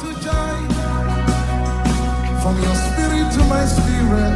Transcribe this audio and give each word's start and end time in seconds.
to 0.00 0.12
joy. 0.22 0.58
From 2.42 2.54
your 2.62 2.76
spirit 2.86 3.32
to 3.34 3.42
my 3.54 3.64
spirit, 3.66 4.34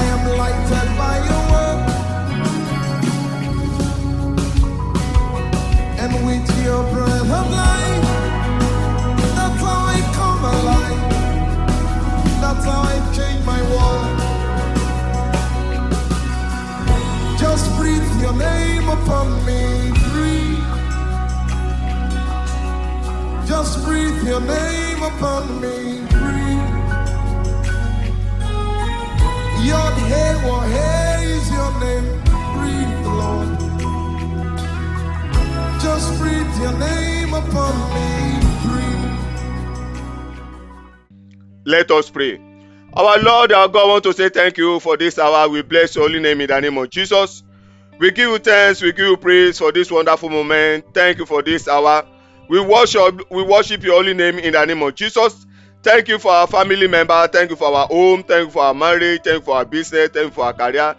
I 0.00 0.02
am 0.14 0.22
lighted 0.36 0.88
by 1.00 1.16
your 1.28 1.42
word. 1.52 1.80
And 6.02 6.12
with 6.26 6.48
your 6.64 6.82
breath 6.92 7.30
of 7.40 7.46
life, 7.50 8.04
that's 9.36 9.60
how 9.66 9.80
I 9.96 10.00
come 10.18 10.44
alive. 10.54 11.02
That's 12.42 12.64
how 12.66 12.82
I 12.92 12.96
change 13.16 13.42
my 13.46 13.60
world. 13.72 14.18
Just 17.38 17.66
breathe 17.78 18.10
your 18.20 18.34
name 18.34 18.88
upon 18.88 19.26
me. 19.46 19.92
Breathe. 20.10 20.64
Just 23.48 23.82
breathe 23.84 24.22
your 24.24 24.40
name 24.40 24.79
upon 25.02 25.60
me. 25.60 26.00
Breathe. 26.10 26.80
Your 29.66 29.90
hey, 30.08 30.34
what 30.44 30.68
hey 30.68 31.24
is 31.36 31.50
your 31.50 31.72
name. 31.80 32.06
Breathe, 32.54 33.06
Lord. 33.06 33.48
Just 35.80 36.18
breathe 36.18 36.56
your 36.60 36.78
name 36.78 37.34
upon 37.34 37.74
me. 37.94 38.08
Breathe. 38.64 39.10
Let 41.64 41.90
us 41.90 42.10
pray. 42.10 42.40
Our 42.94 43.18
Lord, 43.20 43.52
our 43.52 43.68
God, 43.68 43.88
want 43.88 44.04
to 44.04 44.12
say 44.12 44.28
thank 44.28 44.58
you 44.58 44.80
for 44.80 44.96
this 44.96 45.18
hour. 45.18 45.48
We 45.48 45.62
bless 45.62 45.94
your 45.94 46.08
holy 46.08 46.20
name 46.20 46.40
in 46.40 46.48
the 46.48 46.60
name 46.60 46.76
of 46.76 46.90
Jesus. 46.90 47.42
We 47.98 48.10
give 48.10 48.30
you 48.30 48.38
thanks, 48.38 48.82
we 48.82 48.92
give 48.92 49.06
you 49.06 49.16
praise 49.16 49.58
for 49.58 49.70
this 49.72 49.90
wonderful 49.90 50.28
moment. 50.28 50.86
Thank 50.94 51.18
you 51.18 51.26
for 51.26 51.42
this 51.42 51.68
hour. 51.68 52.06
We 52.50 52.58
worship, 52.58 53.30
we 53.30 53.44
worship 53.44 53.84
your 53.84 53.94
holy 53.94 54.12
name 54.12 54.40
in 54.40 54.54
the 54.54 54.64
name 54.64 54.82
of 54.82 54.96
Jesus. 54.96 55.46
Thank 55.84 56.08
you 56.08 56.18
for 56.18 56.32
our 56.32 56.48
family 56.48 56.88
member. 56.88 57.28
Thank 57.28 57.50
you 57.50 57.54
for 57.54 57.72
our 57.72 57.86
home. 57.86 58.24
Thank 58.24 58.46
you 58.46 58.50
for 58.50 58.64
our 58.64 58.74
marriage. 58.74 59.20
Thank 59.22 59.38
you 59.38 59.44
for 59.44 59.54
our 59.54 59.64
business. 59.64 60.10
Thank 60.10 60.24
you 60.26 60.30
for 60.32 60.46
our 60.46 60.52
career. 60.52 60.96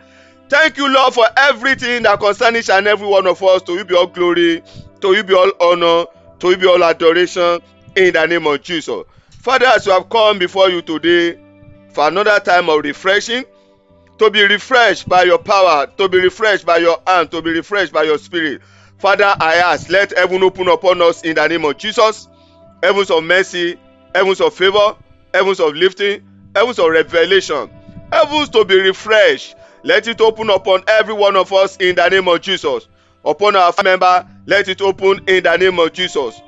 Thank 0.47 0.77
you, 0.77 0.87
Lord, 0.87 1.13
for 1.13 1.25
everything 1.35 2.03
that 2.03 2.21
concerns 2.21 2.55
each 2.55 2.69
and 2.69 2.87
every 2.87 3.05
one 3.05 3.27
of 3.27 3.43
us. 3.43 3.63
To 3.63 3.73
you 3.73 3.83
be 3.83 3.93
all 3.93 4.07
glory, 4.07 4.63
to 5.01 5.13
you 5.13 5.25
be 5.25 5.33
all 5.33 5.51
honor, 5.59 6.05
to 6.39 6.49
you 6.51 6.55
be 6.55 6.67
all 6.67 6.81
adoration 6.85 7.59
in 7.97 8.13
the 8.13 8.25
name 8.27 8.47
of 8.47 8.61
Jesus. 8.61 9.03
Father, 9.29 9.65
as 9.65 9.85
we 9.85 9.91
have 9.91 10.07
come 10.07 10.39
before 10.39 10.69
you 10.69 10.81
today 10.81 11.37
for 11.89 12.07
another 12.07 12.39
time 12.39 12.69
of 12.69 12.81
refreshing, 12.81 13.43
to 14.19 14.29
be 14.29 14.41
refreshed 14.43 15.09
by 15.09 15.23
your 15.23 15.39
power, 15.39 15.85
to 15.97 16.07
be 16.07 16.17
refreshed 16.21 16.65
by 16.65 16.77
your 16.77 17.01
hand, 17.05 17.29
to 17.31 17.41
be 17.41 17.51
refreshed 17.51 17.91
by 17.91 18.03
your 18.03 18.17
spirit. 18.17 18.61
Father, 19.01 19.35
I 19.39 19.55
ask, 19.55 19.89
let 19.89 20.15
heaven 20.15 20.43
open 20.43 20.67
upon 20.67 21.01
us 21.01 21.23
in 21.23 21.33
the 21.33 21.47
name 21.47 21.65
of 21.65 21.75
Jesus. 21.79 22.27
Heavens 22.83 23.09
of 23.09 23.23
mercy, 23.23 23.79
heavens 24.13 24.39
of 24.39 24.53
favor, 24.53 24.95
heavens 25.33 25.59
of 25.59 25.73
lifting, 25.73 26.21
heavens 26.55 26.77
of 26.77 26.91
revelation, 26.91 27.67
heavens 28.11 28.49
to 28.49 28.63
be 28.63 28.79
refreshed. 28.79 29.55
Let 29.81 30.07
it 30.07 30.21
open 30.21 30.51
upon 30.51 30.83
every 30.87 31.15
one 31.15 31.35
of 31.35 31.51
us 31.51 31.77
in 31.77 31.95
the 31.95 32.09
name 32.09 32.27
of 32.27 32.41
Jesus. 32.41 32.87
Upon 33.25 33.55
our 33.55 33.73
member, 33.83 34.27
let 34.45 34.67
it 34.67 34.83
open 34.83 35.27
in 35.27 35.45
the 35.45 35.57
name 35.57 35.79
of 35.79 35.93
Jesus. 35.93 36.39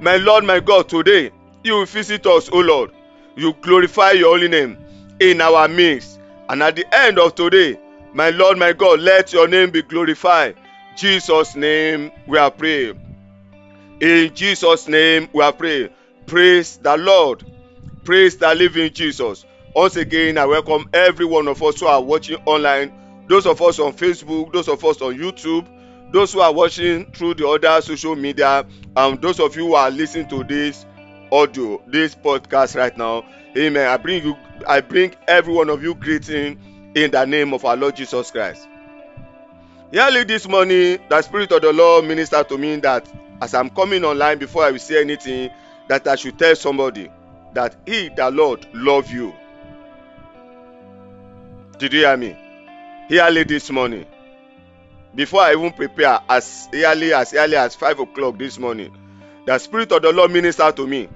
My 0.00 0.16
Lord, 0.16 0.44
my 0.44 0.60
God, 0.60 0.88
today 0.88 1.30
you 1.62 1.84
visit 1.84 2.26
us, 2.26 2.48
O 2.48 2.60
Lord. 2.60 2.90
You 3.36 3.52
glorify 3.60 4.12
your 4.12 4.34
holy 4.34 4.48
name 4.48 4.78
in 5.20 5.42
our 5.42 5.68
midst. 5.68 6.18
And 6.48 6.62
at 6.62 6.74
the 6.74 6.86
end 6.90 7.18
of 7.18 7.34
today, 7.34 7.78
my 8.14 8.30
Lord, 8.30 8.56
my 8.56 8.72
God, 8.72 9.00
let 9.00 9.34
your 9.34 9.46
name 9.46 9.70
be 9.70 9.82
glorified. 9.82 10.56
Jesus' 10.98 11.54
name 11.54 12.10
we 12.26 12.38
are 12.38 12.50
praying. 12.50 12.98
In 14.00 14.34
Jesus' 14.34 14.88
name 14.88 15.28
we 15.32 15.44
are 15.44 15.52
praying. 15.52 15.90
Praise 16.26 16.76
the 16.78 16.96
Lord. 16.96 17.44
Praise 18.02 18.36
the 18.36 18.52
living 18.52 18.92
Jesus. 18.92 19.46
Once 19.76 19.94
again, 19.94 20.36
I 20.38 20.46
welcome 20.46 20.88
every 20.92 21.24
one 21.24 21.46
of 21.46 21.62
us 21.62 21.78
who 21.78 21.86
are 21.86 22.02
watching 22.02 22.38
online, 22.46 22.92
those 23.28 23.46
of 23.46 23.62
us 23.62 23.78
on 23.78 23.92
Facebook, 23.92 24.52
those 24.52 24.66
of 24.66 24.84
us 24.84 25.00
on 25.00 25.16
YouTube, 25.16 25.68
those 26.12 26.32
who 26.32 26.40
are 26.40 26.52
watching 26.52 27.12
through 27.12 27.34
the 27.34 27.46
other 27.46 27.80
social 27.80 28.16
media, 28.16 28.66
and 28.96 29.22
those 29.22 29.38
of 29.38 29.54
you 29.54 29.68
who 29.68 29.74
are 29.74 29.92
listening 29.92 30.28
to 30.30 30.42
this 30.42 30.84
audio, 31.30 31.80
this 31.86 32.16
podcast 32.16 32.74
right 32.74 32.98
now. 32.98 33.24
Amen. 33.56 33.86
I 33.86 33.98
bring 33.98 34.24
you, 34.24 34.36
I 34.66 34.80
bring 34.80 35.14
every 35.28 35.54
one 35.54 35.70
of 35.70 35.80
you 35.80 35.94
greeting 35.94 36.92
in 36.96 37.12
the 37.12 37.24
name 37.24 37.54
of 37.54 37.64
our 37.64 37.76
Lord 37.76 37.94
Jesus 37.94 38.32
Christ. 38.32 38.66
Early 39.94 40.24
this 40.24 40.46
morning, 40.46 40.98
the 41.08 41.22
Spirit 41.22 41.50
of 41.50 41.62
the 41.62 41.72
Lord 41.72 42.04
ministered 42.04 42.46
to 42.50 42.58
me 42.58 42.76
that 42.76 43.10
as 43.40 43.54
I'm 43.54 43.70
coming 43.70 44.04
online 44.04 44.36
before 44.36 44.64
I 44.64 44.70
will 44.70 44.78
say 44.78 45.00
anything, 45.00 45.50
that 45.88 46.06
I 46.06 46.14
should 46.16 46.38
tell 46.38 46.54
somebody 46.56 47.10
that 47.54 47.74
He, 47.86 48.10
the 48.10 48.30
Lord, 48.30 48.66
love 48.74 49.10
you. 49.10 49.32
Did 51.78 51.94
you 51.94 52.00
hear 52.00 52.16
me? 52.18 52.36
Early 53.10 53.44
this 53.44 53.70
morning, 53.70 54.04
before 55.14 55.40
I 55.40 55.52
even 55.52 55.72
prepare, 55.72 56.20
as 56.28 56.68
early 56.74 57.14
as 57.14 57.32
early 57.32 57.56
as 57.56 57.74
five 57.74 57.98
o'clock 57.98 58.38
this 58.38 58.58
morning, 58.58 58.94
the 59.46 59.56
Spirit 59.56 59.90
of 59.92 60.02
the 60.02 60.12
Lord 60.12 60.30
ministered 60.30 60.76
to 60.76 60.86
me 60.86 61.08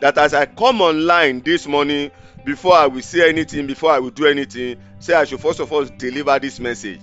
that 0.00 0.18
as 0.18 0.34
I 0.34 0.44
come 0.44 0.82
online 0.82 1.40
this 1.40 1.66
morning, 1.66 2.10
before 2.44 2.74
I 2.74 2.88
will 2.88 3.00
say 3.00 3.30
anything, 3.30 3.66
before 3.66 3.90
I 3.92 4.00
will 4.00 4.10
do 4.10 4.26
anything, 4.26 4.78
say 4.98 5.14
I 5.14 5.24
should 5.24 5.40
first 5.40 5.60
of 5.60 5.72
all 5.72 5.86
deliver 5.86 6.38
this 6.38 6.60
message. 6.60 7.00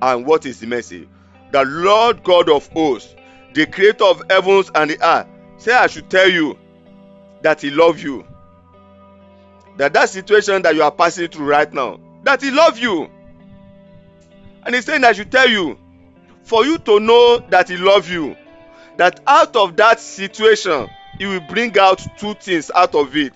And 0.00 0.26
what 0.26 0.46
is 0.46 0.60
the 0.60 0.66
message? 0.66 1.08
The 1.50 1.64
Lord 1.64 2.22
God 2.22 2.48
of 2.48 2.68
hosts, 2.68 3.14
the 3.54 3.66
creator 3.66 4.04
of 4.04 4.22
heavens 4.30 4.70
and 4.74 4.90
the 4.90 5.04
earth, 5.04 5.26
say 5.56 5.72
I 5.72 5.86
should 5.86 6.10
tell 6.10 6.28
you 6.28 6.58
that 7.42 7.60
He 7.60 7.70
loves 7.70 8.02
you. 8.02 8.26
That 9.76 9.92
that 9.92 10.10
situation 10.10 10.62
that 10.62 10.74
you 10.74 10.82
are 10.82 10.90
passing 10.90 11.28
through 11.28 11.46
right 11.46 11.72
now, 11.72 12.00
that 12.24 12.42
He 12.42 12.50
loves 12.50 12.80
you. 12.80 13.08
And 14.64 14.74
He's 14.74 14.84
saying 14.84 15.04
I 15.04 15.12
should 15.12 15.32
tell 15.32 15.48
you, 15.48 15.78
for 16.42 16.64
you 16.64 16.78
to 16.78 17.00
know 17.00 17.38
that 17.50 17.68
He 17.68 17.76
loves 17.76 18.10
you, 18.10 18.36
that 18.96 19.20
out 19.26 19.56
of 19.56 19.76
that 19.76 20.00
situation, 20.00 20.88
He 21.18 21.26
will 21.26 21.40
bring 21.40 21.76
out 21.78 22.04
two 22.18 22.34
things 22.34 22.70
out 22.74 22.94
of 22.94 23.16
it. 23.16 23.32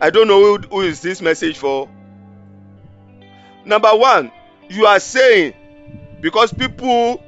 I 0.00 0.10
don't 0.10 0.28
know 0.28 0.40
who, 0.40 0.58
who 0.68 0.80
is 0.80 1.02
this 1.02 1.20
message 1.20 1.58
for. 1.58 1.88
Number 3.64 3.90
one, 3.90 4.32
you 4.70 4.86
are 4.86 5.00
saying 5.00 5.52
because 6.20 6.52
people 6.52 7.22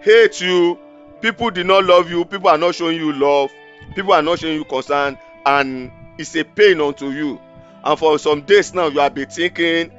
hate 0.00 0.40
you, 0.40 0.78
people 1.20 1.50
did 1.50 1.66
not 1.66 1.84
love 1.84 2.10
you, 2.10 2.24
people 2.24 2.48
are 2.48 2.58
not 2.58 2.74
showing 2.74 2.96
you 2.96 3.12
love, 3.12 3.50
people 3.94 4.12
are 4.12 4.22
not 4.22 4.38
showing 4.38 4.54
you 4.54 4.64
concern, 4.64 5.18
and 5.44 5.92
it's 6.18 6.34
a 6.34 6.44
pain 6.44 6.80
unto 6.80 7.10
you. 7.10 7.38
And 7.84 7.98
for 7.98 8.18
some 8.18 8.40
days 8.42 8.74
now, 8.74 8.86
you 8.88 9.00
have 9.00 9.14
been 9.14 9.28
thinking, 9.28 9.92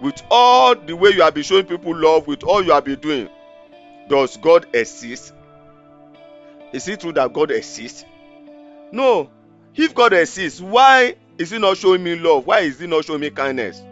with 0.00 0.20
all 0.30 0.74
the 0.74 0.94
way 0.96 1.10
you 1.10 1.22
have 1.22 1.34
been 1.34 1.44
showing 1.44 1.66
people 1.66 1.96
love, 1.96 2.26
with 2.26 2.42
all 2.42 2.62
you 2.64 2.72
have 2.72 2.84
been 2.84 2.98
doing, 2.98 3.28
does 4.08 4.36
God 4.38 4.66
exist? 4.74 5.32
Is 6.72 6.88
it 6.88 7.00
true 7.00 7.12
that 7.12 7.32
God 7.32 7.50
exists? 7.50 8.04
No. 8.92 9.30
If 9.76 9.94
God 9.94 10.12
exists, 10.14 10.60
why 10.60 11.14
is 11.38 11.50
He 11.50 11.58
not 11.58 11.76
showing 11.76 12.02
me 12.02 12.16
love? 12.16 12.46
Why 12.46 12.60
is 12.60 12.80
He 12.80 12.86
not 12.86 13.04
showing 13.04 13.20
me 13.20 13.30
kindness? 13.30 13.82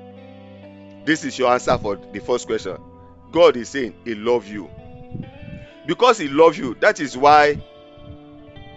This 1.09 1.25
is 1.25 1.39
your 1.39 1.51
answer 1.51 1.79
for 1.79 1.97
the 1.97 2.21
first 2.21 2.47
question. 2.47 2.77
God 3.33 3.57
is 3.57 3.71
saying 3.71 3.95
He 4.05 4.15
loves 4.15 4.53
you. 4.53 4.69
Because 5.87 6.19
He 6.19 6.29
loves 6.29 6.59
you, 6.59 6.75
that 6.81 7.01
is 7.01 7.17
why 7.17 7.59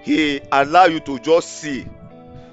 He 0.01 0.39
allow 0.49 0.85
you 0.85 1.01
to 1.01 1.19
just 1.19 1.59
see. 1.59 1.85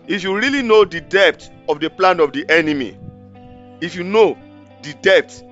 If 0.09 0.25
you 0.25 0.37
really 0.37 0.63
know 0.63 0.85
the 0.85 1.01
depth 1.01 1.51
of 1.69 1.79
the 1.79 1.91
plan 1.91 2.19
of 2.19 2.33
the 2.33 2.45
enemy, 2.51 2.99
if 3.81 3.95
you 3.95 4.03
know 4.03 4.37
the 4.83 4.95
depth 4.95 5.45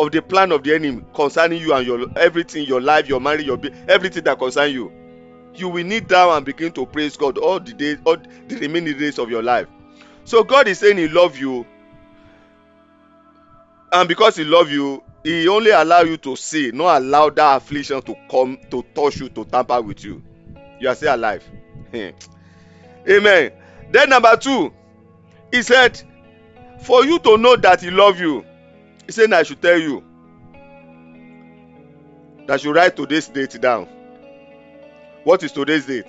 of 0.00 0.10
the 0.10 0.20
plan 0.20 0.50
of 0.50 0.64
the 0.64 0.74
enemy 0.74 1.04
concerning 1.14 1.60
you 1.62 1.74
and 1.74 1.86
your 1.86 2.06
everything, 2.18 2.66
your 2.66 2.80
life, 2.80 3.08
your 3.08 3.20
marriage, 3.20 3.46
your 3.46 3.60
everything 3.86 4.24
that 4.24 4.40
concern 4.40 4.72
you, 4.72 4.90
you 5.54 5.68
will 5.68 5.84
kneel 5.84 6.00
down 6.00 6.38
and 6.38 6.44
begin 6.44 6.72
to 6.72 6.86
praise 6.86 7.16
God 7.16 7.38
all 7.38 7.60
the 7.60 7.72
days, 7.72 7.98
all 8.04 8.16
the 8.16 8.56
remaining 8.56 8.98
days 8.98 9.20
of 9.20 9.30
your 9.30 9.44
life. 9.44 9.68
So 10.24 10.42
God 10.42 10.66
is 10.66 10.80
saying 10.80 10.98
He 10.98 11.06
love 11.06 11.38
you, 11.38 11.64
and 13.94 14.08
because 14.08 14.36
He 14.36 14.44
love 14.44 14.70
you, 14.70 15.02
He 15.22 15.48
only 15.48 15.70
allow 15.70 16.00
you 16.02 16.16
to 16.18 16.36
see, 16.36 16.70
not 16.72 17.00
allow 17.00 17.30
that 17.30 17.56
affliction 17.56 18.02
to 18.02 18.14
come 18.30 18.58
to 18.70 18.82
touch 18.94 19.18
you, 19.18 19.28
to 19.30 19.44
tamper 19.44 19.80
with 19.80 20.04
you. 20.04 20.22
You 20.80 20.88
are 20.88 20.94
still 20.94 21.14
alive. 21.14 21.44
Amen. 21.94 23.52
Then 23.90 24.10
number 24.10 24.36
two, 24.36 24.72
He 25.52 25.62
said, 25.62 26.02
for 26.82 27.04
you 27.04 27.18
to 27.20 27.38
know 27.38 27.56
that 27.56 27.80
He 27.80 27.90
love 27.90 28.18
you, 28.18 28.44
He 29.06 29.12
said, 29.12 29.32
I 29.32 29.44
should 29.44 29.62
tell 29.62 29.78
you 29.78 30.02
that 32.46 32.62
you 32.64 32.72
write 32.74 32.96
today's 32.96 33.28
date 33.28 33.58
down. 33.60 33.88
What 35.22 35.42
is 35.42 35.52
today's 35.52 35.86
date? 35.86 36.08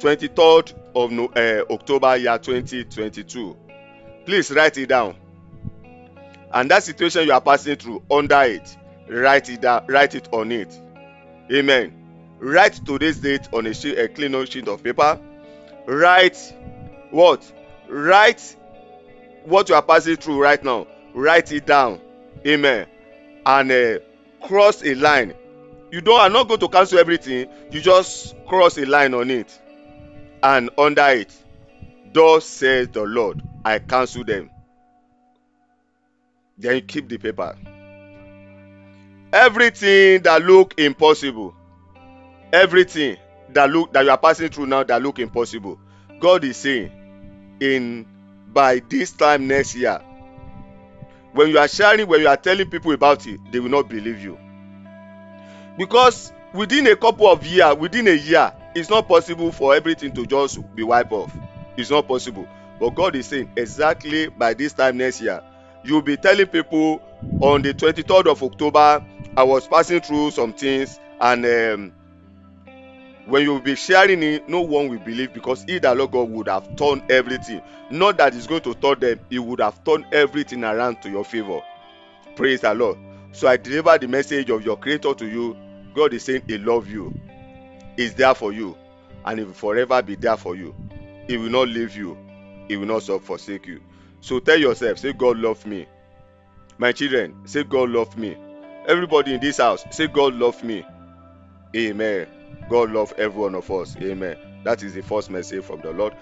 23rd 0.00 0.74
of 0.94 1.10
no, 1.10 1.26
uh, 1.26 1.72
October 1.72 2.16
year 2.16 2.38
2022. 2.38 3.56
Please 4.26 4.50
write 4.50 4.76
it 4.76 4.88
down. 4.88 5.14
And 6.52 6.70
that 6.70 6.82
situation 6.82 7.26
you 7.26 7.32
are 7.32 7.40
passing 7.40 7.76
through, 7.76 8.02
under 8.10 8.42
it, 8.42 8.76
write 9.08 9.48
it 9.48 9.60
down, 9.60 9.86
write 9.88 10.14
it 10.14 10.28
on 10.32 10.52
it. 10.52 10.80
Amen. 11.52 11.92
Write 12.38 12.84
today's 12.84 13.18
date 13.18 13.48
on 13.52 13.66
a, 13.66 13.74
sheet, 13.74 13.98
a 13.98 14.08
clean 14.08 14.44
sheet 14.46 14.68
of 14.68 14.82
paper. 14.82 15.20
Write 15.86 16.38
what? 17.10 17.50
Write 17.88 18.56
what 19.44 19.68
you 19.68 19.74
are 19.74 19.82
passing 19.82 20.16
through 20.16 20.42
right 20.42 20.62
now. 20.62 20.86
Write 21.14 21.52
it 21.52 21.66
down. 21.66 22.00
Amen. 22.46 22.86
And 23.44 23.70
uh, 23.70 23.98
cross 24.42 24.82
a 24.84 24.94
line. 24.94 25.34
You 25.90 26.00
don't 26.00 26.20
are 26.20 26.30
not 26.30 26.48
going 26.48 26.60
to 26.60 26.68
cancel 26.68 26.98
everything. 26.98 27.48
You 27.70 27.80
just 27.80 28.34
cross 28.46 28.78
a 28.78 28.86
line 28.86 29.12
on 29.14 29.30
it. 29.30 29.58
And 30.42 30.70
under 30.78 31.08
it 31.08 31.36
thus 32.12 32.44
says 32.44 32.88
the 32.88 33.02
lord 33.02 33.42
i 33.64 33.78
cancel 33.78 34.24
them 34.24 34.50
then 36.60 36.76
you 36.76 36.82
keep 36.82 37.08
the 37.08 37.18
paper. 37.18 37.56
Everything 39.32 40.22
that 40.22 40.42
look 40.42 40.78
impossible. 40.78 41.54
Everything 42.52 43.16
that 43.50 43.70
look 43.70 43.92
that 43.92 44.04
you 44.04 44.10
are 44.10 44.18
passing 44.18 44.48
through 44.48 44.66
now 44.66 44.82
that 44.82 45.02
look 45.02 45.18
impossible. 45.18 45.78
God 46.18 46.44
is 46.44 46.56
saying 46.56 47.56
in 47.60 48.06
by 48.48 48.80
this 48.88 49.12
time 49.12 49.46
next 49.46 49.74
year 49.76 50.00
when 51.32 51.48
you 51.48 51.58
are 51.58 51.68
sharing 51.68 52.08
when 52.08 52.20
you 52.20 52.28
are 52.28 52.36
telling 52.36 52.68
people 52.68 52.92
about 52.92 53.26
it 53.26 53.38
they 53.52 53.60
will 53.60 53.70
not 53.70 53.88
believe 53.88 54.20
you. 54.20 54.38
Because 55.78 56.32
within 56.52 56.86
a 56.88 56.96
couple 56.96 57.28
of 57.28 57.46
years 57.46 57.76
within 57.76 58.08
a 58.08 58.14
year 58.14 58.52
it's 58.74 58.90
not 58.90 59.08
possible 59.08 59.52
for 59.52 59.74
everything 59.74 60.12
to 60.12 60.26
just 60.26 60.58
be 60.74 60.82
wiped 60.82 61.12
off. 61.12 61.34
It's 61.76 61.90
not 61.90 62.08
possible. 62.08 62.46
But 62.80 62.90
god 62.90 63.14
is 63.14 63.26
saying 63.26 63.52
exactly 63.56 64.28
by 64.28 64.54
this 64.54 64.72
time 64.72 64.96
next 64.96 65.20
year 65.20 65.42
you 65.84 65.94
will 65.94 66.02
be 66.02 66.16
telling 66.16 66.46
people 66.46 67.02
on 67.40 67.62
the 67.62 67.72
twenty-third 67.74 68.26
of 68.26 68.42
october 68.42 69.04
i 69.36 69.42
was 69.42 69.66
passing 69.66 70.00
through 70.00 70.30
some 70.30 70.52
things 70.52 70.98
and 71.20 71.44
um, 71.44 71.92
when 73.26 73.42
you 73.42 73.52
will 73.52 73.60
be 73.60 73.74
sharing 73.76 74.22
it 74.22 74.48
no 74.48 74.60
one 74.60 74.88
will 74.88 74.98
believe 74.98 75.32
because 75.32 75.62
he 75.64 75.78
that 75.78 75.96
lord 75.96 76.10
god 76.10 76.28
would 76.30 76.48
have 76.48 76.74
turned 76.76 77.02
everything. 77.10 77.62
Not 77.90 78.18
that 78.18 78.34
he's 78.34 78.46
going 78.46 78.62
to 78.62 78.74
turn 78.74 79.00
them 79.00 79.20
he 79.30 79.38
would 79.38 79.60
have 79.60 79.82
turned 79.84 80.06
everything 80.12 80.64
around 80.64 81.02
to 81.02 81.10
your 81.10 81.24
favour 81.24 81.60
praise 82.36 82.60
the 82.62 82.74
lord. 82.74 82.98
So 83.32 83.48
i 83.48 83.56
deliver 83.56 83.98
the 83.98 84.08
message 84.08 84.50
of 84.50 84.64
your 84.64 84.76
creator 84.76 85.14
to 85.14 85.26
you. 85.26 85.56
God 85.94 86.14
is 86.14 86.24
saying 86.24 86.42
he 86.46 86.56
loves 86.56 86.88
you. 86.88 87.12
He's 87.96 88.14
there 88.14 88.34
for 88.34 88.52
you 88.52 88.76
and 89.24 89.38
he 89.38 89.44
will 89.44 89.52
forever 89.52 90.00
be 90.02 90.14
there 90.14 90.36
for 90.36 90.56
you. 90.56 90.74
He 91.26 91.36
will 91.36 91.50
not 91.50 91.68
leave 91.68 91.96
you. 91.96 92.16
He 92.68 92.76
will 92.76 92.86
not 92.86 93.02
forsake 93.22 93.66
you 93.66 93.80
so 94.20 94.38
tell 94.38 94.58
yourself 94.58 94.98
say 94.98 95.12
god 95.12 95.38
love 95.38 95.64
me. 95.66 95.86
My 96.78 96.92
children 96.92 97.46
say 97.46 97.64
god 97.64 97.90
love 97.90 98.16
me. 98.16 98.36
Everybody 98.86 99.34
in 99.34 99.40
this 99.40 99.58
house 99.58 99.84
say 99.90 100.06
god 100.06 100.34
love 100.34 100.62
me. 100.62 100.84
Amen. 101.76 102.26
God 102.68 102.90
love 102.90 103.12
every 103.16 103.40
one 103.40 103.54
of 103.54 103.70
us. 103.70 103.96
Amen. 103.96 104.36
That 104.64 104.82
is 104.82 104.94
the 104.94 105.02
first 105.02 105.30
message 105.30 105.64
from 105.64 105.80
the 105.80 105.92
lord. 105.92 106.14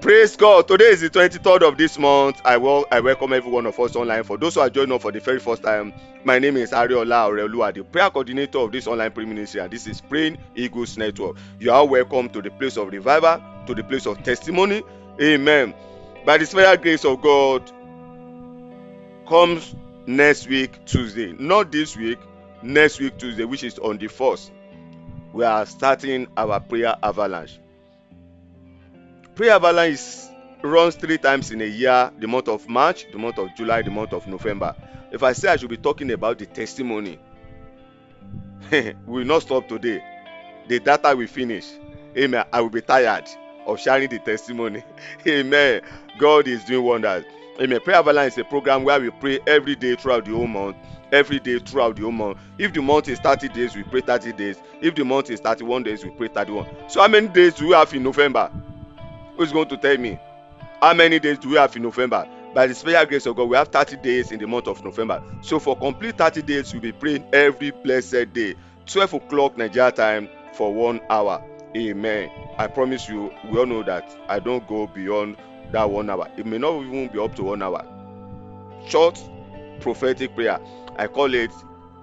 Praise 0.00 0.36
god. 0.36 0.66
Today 0.68 0.86
is 0.86 1.00
the 1.02 1.10
twenty-third 1.10 1.62
of 1.62 1.76
this 1.76 1.98
month. 1.98 2.40
I 2.44 2.56
will 2.56 2.86
i 2.90 3.00
welcome 3.00 3.32
every 3.32 3.50
one 3.50 3.66
of 3.66 3.78
us 3.78 3.96
online. 3.96 4.24
For 4.24 4.36
those 4.38 4.54
who 4.54 4.60
are 4.60 4.70
joining 4.70 4.92
us 4.92 5.02
for 5.02 5.12
the 5.12 5.20
very 5.20 5.38
first 5.38 5.62
time 5.62 5.92
my 6.24 6.38
name 6.38 6.56
is 6.58 6.72
ariola 6.72 7.28
oreoluwa 7.28 7.72
the 7.72 7.82
prayer 7.82 8.10
coordinator 8.10 8.58
of 8.58 8.72
this 8.72 8.86
online 8.86 9.10
prayer 9.10 9.26
ministry 9.26 9.60
and 9.60 9.70
this 9.70 9.86
is 9.86 10.00
praying 10.00 10.38
eagles 10.54 10.98
network. 10.98 11.36
You 11.58 11.72
are 11.72 11.86
welcome 11.86 12.28
to 12.30 12.42
the 12.42 12.50
place 12.50 12.76
of 12.76 12.88
revival 12.88 13.42
to 13.66 13.74
the 13.74 13.84
place 13.84 14.06
of 14.06 14.22
testimony. 14.22 14.82
Amen 15.20 15.74
by 16.24 16.38
the 16.38 16.46
special 16.46 16.76
grace 16.76 17.04
of 17.04 17.20
god 17.22 17.70
comes 19.28 19.74
next 20.06 20.48
week 20.48 20.84
tuesday. 20.86 21.32
Not 21.38 21.70
this 21.70 21.96
week 21.96 22.18
next 22.62 23.00
week 23.00 23.16
tuesday 23.18 23.44
which 23.44 23.64
is 23.64 23.78
on 23.78 23.98
the 23.98 24.08
first. 24.08 24.52
We 25.32 25.44
are 25.44 25.64
starting 25.66 26.26
our 26.36 26.60
prayer 26.60 26.96
avalanche. 27.02 27.58
Prayer 29.36 29.52
avalanche 29.52 29.94
is, 29.94 30.30
runs 30.62 30.96
three 30.96 31.16
times 31.16 31.52
in 31.52 31.60
a 31.62 31.66
year 31.66 32.12
the 32.18 32.26
month 32.26 32.48
of 32.48 32.68
march 32.68 33.06
the 33.12 33.18
month 33.18 33.38
of 33.38 33.54
july 33.56 33.82
the 33.82 33.90
month 33.90 34.12
of 34.12 34.26
november. 34.26 34.74
If 35.12 35.22
i 35.22 35.32
say 35.32 35.48
i 35.48 35.56
should 35.56 35.70
be 35.70 35.76
talking 35.76 36.10
about 36.10 36.38
the 36.38 36.46
testimony 36.46 37.18
we 38.70 38.94
will 39.06 39.24
not 39.24 39.42
stop 39.42 39.68
today. 39.68 40.02
The 40.68 40.78
data 40.80 41.14
will 41.16 41.26
finish. 41.26 41.66
Amen. 42.16 42.44
I 42.52 42.60
will 42.60 42.70
be 42.70 42.82
tired 42.82 43.28
of 43.66 43.80
sharing 43.80 44.08
the 44.08 44.18
testimony. 44.18 44.82
Amen. 45.26 45.82
God 46.18 46.48
is 46.48 46.64
doing 46.64 46.84
wonders. 46.84 47.24
Amen. 47.60 47.80
Prayer 47.80 47.98
avalanche 47.98 48.32
is 48.32 48.38
a 48.38 48.44
program 48.44 48.84
where 48.84 48.98
we 49.00 49.10
pray 49.10 49.38
every 49.46 49.76
day 49.76 49.94
throughout 49.94 50.24
the 50.24 50.32
whole 50.32 50.46
month. 50.46 50.76
Every 51.12 51.40
day 51.40 51.58
throughout 51.58 51.96
the 51.96 52.02
whole 52.02 52.12
month. 52.12 52.38
If 52.58 52.72
the 52.72 52.80
month 52.80 53.08
is 53.08 53.18
thirty 53.18 53.48
days 53.48 53.74
we 53.74 53.82
pray 53.82 54.00
thirty 54.00 54.32
days. 54.32 54.56
If 54.80 54.94
the 54.94 55.04
month 55.04 55.28
is 55.30 55.40
thirty-one 55.40 55.82
days 55.82 56.04
we 56.04 56.10
pray 56.10 56.28
thirty-one. 56.28 56.66
So 56.88 57.00
how 57.00 57.08
many 57.08 57.28
days 57.28 57.54
do 57.54 57.66
we 57.68 57.74
have 57.74 57.92
in 57.92 58.02
november? 58.02 58.50
Who 59.36 59.42
is 59.42 59.52
going 59.52 59.68
to 59.68 59.76
tell 59.76 59.98
me? 59.98 60.18
How 60.80 60.94
many 60.94 61.18
days 61.18 61.38
do 61.38 61.50
we 61.50 61.56
have 61.56 61.74
in 61.76 61.82
november? 61.82 62.26
By 62.54 62.66
the 62.66 62.74
special 62.74 63.06
grace 63.06 63.26
of 63.26 63.36
god 63.36 63.48
we 63.48 63.56
have 63.56 63.68
thirty 63.68 63.96
days 63.96 64.32
in 64.32 64.38
the 64.38 64.46
month 64.46 64.68
of 64.68 64.82
november. 64.84 65.22
So 65.42 65.58
for 65.58 65.76
complete 65.76 66.16
thirty 66.16 66.42
days 66.42 66.72
we 66.72 66.80
be 66.80 66.92
praying 66.92 67.26
every 67.32 67.72
blessed 67.72 68.32
day. 68.32 68.54
Twelve 68.86 69.12
o'clock 69.12 69.58
nigeria 69.58 69.92
time 69.92 70.28
for 70.54 70.72
one 70.72 71.00
hour 71.10 71.44
amen. 71.76 72.30
I 72.58 72.66
promise 72.66 73.08
you 73.08 73.32
we 73.50 73.58
all 73.58 73.66
know 73.66 73.82
that 73.84 74.16
i 74.28 74.38
don 74.38 74.64
go 74.68 74.86
beyond 74.86 75.36
that 75.72 75.88
one 75.90 76.10
hour. 76.10 76.28
It 76.36 76.46
may 76.46 76.58
not 76.58 76.82
even 76.82 77.08
be 77.08 77.18
up 77.18 77.34
to 77.36 77.44
one 77.44 77.62
hour. 77.62 77.84
Short 78.86 79.22
prophetic 79.80 80.34
prayer. 80.34 80.60
I 80.96 81.06
call 81.06 81.32
it 81.34 81.50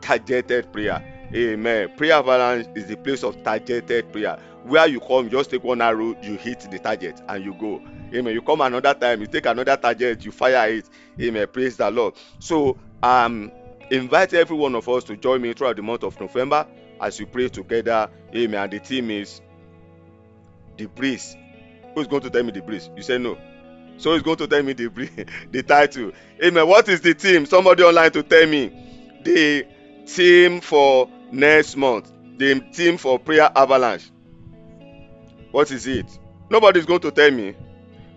targeted 0.02 0.72
prayer. 0.72 1.04
Amen. 1.34 1.90
Prayer 1.98 2.14
avalanche 2.14 2.68
is 2.76 2.88
the 2.88 2.96
place 2.96 3.24
of 3.24 3.42
targeted 3.44 4.12
prayer. 4.12 4.40
Where 4.64 4.88
you 4.88 5.00
come 5.00 5.30
just 5.30 5.52
take 5.52 5.64
one 5.64 5.82
arrow 5.82 6.16
you 6.22 6.36
hit 6.38 6.62
the 6.72 6.80
target 6.80 7.22
and 7.28 7.44
you 7.44 7.54
go. 7.54 7.82
Amen. 8.14 8.34
You 8.34 8.42
come 8.42 8.62
another 8.62 8.94
time 8.94 9.22
you 9.22 9.28
take 9.28 9.46
another 9.46 9.78
target 9.78 10.24
you 10.26 10.32
fire 10.32 10.70
it. 10.70 10.90
Amen. 11.22 11.48
Praise 11.52 11.78
the 11.78 11.90
lord. 11.92 12.16
So 12.40 12.78
um 13.04 13.52
invite 13.92 14.34
every 14.34 14.58
one 14.58 14.76
of 14.76 14.88
us 14.90 15.04
to 15.06 15.18
join 15.18 15.42
me 15.42 15.54
throughout 15.54 15.76
the 15.78 15.82
month 15.82 16.04
of 16.04 16.20
november 16.20 16.68
as 17.02 17.20
we 17.20 17.26
pray 17.26 17.50
together. 17.50 18.10
Amen. 18.36 18.64
And 18.64 18.72
the 18.74 18.80
theme 18.80 19.12
is 19.12 19.42
the 20.78 20.88
breeze. 20.88 21.36
Who 21.94 22.02
is 22.02 22.08
going 22.08 22.22
to 22.24 22.30
tell 22.30 22.44
me 22.44 22.52
the 22.52 22.62
breeze? 22.62 22.90
You 22.96 23.04
say 23.04 23.18
no. 23.18 23.38
So 23.98 24.14
he's 24.14 24.22
going 24.22 24.38
to 24.38 24.48
tell 24.48 24.62
me 24.64 24.74
the 24.74 24.88
the 25.52 25.64
title? 25.64 26.12
Amen. 26.44 26.68
What 26.68 26.88
is 26.90 27.02
the 27.02 27.14
theme? 27.14 27.46
Somebody 27.46 27.84
online 27.84 28.12
to 28.12 28.24
tell 28.24 28.48
me. 28.48 28.72
The 29.24 29.68
theme 30.06 30.62
for 30.62 31.10
next 31.32 31.76
month. 31.76 32.12
The 32.38 32.60
theme 32.72 32.98
for 32.98 33.18
prayer 33.20 33.52
avalanche. 33.56 34.12
What 35.52 35.72
is 35.72 35.88
it? 35.88 36.06
Nobody 36.50 36.80
is 36.80 36.86
going 36.86 37.00
to 37.02 37.12
tell 37.12 37.32
me. 37.32 37.56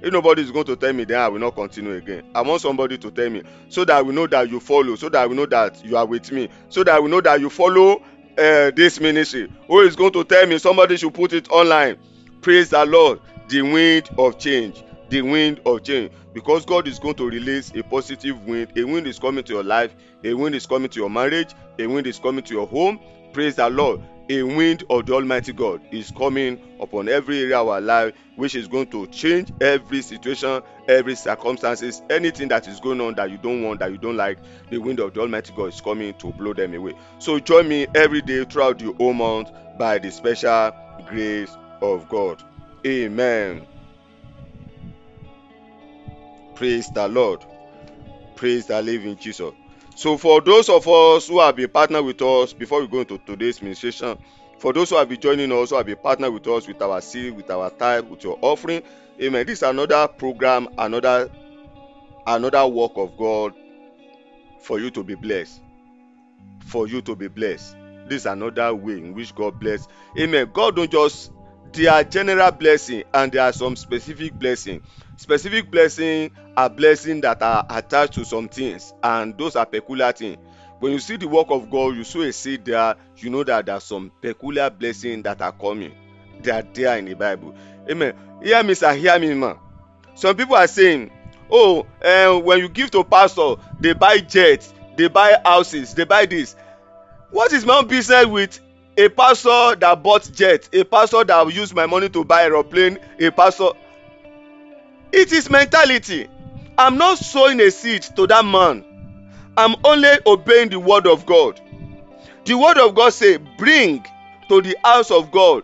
If 0.03 0.13
nobody 0.13 0.43
is 0.43 0.51
going 0.51 0.65
to 0.65 0.77
tell 0.77 0.95
me 0.95 1.05
then 1.05 1.21
i 1.21 1.29
will 1.29 1.39
not 1.39 1.55
continue 1.55 1.93
again. 1.95 2.31
I 2.35 2.41
want 2.41 2.63
somebody 2.63 2.97
to 2.99 3.11
tell 3.11 3.29
me 3.29 3.43
so 3.69 3.85
that 3.85 4.05
we 4.05 4.15
know 4.15 4.27
that 4.29 4.49
you 4.49 4.59
follow 4.59 4.97
so 4.97 5.11
that 5.11 5.29
we 5.29 5.37
know 5.37 5.45
that 5.47 5.85
you 5.85 5.97
are 5.97 6.07
with 6.07 6.33
me 6.33 6.49
so 6.71 6.83
that 6.85 7.03
we 7.03 7.11
know 7.11 7.21
that 7.21 7.39
you 7.39 7.51
follow 7.51 7.97
uh, 8.39 8.71
this 8.71 8.99
ministry. 8.99 9.53
Who 9.67 9.81
is 9.81 9.97
going 9.97 10.13
to 10.15 10.25
tell 10.25 10.47
me? 10.47 10.57
Somebody 10.59 10.97
should 10.97 11.13
put 11.13 11.35
it 11.35 11.51
online 11.51 11.99
praise 12.41 12.71
the 12.71 12.85
lord 12.87 13.21
the 13.49 13.63
wind 13.63 14.09
of 14.19 14.39
change 14.39 14.85
the 15.11 15.23
wind 15.23 15.61
of 15.67 15.83
change. 15.83 16.13
Because 16.33 16.65
god 16.65 16.87
is 16.87 16.99
going 16.99 17.17
to 17.17 17.29
release 17.29 17.73
a 17.75 17.83
positive 17.83 18.47
wind 18.47 18.73
a 18.77 18.85
wind 18.85 19.07
is 19.07 19.19
coming 19.19 19.45
to 19.45 19.53
your 19.53 19.65
life 19.65 19.95
a 20.25 20.33
wind 20.33 20.55
is 20.55 20.67
coming 20.67 20.89
to 20.89 21.01
your 21.01 21.11
marriage 21.11 21.53
a 21.79 21.87
wind 21.87 22.07
is 22.07 22.19
coming 22.19 22.45
to 22.45 22.55
your 22.55 22.67
home. 22.67 23.01
Praise 23.33 23.57
the 23.57 23.69
lord 23.69 24.01
a 24.29 24.43
wind 24.45 24.85
of 24.89 25.07
the 25.07 25.13
almighty 25.13 25.53
god 25.53 25.81
is 25.91 26.13
coming 26.13 26.61
upon 26.81 27.09
every 27.09 27.41
area 27.41 27.59
of 27.59 27.67
our 27.67 27.81
life 27.81 28.15
which 28.37 28.55
is 28.55 28.69
going 28.69 28.89
to 28.89 29.05
change 29.09 29.53
every 29.61 30.01
situation 30.01 30.63
every 30.89 31.17
circumstances 31.17 32.03
anything 32.11 32.47
that 32.47 32.69
is 32.69 32.79
going 32.79 33.01
on 33.01 33.13
that 33.15 33.29
you 33.29 33.39
don't 33.39 33.63
want 33.65 33.81
that 33.81 33.91
you 33.91 33.99
don't 33.99 34.17
like 34.17 34.39
the 34.71 34.79
wind 34.79 35.01
of 35.01 35.13
the 35.13 35.21
almighty 35.21 35.53
god 35.57 35.67
is 35.67 35.81
coming 35.81 36.15
to 36.15 36.33
blow 36.35 36.55
them 36.55 36.73
away. 36.75 36.95
So 37.19 37.41
join 37.41 37.69
me 37.69 37.89
every 37.97 38.23
day 38.23 38.45
throughout 38.45 38.79
the 38.79 38.93
whole 38.93 39.13
month 39.13 39.51
by 39.77 39.99
the 39.99 40.13
special 40.13 40.73
grace 41.09 41.57
of 41.83 42.09
god. 42.09 42.43
Amen. 42.87 43.67
Praise 46.55 46.91
the 46.91 47.09
lord. 47.09 47.45
Praise 48.37 48.67
the 48.67 48.81
living 48.83 49.17
jesus. 49.17 49.53
So 49.95 50.17
for 50.17 50.41
those 50.41 50.69
of 50.69 50.87
us 50.89 51.29
who 51.29 51.41
have 51.41 51.57
been 51.57 51.69
partner 51.69 52.03
with 52.03 52.23
us 52.23 52.53
before 52.53 52.81
we 52.81 52.87
go 52.87 53.01
into 53.01 53.19
today's 53.19 53.61
ministration 53.61 54.19
for 54.59 54.73
those 54.73 54.91
who 54.91 54.97
have 54.97 55.09
been 55.09 55.21
joining 55.21 55.53
us 55.53 55.71
who 55.71 55.77
have 55.77 55.87
been 55.87 55.97
partner 55.97 56.31
with 56.31 56.47
us 56.47 56.67
with 56.67 56.81
our 56.81 57.01
seed 57.01 57.37
with 57.37 57.51
our 57.51 57.71
tithe 57.71 58.09
with 58.09 58.25
your 58.25 58.39
offering 58.41 58.83
amen 59.21 59.47
this 59.47 59.59
is 59.59 59.63
another 59.63 60.09
program 60.09 60.69
another 60.79 61.31
another 62.27 62.67
work 62.67 62.93
of 62.97 63.17
god 63.19 63.53
for 64.61 64.79
you 64.79 64.91
to 64.91 65.03
be 65.03 65.15
blessed. 65.15 65.61
For 66.67 66.87
you 66.87 67.03
to 67.03 67.17
be 67.17 67.29
blessed. 67.29 67.77
This 68.07 68.23
is 68.23 68.27
another 68.27 68.75
way 68.75 68.95
in 68.95 69.15
which 69.15 69.35
god 69.35 69.59
bless. 69.59 69.89
Amen. 70.19 70.51
God 70.53 70.77
don't 70.77 70.91
just 70.91 71.33
there 71.73 71.93
are 71.93 72.05
general 72.05 72.51
blessing 72.51 73.05
and 73.15 73.33
there 73.33 73.43
are 73.43 73.53
some 73.53 73.77
specific 73.77 74.35
blessing. 74.39 74.81
Specific 75.17 75.71
blessing 75.71 76.31
are 76.57 76.71
blessing 76.71 77.21
that 77.23 77.43
are 77.43 77.65
attached 77.71 78.15
to 78.15 78.25
some 78.25 78.49
things 78.49 78.93
and 79.03 79.37
those 79.37 79.57
are 79.57 79.67
peculiar 79.67 80.13
things 80.13 80.39
when 80.81 80.93
you 80.93 80.99
see 80.99 81.17
the 81.17 81.29
work 81.29 81.49
of 81.51 81.71
god 81.71 81.95
you 81.95 82.03
sow 82.03 82.23
a 82.23 82.33
seed 82.33 82.65
there 82.65 82.97
you 83.17 83.31
know 83.31 83.45
that 83.45 83.67
there 83.67 83.75
are 83.75 83.81
some 83.81 84.11
peculiar 84.21 84.69
blessing 84.71 85.23
that 85.23 85.41
are 85.43 85.53
coming. 85.53 85.93
They 86.43 86.51
are 86.51 86.63
there 86.63 86.97
in 86.99 87.05
the 87.05 87.15
bible. 87.15 87.55
Amen. 87.89 88.15
Hear 88.43 88.63
me 88.63 88.75
sir. 88.75 88.95
Hear 88.95 89.19
me 89.19 89.35
ma. 89.35 89.57
Some 90.15 90.37
people 90.37 90.57
are 90.57 90.67
saying 90.67 91.11
oh 91.51 91.87
uh, 92.03 92.39
when 92.41 92.59
you 92.59 92.69
give 92.69 92.91
to 92.93 93.05
pastor 93.05 93.57
they 93.79 93.93
buy 93.93 94.19
jets 94.19 94.73
they 94.97 95.09
buy 95.09 95.37
houses 95.45 95.95
they 95.95 96.05
buy 96.05 96.27
this. 96.27 96.57
What 97.31 97.53
is 97.53 97.65
my 97.67 97.79
own 97.79 97.87
business 97.87 98.27
with 98.27 98.59
a 99.01 99.09
pastor 99.09 99.77
that 99.77 100.03
bought 100.03 100.31
jet. 100.35 100.69
A 100.75 100.85
pastor 100.85 101.25
that 101.25 101.55
use 101.55 101.75
my 101.75 101.87
money 101.87 102.11
to 102.11 102.23
buy 102.23 102.43
aeroplane. 102.43 102.99
A 103.19 103.31
pastor. 103.31 103.71
It 105.11 105.33
is 105.33 105.49
mentality. 105.49 106.29
I'm 106.77 106.99
not 106.99 107.17
sowing 107.19 107.61
a 107.61 107.71
seed 107.71 108.03
to 108.17 108.27
that 108.27 108.45
man. 108.45 108.85
I'm 109.57 109.75
only 109.85 110.11
obeying 110.27 110.69
the 110.69 110.79
word 110.79 111.07
of 111.07 111.25
god. 111.25 111.61
The 112.45 112.55
word 112.55 112.77
of 112.77 112.95
god 112.95 113.15
say 113.15 113.39
bring 113.39 114.05
to 114.49 114.61
the 114.61 114.77
house 114.85 115.11
of 115.11 115.31
god 115.31 115.63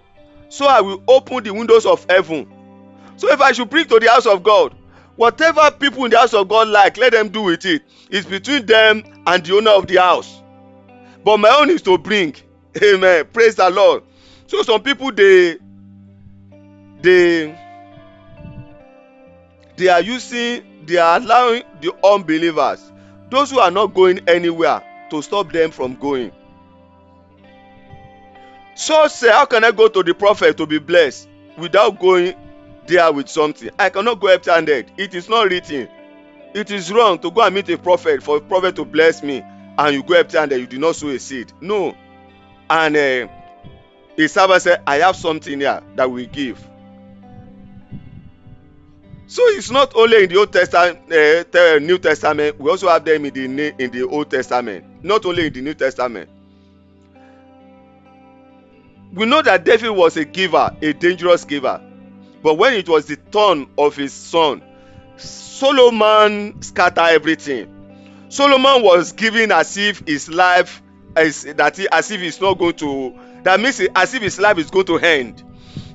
so 0.49 0.67
i 0.67 0.81
will 0.81 1.03
open 1.09 1.43
the 1.43 1.53
windows 1.53 1.87
of 1.87 2.07
heaven. 2.09 2.51
So 3.17 3.31
if 3.31 3.41
i 3.41 3.53
should 3.53 3.71
bring 3.71 3.87
to 3.89 3.99
the 3.99 4.09
house 4.11 4.27
of 4.27 4.43
god 4.43 4.75
whatever 5.17 5.71
people 5.71 6.05
in 6.05 6.11
the 6.11 6.19
house 6.19 6.35
of 6.35 6.49
god 6.49 6.69
like 6.69 6.97
let 6.97 7.13
them 7.13 7.29
do 7.29 7.43
with 7.43 7.65
it. 7.67 7.83
It's 8.11 8.27
between 8.27 8.67
them 8.67 9.03
and 9.27 9.45
the 9.45 9.57
owner 9.57 9.73
of 9.73 9.87
the 9.87 9.97
house. 9.97 10.43
But 11.25 11.39
my 11.39 11.55
own 11.61 11.71
is 11.71 11.83
to 11.83 11.99
bring 11.99 12.35
amen. 12.83 13.27
Praise 13.33 13.55
the 13.57 13.71
lord. 13.71 14.03
So 14.47 14.63
some 14.63 14.83
people 14.83 15.11
dey 15.11 15.57
dey 17.01 17.59
they 19.77 19.89
are 19.89 20.01
using 20.01 20.85
they 20.87 20.97
are 20.97 21.19
allowing 21.19 21.63
the 21.81 21.93
unbelievers 22.05 22.93
those 23.31 23.51
who 23.51 23.59
are 23.59 23.71
not 23.71 23.93
going 23.93 24.21
anywhere 24.29 24.83
to 25.11 25.21
stop 25.23 25.53
them 25.53 25.71
from 25.71 25.95
going. 25.97 26.33
So 28.75 29.09
say 29.09 29.31
how 29.31 29.47
can 29.47 29.65
i 29.65 29.71
go 29.71 29.89
to 29.89 30.03
the 30.03 30.15
prophet 30.15 30.57
to 30.59 30.67
be 30.67 30.79
blessed 30.79 31.29
without 31.59 31.99
going 31.99 32.35
there 32.87 33.11
with 33.13 33.29
something? 33.29 33.71
I 33.79 33.91
cannot 33.91 34.21
go 34.21 34.29
empty 34.29 34.51
handed 34.51 34.91
it 34.97 35.15
is 35.15 35.29
not 35.29 35.49
written. 35.51 35.89
It 36.55 36.71
is 36.71 36.93
wrong 36.93 37.19
to 37.19 37.31
go 37.31 37.43
and 37.43 37.55
meet 37.55 37.69
a 37.69 37.77
prophet 37.79 38.23
for 38.23 38.37
a 38.39 38.41
prophet 38.41 38.77
to 38.77 38.85
bless 38.85 39.23
me 39.23 39.43
and 39.79 39.95
you 39.95 40.03
go 40.03 40.15
empty 40.15 40.39
handed 40.39 40.61
you 40.61 40.67
do 40.67 40.79
not 40.79 40.95
sow 40.97 41.09
a 41.09 41.19
seed. 41.19 41.53
No 41.61 41.97
and 42.69 42.97
uh, 42.97 43.29
a 44.19 44.29
servant 44.29 44.63
said 44.63 44.83
i 44.87 44.97
have 44.97 45.17
something 45.17 45.61
here 45.61 45.83
that 45.95 46.11
we 46.11 46.27
give. 46.27 46.59
So 49.29 49.43
it's 49.49 49.71
not 49.71 49.93
only 49.97 50.25
in 50.25 50.31
the 50.31 50.37
old 50.37 50.53
testament 50.53 50.99
uh, 51.13 51.45
te- 51.45 51.85
new 51.85 51.99
testament 51.99 52.61
we 52.61 52.71
also 52.71 52.89
have 52.89 53.05
them 53.05 53.25
in 53.25 53.35
the 53.35 53.75
in 53.83 53.91
the 53.91 54.03
old 54.05 54.31
testament. 54.31 55.05
Not 55.05 55.27
only 55.27 55.47
in 55.47 55.53
the 55.53 55.61
new 55.61 55.75
testament. 55.75 56.31
We 59.13 59.27
know 59.27 59.43
that 59.43 59.65
david 59.65 59.91
was 59.91 60.17
a 60.17 60.25
giver 60.25 60.77
a 60.81 60.93
dangerous 60.93 61.45
giver. 61.45 61.81
But 62.43 62.55
when 62.55 62.75
it 62.75 62.89
was 62.89 63.07
the 63.07 63.17
turn 63.17 63.67
of 63.79 63.97
his 63.97 64.13
son 64.13 64.63
solomon 65.17 66.61
scatter 66.63 67.01
everything. 67.01 67.73
Solomon 68.29 68.83
was 68.83 69.13
giving 69.13 69.51
as 69.53 69.77
if 69.77 70.01
his 70.07 70.29
life 70.29 70.83
is 71.19 71.45
that 71.45 71.77
he, 71.77 71.89
as 71.91 72.11
if 72.11 72.21
he's 72.21 72.41
not 72.41 72.59
going 72.59 72.75
to 72.75 73.15
that 73.43 73.61
means 73.61 73.81
as 73.95 74.15
if 74.15 74.23
his 74.23 74.41
life 74.41 74.59
is 74.59 74.71
going 74.71 74.87
to 74.87 74.99
end. 74.99 75.43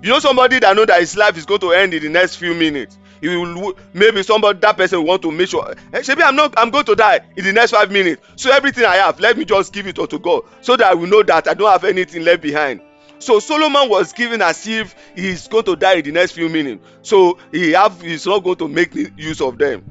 You 0.01 0.10
know 0.10 0.20
somebody 0.20 0.60
that 0.60 0.75
know 0.75 0.86
that 0.86 1.00
his 1.00 1.18
life 1.18 1.38
is 1.38 1.46
going 1.46 1.60
to 1.62 1.72
end 1.72 1.94
in 1.94 2.01
the 2.01 2.10
next 2.10 2.38
few 2.38 2.54
minutes? 2.54 2.98
He 3.20 3.28
will 3.28 3.75
maybe 3.94 4.24
somebody 4.24 4.60
that 4.60 4.78
person 4.78 5.00
will 5.00 5.06
want 5.06 5.22
to 5.22 5.32
make 5.32 5.50
sure 5.50 5.75
eh 5.94 6.00
shebi 6.00 6.24
i'm 6.24 6.36
not 6.36 6.56
i'm 6.58 6.72
going 6.72 6.86
to 6.86 6.96
die 6.96 7.20
in 7.36 7.44
the 7.44 7.54
next 7.54 7.72
five 7.72 7.92
minutes. 7.92 8.22
So 8.36 8.51
everything 8.51 8.86
i 8.86 8.96
have 8.96 9.20
let 9.20 9.38
me 9.38 9.46
just 9.46 9.74
give 9.74 9.86
it 9.86 10.00
unto 10.00 10.18
god 10.18 10.44
so 10.62 10.75
that 10.75 10.88
i 10.88 10.94
will 10.96 11.08
know 11.08 11.22
that 11.24 11.48
i 11.48 11.54
don't 11.54 11.72
have 11.72 11.84
anything 11.84 12.24
left 12.24 12.42
behind. 12.42 12.82
So 13.20 13.40
solomon 13.40 13.90
was 13.90 14.13
giving 14.13 14.42
as 14.42 14.68
if 14.68 14.96
he 15.16 15.30
is 15.30 15.48
going 15.48 15.66
to 15.66 15.75
die 15.75 15.96
in 15.96 16.06
the 16.06 16.12
next 16.12 16.32
few 16.32 16.50
minutes. 16.50 16.84
So 17.04 17.38
he 17.51 17.72
have 17.74 18.01
he's 18.01 18.25
not 18.25 18.44
going 18.44 18.58
to 18.58 18.68
make 18.68 18.96
use 18.96 19.40
of 19.42 19.60
them. 19.60 19.84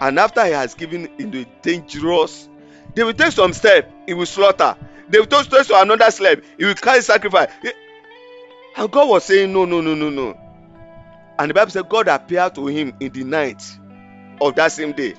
And 0.00 0.18
after 0.18 0.44
he 0.44 0.50
has 0.52 0.74
given 0.74 1.06
in 1.18 1.30
the 1.30 1.46
dangerous 1.62 2.48
they 2.94 3.02
will 3.02 3.12
take 3.12 3.32
some 3.32 3.52
step 3.52 3.90
he 4.06 4.14
will 4.14 4.26
slaughter. 4.26 4.76
They 5.08 5.18
will 5.18 5.26
take 5.26 5.48
to 5.48 5.80
another 5.80 6.10
step 6.10 6.42
he 6.58 6.64
will 6.64 6.74
carry 6.74 7.02
sacrifice. 7.02 7.50
And 8.76 8.90
god 8.90 9.08
was 9.08 9.24
saying 9.24 9.52
no 9.52 9.64
no 9.64 9.80
no 9.80 9.94
no 9.94 10.10
no. 10.10 10.38
And 11.38 11.50
the 11.50 11.54
bible 11.54 11.70
say 11.70 11.82
god 11.88 12.08
appeared 12.08 12.54
to 12.54 12.66
him 12.66 12.94
in 13.00 13.12
the 13.12 13.24
night 13.24 13.62
of 14.40 14.54
that 14.56 14.72
same 14.72 14.92
day. 14.92 15.14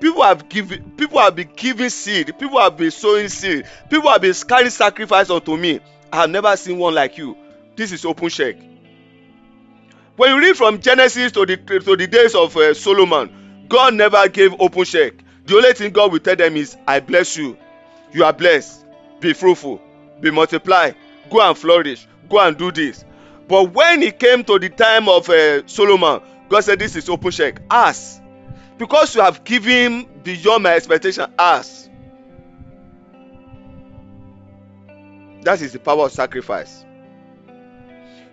People 0.00 0.22
have 0.22 0.48
given 0.48 0.92
people 0.96 1.18
have 1.18 1.36
been 1.36 1.50
giving 1.54 1.90
seed 1.90 2.38
people 2.38 2.58
have 2.58 2.76
been 2.76 2.90
sowing 2.90 3.28
seed 3.28 3.66
people 3.88 4.10
have 4.10 4.22
been 4.22 4.34
carrying 4.34 4.70
sacrifice 4.70 5.30
unto 5.30 5.56
me. 5.56 5.80
I 6.12 6.22
have 6.22 6.30
never 6.30 6.56
seen 6.56 6.78
one 6.78 6.94
like 6.94 7.18
you. 7.18 7.36
This 7.76 7.92
is 7.92 8.04
open 8.04 8.28
check. 8.28 8.56
When 10.16 10.30
you 10.34 10.38
read 10.38 10.56
from 10.56 10.80
genesis 10.80 11.32
to 11.32 11.46
the 11.46 11.56
to 11.56 11.96
the 11.96 12.06
days 12.06 12.34
of 12.34 12.56
uh, 12.56 12.74
solomon 12.74 13.66
god 13.68 13.94
never 13.94 14.28
gave 14.28 14.54
open 14.60 14.84
check 14.84 15.14
the 15.50 15.56
only 15.56 15.72
thing 15.72 15.90
god 15.90 16.12
will 16.12 16.20
tell 16.20 16.36
them 16.36 16.56
is 16.56 16.76
i 16.86 17.00
bless 17.00 17.36
you. 17.36 17.58
You 18.12 18.24
are 18.24 18.32
blessed. 18.32 18.84
Be 19.18 19.32
fruitful. 19.32 19.80
Be 20.20 20.30
multiply 20.30 20.92
go 21.28 21.40
and 21.48 21.58
flourish. 21.58 22.06
Go 22.28 22.40
and 22.40 22.56
do 22.56 22.70
this. 22.70 23.04
But 23.48 23.72
when 23.72 24.02
it 24.02 24.18
came 24.20 24.44
to 24.44 24.58
the 24.60 24.68
time 24.68 25.08
of 25.08 25.28
uh, 25.28 25.66
solomon 25.66 26.20
god 26.48 26.60
said 26.60 26.78
this 26.78 26.94
is 26.94 27.08
open 27.08 27.32
check. 27.32 27.60
Ask. 27.68 28.22
Because 28.78 29.14
you 29.16 29.22
have 29.22 29.42
given 29.42 30.08
beyond 30.22 30.62
my 30.62 30.74
expectation 30.74 31.26
ask. 31.36 31.88
That 35.42 35.60
is 35.60 35.72
the 35.72 35.80
power 35.80 36.04
of 36.04 36.12
sacrifice 36.12 36.84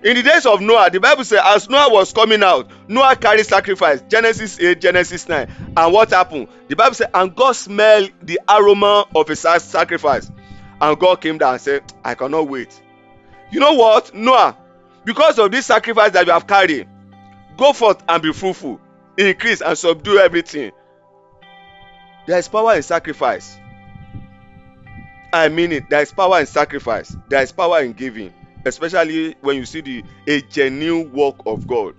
in 0.03 0.15
the 0.15 0.23
days 0.23 0.45
of 0.45 0.61
noah 0.61 0.89
the 0.91 0.99
bible 0.99 1.23
say 1.23 1.39
as 1.43 1.69
noah 1.69 1.91
was 1.91 2.13
coming 2.13 2.43
out 2.43 2.69
noah 2.87 3.15
carry 3.15 3.43
sacrifice 3.43 4.01
genesis 4.07 4.59
eight 4.59 4.79
genesis 4.79 5.27
nine. 5.27 5.49
And 5.75 5.93
what 5.93 6.11
happen 6.11 6.47
the 6.67 6.75
bible 6.75 6.95
say 6.95 7.05
and 7.13 7.35
god 7.35 7.53
smell 7.53 8.07
the 8.21 8.39
aroma 8.47 9.05
of 9.15 9.27
his 9.27 9.39
sa- 9.39 9.57
sacrifice. 9.57 10.31
And 10.79 10.99
god 10.99 11.21
came 11.21 11.37
down 11.37 11.53
and 11.53 11.61
say 11.61 11.81
i 12.03 12.13
cannot 12.15 12.47
wait. 12.47 12.81
You 13.51 13.59
know 13.59 13.73
what 13.73 14.13
noah? 14.13 14.57
Because 15.05 15.39
of 15.39 15.51
this 15.51 15.65
sacrifice 15.65 16.11
that 16.11 16.25
you 16.25 16.33
have 16.33 16.47
carried 16.47 16.87
go 17.57 17.73
forth 17.73 18.03
and 18.07 18.21
be 18.21 18.33
fruitful 18.33 18.79
increase 19.17 19.61
and 19.61 19.75
subdue 19.77 20.19
everything. 20.19 20.71
There 22.27 22.37
is 22.37 22.47
power 22.47 22.75
in 22.75 22.83
sacrifice. 22.83 23.57
I 25.33 25.49
mean 25.49 25.71
it. 25.71 25.89
There 25.89 26.01
is 26.01 26.11
power 26.11 26.39
in 26.39 26.45
sacrifice. 26.45 27.15
There 27.29 27.41
is 27.41 27.51
power 27.51 27.81
in 27.81 27.93
giving 27.93 28.33
especially 28.65 29.35
when 29.41 29.57
you 29.57 29.65
see 29.65 29.81
the 29.81 30.03
a 30.27 30.41
genuine 30.41 31.11
work 31.11 31.35
of 31.45 31.67
god. 31.67 31.95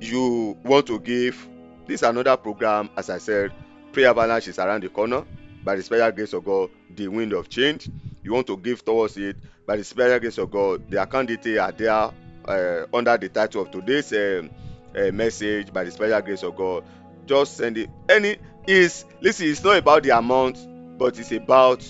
You 0.00 0.56
want 0.64 0.86
to 0.86 0.98
give. 0.98 1.46
This 1.86 2.02
another 2.02 2.36
program 2.36 2.88
as 2.96 3.10
i 3.10 3.18
said 3.18 3.52
prayer 3.92 4.10
avalanche 4.10 4.48
is 4.48 4.58
around 4.58 4.82
the 4.82 4.88
corner. 4.88 5.24
By 5.64 5.76
the 5.76 5.82
special 5.82 6.10
grace 6.12 6.32
of 6.32 6.44
god 6.44 6.70
the 6.94 7.08
wind 7.08 7.32
of 7.32 7.48
change. 7.48 7.88
You 8.22 8.32
want 8.32 8.46
to 8.46 8.56
give 8.56 8.84
towards 8.84 9.16
it. 9.16 9.36
By 9.66 9.76
the 9.76 9.84
special 9.84 10.20
grace 10.20 10.38
of 10.38 10.50
god 10.50 10.90
the 10.90 11.02
account 11.02 11.28
details 11.28 11.58
are 11.58 11.72
there 11.72 12.10
uh, 12.46 12.86
under 12.94 13.16
the 13.18 13.28
title 13.28 13.62
of 13.62 13.70
today's 13.70 14.12
um, 14.12 14.50
uh, 14.96 15.10
message. 15.10 15.72
By 15.72 15.84
the 15.84 15.90
special 15.90 16.20
grace 16.22 16.42
of 16.42 16.56
god 16.56 16.84
just 17.26 17.56
send 17.56 17.76
it. 17.76 17.90
Any 18.08 18.38
is 18.66 19.04
listen 19.20 19.48
it's 19.48 19.62
not 19.64 19.76
about 19.76 20.02
the 20.02 20.10
amount 20.10 20.58
but 20.98 21.18
it's 21.18 21.32
about 21.32 21.82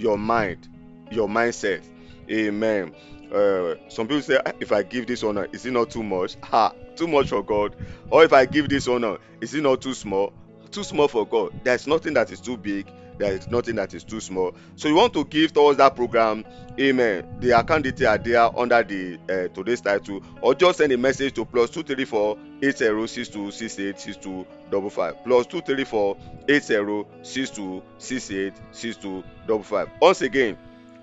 your 0.00 0.18
mind 0.18 0.68
your 1.10 1.28
mindset. 1.28 1.82
Amen. 2.30 2.94
Uh, 3.34 3.74
some 3.88 4.06
people 4.08 4.22
say 4.22 4.38
"Ah, 4.44 4.52
if 4.60 4.72
i 4.72 4.82
give 4.82 5.06
this 5.06 5.22
honor 5.22 5.46
is 5.52 5.66
it 5.66 5.72
not 5.72 5.90
too 5.90 6.02
much? 6.02 6.36
Ha 6.44 6.72
too 6.96 7.06
much 7.06 7.28
for 7.28 7.42
god. 7.42 7.76
Or 8.10 8.24
if 8.24 8.32
i 8.32 8.44
give 8.44 8.68
this 8.68 8.88
honor 8.88 9.18
is 9.40 9.54
it 9.54 9.62
not 9.62 9.80
too 9.82 9.94
small? 9.94 10.32
Too 10.70 10.84
small 10.84 11.08
for 11.08 11.26
god. 11.26 11.52
There's 11.64 11.86
nothing 11.86 12.14
that 12.14 12.30
is 12.30 12.40
too 12.40 12.56
big 12.56 12.86
there 13.20 13.32
is 13.32 13.48
nothing 13.48 13.76
that 13.76 13.94
is 13.94 14.02
too 14.02 14.20
small. 14.20 14.54
So 14.76 14.88
you 14.88 14.94
want 14.94 15.12
to 15.14 15.24
give 15.24 15.52
towards 15.52 15.78
that 15.78 15.94
program 15.94 16.44
amen 16.78 17.36
the 17.40 17.50
account 17.58 17.84
details 17.84 18.08
are 18.08 18.18
there 18.18 18.58
under 18.58 18.82
the 18.82 19.18
uh, 19.28 19.48
today's 19.54 19.80
title 19.80 20.22
or 20.40 20.54
just 20.54 20.78
send 20.78 20.92
a 20.92 20.98
message 20.98 21.34
to 21.34 21.44
plus 21.44 21.70
two 21.70 21.82
three 21.82 22.04
four 22.04 22.38
eight 22.62 22.78
zero 22.78 23.06
six 23.06 23.28
two 23.28 23.50
six 23.50 23.78
eight 23.78 24.00
six 24.00 24.16
two 24.16 24.46
double 24.70 24.90
five. 24.90 25.14
Plus 25.24 25.46
two 25.46 25.60
three 25.60 25.84
four 25.84 26.16
eight 26.48 26.64
zero 26.64 27.06
six 27.22 27.50
two 27.50 27.82
six 27.98 28.30
eight 28.30 28.54
six 28.72 28.96
two 28.96 29.22
double 29.46 29.62
five. 29.62 29.88
Once 30.00 30.22
again 30.22 30.56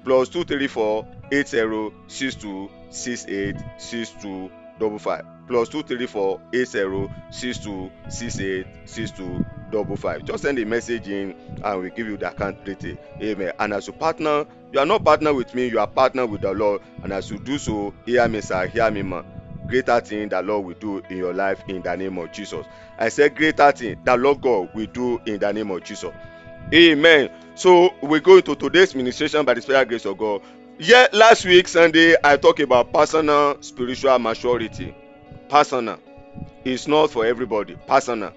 plus 0.04 0.30
two 0.30 0.44
three 0.44 0.68
four 0.68 1.08
eight 1.32 1.48
zero 1.48 1.94
six 2.08 2.36
two 2.36 2.70
six 2.90 3.26
eight 3.28 3.56
six 3.78 4.12
two 4.22 4.50
double 4.80 5.00
five. 5.00 5.26
Plus 5.48 5.70
two 5.70 5.84
three 5.84 6.08
four 6.08 6.42
eight 6.54 6.68
zero 6.68 7.10
six 7.30 7.58
two 7.60 7.92
six 8.10 8.40
eight 8.40 8.66
six 8.86 9.12
two 9.12 9.46
double 9.72 9.96
five. 9.96 10.26
Just 10.26 10.44
send 10.44 10.60
a 10.60 10.66
message 10.66 11.08
in 11.08 11.36
and 11.64 11.82
we 11.82 11.90
give 11.92 12.08
you 12.08 12.18
the 12.18 12.30
account 12.32 12.64
detail 12.66 12.98
amen. 13.22 13.54
And 13.60 13.74
as 13.74 13.88
you 13.88 13.94
partner 13.94 14.46
you 14.72 14.80
are 14.80 14.86
not 14.86 15.04
partner 15.04 15.34
with 15.34 15.54
me 15.56 15.68
you 15.68 15.80
are 15.80 15.88
partner 15.88 16.26
with 16.26 16.42
the 16.42 16.52
lord. 16.52 16.82
And 17.04 17.14
as 17.14 17.30
you 17.30 17.40
do 17.40 17.58
so 17.58 17.94
hear 18.06 18.28
me 18.28 18.42
sir 18.42 18.68
hear 18.68 18.90
me 18.92 19.02
ma. 19.02 19.24
Greater 19.68 20.00
thing 20.00 20.30
that 20.30 20.46
lord 20.46 20.66
will 20.66 20.76
do 20.76 21.00
in 21.10 21.18
your 21.18 21.34
life 21.34 21.62
in 21.68 21.82
the 21.82 21.96
name 21.96 22.18
of 22.18 22.32
jesus. 22.32 22.66
I 22.98 23.10
say 23.10 23.30
greater 23.30 23.72
thing 23.72 24.00
that 24.04 24.20
lord 24.20 24.42
god 24.42 24.74
will 24.74 24.88
do 24.88 25.22
in 25.26 25.40
the 25.40 25.52
name 25.52 25.72
of 25.72 25.84
jesus. 25.84 26.14
Amen. 26.74 27.30
So 27.56 27.94
we 28.02 28.20
go 28.20 28.38
into 28.38 28.56
today's 28.56 28.94
ministration 28.96 29.46
by 29.46 29.54
the 29.54 29.62
special 29.62 29.86
grace 29.86 30.06
of 30.06 30.18
god. 30.18 30.42
Yeah 30.80 31.08
last 31.12 31.44
week 31.46 31.68
sunday 31.68 32.16
i 32.24 32.38
talk 32.38 32.60
about 32.60 32.94
personal 32.94 33.58
spiritual 33.62 34.18
maturity. 34.20 34.96
Personal. 35.50 36.00
Is 36.66 36.88
not 36.88 37.12
for 37.12 37.26
everybody. 37.26 37.78
Personal 37.88 38.34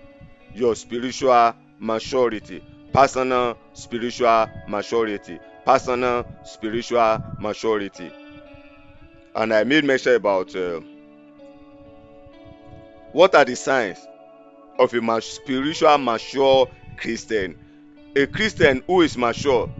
your 0.54 0.74
spiritual 0.74 1.54
maturity 1.78 2.62
personal 2.92 3.56
spiritual 3.72 4.48
maturity 4.68 5.38
personal 5.64 6.26
spiritual 6.44 7.22
maturity. 7.38 8.10
And 9.34 9.54
i 9.54 9.64
made 9.64 9.84
mention 9.84 10.14
about 10.14 10.54
uh, 10.56 10.80
what 13.12 13.34
are 13.34 13.44
the 13.44 13.54
signs 13.56 13.98
of 14.78 14.92
a 14.94 15.00
ma- 15.00 15.20
spiritual 15.20 15.98
mature 15.98 16.66
christian? 16.96 17.56
A 18.16 18.26
christian 18.26 18.82
who 18.86 19.02
is 19.02 19.16
mature. 19.16 19.70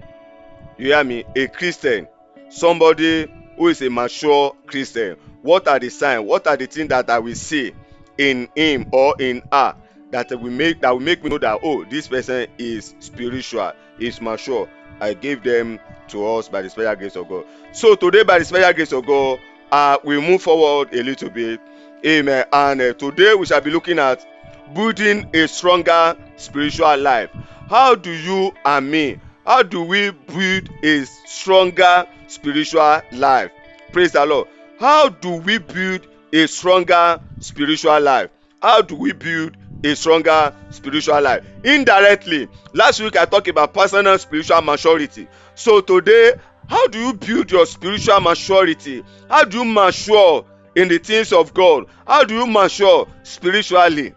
You 0.79 0.87
hear 0.87 1.03
me? 1.05 1.25
A 1.37 1.49
christian. 1.49 2.07
Somebody 2.49 3.27
who 3.57 3.69
is 3.69 3.83
a 3.83 3.91
mature 3.91 4.55
christian. 4.67 5.17
What 5.43 5.67
are 5.67 5.79
the 5.79 5.89
signs? 5.91 6.25
What 6.25 6.47
are 6.47 6.57
the 6.57 6.67
things 6.67 6.91
that 6.91 7.11
i 7.11 7.19
will 7.19 7.35
see 7.35 7.73
in 8.19 8.49
him 8.55 8.87
or 8.93 9.17
in 9.19 9.43
her 9.51 9.75
that 10.11 10.31
will 10.31 10.51
make 10.51 10.81
that 10.81 10.91
will 10.91 11.01
make 11.01 11.23
me 11.23 11.31
know 11.31 11.39
that 11.39 11.61
oh 11.63 11.85
this 11.85 12.09
person 12.09 12.47
is 12.59 12.95
spiritual 12.99 13.73
is 13.99 14.21
mature. 14.21 14.69
I 15.01 15.15
gave 15.15 15.43
them 15.43 15.79
to 16.09 16.27
us 16.27 16.49
by 16.49 16.63
the 16.63 16.71
special 16.71 16.97
grace 16.97 17.17
of 17.17 17.29
god. 17.29 17.45
So 17.73 17.95
today 17.95 18.23
by 18.23 18.39
the 18.39 18.45
special 18.45 18.73
grace 18.73 18.93
of 18.93 19.07
god 19.07 19.39
uh, 19.73 19.99
we 20.05 20.21
move 20.21 20.43
forward 20.43 20.93
a 20.95 21.03
little 21.03 21.31
bit. 21.31 21.61
Amen. 22.05 22.45
And 22.53 22.81
uh, 22.81 22.93
today 22.95 23.35
we 23.35 23.47
shall 23.47 23.61
be 23.61 23.71
looking 23.71 23.99
at 23.99 24.27
building 24.75 25.29
a 25.35 25.47
stronger 25.47 26.17
spiritual 26.37 26.97
life. 26.99 27.31
How 27.69 27.95
do 27.95 28.11
you 28.11 28.53
and 28.65 28.91
me 28.91 29.19
how 29.47 29.63
do 29.63 29.83
we 29.83 30.11
build 30.11 30.69
a 30.85 31.05
stronger 31.27 32.07
spiritual 32.29 33.01
life? 33.13 33.51
Praise 33.91 34.13
the 34.13 34.25
lord. 34.25 34.49
How 34.79 35.09
do 35.09 35.37
we 35.37 35.59
build 35.59 36.07
a 36.33 36.47
stronger 36.47 37.21
spiritual 37.41 38.01
life? 38.01 38.31
How 38.63 38.83
do 38.83 38.95
we 38.95 39.13
build 39.13 39.57
a 39.85 39.95
stronger 39.97 40.55
spiritual 40.71 41.21
life. 41.21 41.45
Indirectly 41.65 42.49
last 42.73 43.01
week 43.01 43.17
i 43.17 43.25
talked 43.25 43.49
about 43.49 43.73
personal 43.75 44.19
spiritual 44.19 44.61
maturity. 44.63 45.29
So 45.55 45.81
today 45.81 46.35
how 46.69 46.87
do 46.89 46.99
you 46.99 47.15
build 47.15 47.51
your 47.51 47.67
spiritual 47.67 48.21
maturity? 48.21 49.03
How 49.29 49.45
do 49.45 49.59
you 49.59 49.65
mature 49.65 50.45
in 50.75 50.89
the 50.89 50.99
things 50.99 51.33
of 51.33 51.55
god? 51.55 51.87
How 52.07 52.25
do 52.25 52.35
you 52.35 52.47
mature 52.47 53.07
spiritually? 53.23 54.15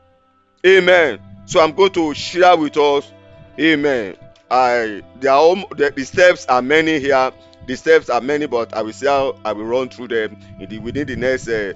Amen. 0.66 1.20
So 1.46 1.62
i'm 1.62 1.74
going 1.74 1.92
to 1.94 2.14
share 2.14 2.56
with 2.58 2.78
us. 2.78 3.12
Amen. 3.60 4.16
I 4.50 5.02
there 5.20 5.32
are 5.32 5.56
the, 5.76 5.94
the 5.96 6.04
steps 6.06 6.46
are 6.48 6.62
many 6.62 7.00
here. 7.00 7.32
The 7.66 7.78
steps 7.78 8.10
are 8.10 8.22
many 8.22 8.46
but 8.46 8.74
i 8.74 8.82
will 8.82 8.92
see 8.92 9.08
how 9.08 9.40
i 9.46 9.54
will 9.54 9.64
run 9.66 9.88
through 9.88 10.10
them 10.10 10.38
the 10.60 10.80
within 10.80 11.08
the 11.08 11.16
next 11.16 11.48
uh, 11.48 11.74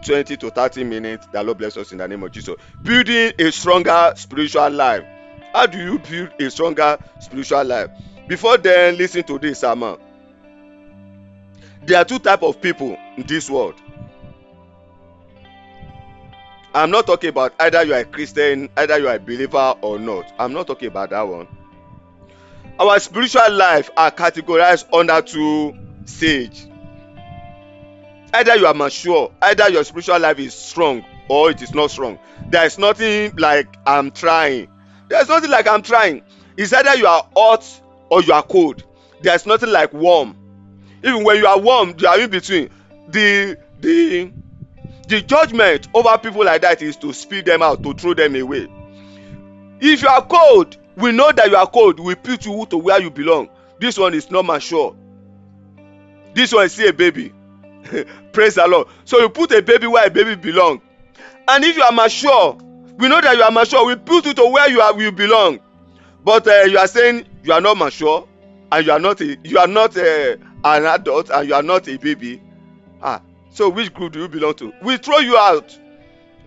20 0.00 0.36
to 0.36 0.50
30 0.50 0.84
minutes 0.84 1.26
that 1.32 1.44
lord 1.44 1.58
bless 1.58 1.76
us 1.76 1.92
in 1.92 1.98
the 1.98 2.08
name 2.08 2.22
of 2.22 2.32
jesus. 2.32 2.56
Building 2.82 3.32
a 3.38 3.50
stronger 3.52 4.12
spiritual 4.16 4.70
life. 4.70 5.04
How 5.52 5.66
do 5.66 5.78
you 5.78 5.98
build 5.98 6.30
a 6.40 6.50
stronger 6.50 6.98
spiritual 7.20 7.64
life? 7.64 7.90
Before 8.26 8.58
then 8.58 8.96
listen 8.96 9.22
to 9.24 9.38
this 9.38 9.60
sermon 9.60 9.98
there 11.88 11.98
are 11.98 12.04
two 12.04 12.18
type 12.18 12.42
of 12.42 12.60
people 12.60 12.98
in 13.16 13.26
this 13.26 13.48
world. 13.48 13.74
I'm 16.74 16.90
not 16.90 17.06
talking 17.06 17.30
about 17.30 17.54
either 17.58 17.82
you 17.82 17.94
are 17.94 18.00
a 18.00 18.04
christian 18.04 18.68
either 18.76 18.98
you 18.98 19.08
are 19.08 19.14
a 19.14 19.20
believer 19.20 19.74
or 19.80 19.98
not. 19.98 20.30
I'm 20.38 20.52
not 20.52 20.66
talking 20.66 20.88
about 20.88 21.10
that 21.10 21.22
one. 21.22 21.48
Our 22.78 23.00
spiritual 23.00 23.50
life 23.52 23.90
are 23.96 24.10
categorized 24.10 24.92
under 24.92 25.20
two 25.22 25.76
stage 26.04 26.68
either 28.34 28.56
you 28.56 28.66
are 28.66 28.74
mature 28.74 29.32
either 29.42 29.68
your 29.70 29.84
spiritual 29.84 30.18
life 30.18 30.38
is 30.38 30.54
strong 30.54 31.04
or 31.28 31.50
it 31.50 31.60
is 31.60 31.74
not 31.74 31.90
strong. 31.90 32.18
There 32.48 32.64
is 32.64 32.78
nothing 32.78 33.36
like 33.36 33.68
i'm 33.86 34.10
trying. 34.10 34.68
There 35.08 35.20
is 35.20 35.28
nothing 35.28 35.50
like 35.50 35.66
i'm 35.66 35.82
trying. 35.82 36.22
It's 36.56 36.72
either 36.72 36.94
you 36.96 37.06
are 37.06 37.26
hot 37.36 37.64
or 38.10 38.22
you 38.22 38.32
are 38.32 38.42
cold. 38.42 38.84
There 39.22 39.34
is 39.34 39.46
nothing 39.46 39.70
like 39.70 39.92
warm. 39.92 40.36
Even 41.02 41.24
when 41.24 41.36
you 41.36 41.46
are 41.46 41.58
warm 41.58 41.94
you 41.98 42.08
are 42.08 42.20
in 42.20 42.30
between. 42.30 42.70
The 43.08 43.58
the 43.80 44.32
the 45.06 45.22
judgment 45.22 45.88
over 45.94 46.16
people 46.18 46.44
like 46.44 46.62
that 46.62 46.82
is 46.82 46.96
to 46.98 47.12
spit 47.12 47.46
them 47.46 47.62
out 47.62 47.82
to 47.82 47.94
throw 47.94 48.14
them 48.14 48.34
away. 48.36 48.68
If 49.80 50.02
you 50.02 50.08
are 50.08 50.24
cold 50.24 50.76
we 50.98 51.12
know 51.12 51.30
that 51.30 51.48
you 51.48 51.56
are 51.56 51.66
cold. 51.66 52.00
We 52.00 52.16
put 52.16 52.44
you 52.44 52.66
to 52.66 52.76
where 52.76 53.00
you 53.00 53.10
belong. 53.10 53.48
This 53.78 53.96
one 53.96 54.14
is 54.14 54.30
not 54.32 54.44
mature. 54.44 54.96
This 56.34 56.52
one 56.52 56.66
is 56.66 56.72
still 56.72 56.88
a 56.88 56.92
baby 56.92 57.32
praise 58.32 58.54
the 58.56 58.66
lord. 58.66 58.88
So 59.04 59.18
you 59.18 59.28
put 59.28 59.52
a 59.52 59.62
baby 59.62 59.86
where 59.86 60.06
a 60.06 60.10
baby 60.10 60.34
belong. 60.34 60.80
And 61.46 61.64
if 61.64 61.76
you 61.76 61.82
are 61.82 61.92
mature 61.92 62.58
we 62.98 63.08
know 63.08 63.20
that 63.20 63.36
you 63.36 63.42
are 63.44 63.50
mature. 63.52 63.86
We 63.86 63.94
put 63.94 64.26
you 64.26 64.34
to 64.34 64.46
where 64.46 64.68
you 64.68 64.80
are 64.80 65.00
you 65.00 65.12
belong. 65.12 65.60
But 66.24 66.48
uh, 66.48 66.64
you 66.64 66.78
are 66.78 66.88
saying 66.88 67.26
you 67.44 67.52
are 67.52 67.60
not 67.60 67.76
mature 67.76 68.26
and 68.72 68.84
you 68.86 68.92
are 68.92 68.98
not 68.98 69.20
a 69.20 69.38
you 69.44 69.58
are 69.58 69.68
not 69.68 69.96
uh, 69.96 70.36
an 70.64 70.84
adult 70.84 71.30
and 71.30 71.48
you 71.48 71.54
are 71.54 71.62
not 71.62 71.88
a 71.88 71.96
baby. 71.96 72.42
Ah 73.00 73.22
so 73.58 73.68
which 73.68 73.92
group 73.92 74.12
do 74.12 74.20
you 74.20 74.28
belong 74.28 74.54
to? 74.54 74.72
We 74.82 74.98
throw 74.98 75.18
you 75.18 75.36
out. 75.36 75.76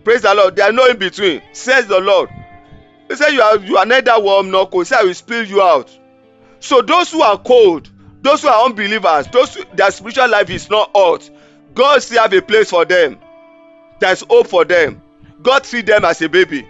Praise 0.06 0.22
the 0.22 0.34
lord. 0.34 0.56
There 0.56 0.70
are 0.70 0.72
no 0.72 0.86
in 0.86 0.98
between. 0.98 1.42
Says 1.52 1.88
the 1.88 2.00
lord. 2.00 2.30
He 3.10 3.18
say 3.18 3.34
you 3.34 3.42
are 3.42 3.58
you 3.58 3.76
are 3.76 3.86
neither 3.86 4.18
warm 4.18 4.50
nor 4.50 4.70
cold. 4.70 4.88
Say 4.88 4.96
i 4.98 5.04
will 5.04 5.14
spill 5.14 5.44
you 5.44 5.62
out. 5.62 5.92
So 6.62 6.82
those 6.82 7.12
who 7.12 7.22
are 7.22 7.38
cold 7.38 7.90
those 8.22 8.42
who 8.42 8.48
are 8.48 8.66
unbelievers 8.66 9.28
those 9.28 9.56
who, 9.56 9.64
their 9.74 9.92
spiritual 9.92 10.30
life 10.30 10.50
is 10.50 10.70
not 10.70 10.92
hot 10.96 11.30
god 11.74 12.02
still 12.02 12.22
have 12.22 12.34
a 12.34 12.42
place 12.42 12.70
for 12.70 12.86
them. 12.86 13.18
There 14.00 14.12
is 14.12 14.24
hope 14.30 14.48
for 14.48 14.66
them. 14.66 15.02
God 15.42 15.64
treat 15.64 15.86
them 15.86 16.06
as 16.06 16.22
a 16.22 16.30
baby. 16.30 16.68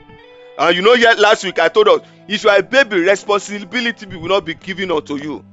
And 0.58 0.76
you 0.76 0.82
know 0.82 0.94
yet 0.94 1.18
last 1.18 1.44
week 1.44 1.60
i 1.60 1.70
told 1.70 1.88
us 1.88 2.02
if 2.28 2.44
you 2.44 2.50
are 2.50 2.60
a 2.60 2.64
baby 2.64 3.00
responsibility 3.00 4.06
will 4.06 4.28
not 4.28 4.46
be 4.46 4.54
given 4.54 4.92
unto 4.92 5.16
you. 5.16 5.44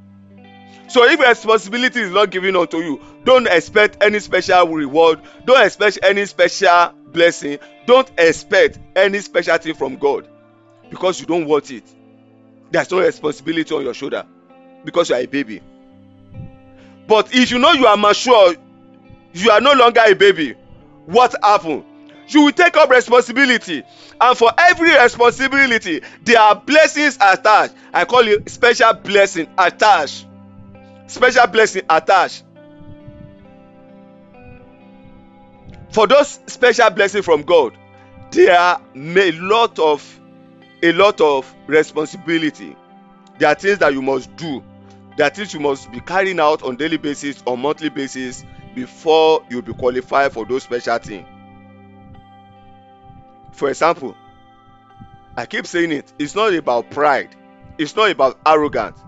So 0.89 1.05
if 1.05 1.21
responsibility 1.21 2.01
is 2.01 2.11
not 2.11 2.31
given 2.31 2.57
unto 2.57 2.79
you 2.79 3.01
don't 3.25 3.47
expect 3.47 4.03
any 4.03 4.19
special 4.21 4.69
reward. 4.69 5.21
Don't 5.45 5.65
expect 5.65 6.01
any 6.03 6.27
special 6.27 6.93
blessing. 7.13 7.59
Don't 7.87 8.11
expect 8.19 8.79
any 8.97 9.21
special 9.21 9.57
thing 9.59 9.75
from 9.75 9.97
god. 9.97 10.29
Because 10.91 11.21
you 11.21 11.27
don't 11.27 11.47
want 11.47 11.71
it. 11.71 11.85
There's 12.71 12.91
no 12.91 13.01
responsibility 13.01 13.75
on 13.75 13.85
your 13.85 13.95
shoulder. 13.95 14.25
Because 14.85 15.11
you 15.11 15.17
are 15.17 15.21
a 15.21 15.27
baby 15.27 15.61
but 17.09 17.35
if 17.35 17.51
you 17.51 17.59
know 17.59 17.73
you 17.73 17.87
are 17.87 17.97
mature 17.97 18.55
you 19.33 19.51
are 19.51 19.61
no 19.61 19.73
longer 19.73 20.03
a 20.07 20.15
baby. 20.15 20.55
What 21.07 21.35
happen 21.43 21.85
you 22.29 22.43
will 22.43 22.53
take 22.53 22.77
up 22.77 22.91
responsibility. 22.91 23.83
And 24.21 24.37
for 24.37 24.53
every 24.59 24.95
responsibility 24.95 26.03
there 26.23 26.39
are 26.41 26.55
blessings 26.55 27.17
attached. 27.17 27.75
I 27.93 28.05
call 28.05 28.29
it 28.29 28.49
special 28.51 28.93
blessing 28.93 29.49
attached. 29.57 30.27
Special 31.07 31.47
blessing 31.47 31.83
attached. 31.89 32.45
For 35.91 36.07
those 36.07 36.39
special 36.47 36.91
blessing 36.91 37.23
from 37.23 37.43
god 37.43 37.77
there 38.31 38.59
are 38.59 38.81
a 38.95 39.33
lot 39.33 39.79
of 39.79 40.21
a 40.83 40.93
lot 40.93 41.21
of 41.23 41.53
responsibility. 41.67 42.77
There 43.39 43.49
are 43.49 43.55
things 43.55 43.79
that 43.79 43.95
you 43.95 44.03
must 44.03 44.37
do 44.37 44.63
are 45.27 45.31
things 45.31 45.55
you 45.55 45.61
must 45.61 45.91
be 45.91 46.01
carrying 46.01 46.41
out 46.41 46.63
on 46.63 46.77
daily 46.77 46.97
basis 46.97 47.43
or 47.47 47.57
monthly 47.59 47.89
basis 47.89 48.45
before 48.75 49.45
you 49.51 49.63
be 49.63 49.73
qualified 49.73 50.33
for 50.33 50.45
those 50.45 50.63
special 50.63 50.99
things 50.99 51.27
for 53.53 53.69
example 53.69 54.15
i 55.37 55.45
keep 55.47 55.67
saying 55.67 55.93
it 55.93 56.13
it's 56.19 56.35
not 56.35 56.53
about 56.55 56.91
pride 56.91 57.35
it's 57.79 57.95
not 57.95 58.11
about 58.11 58.39
arrogance. 58.45 58.99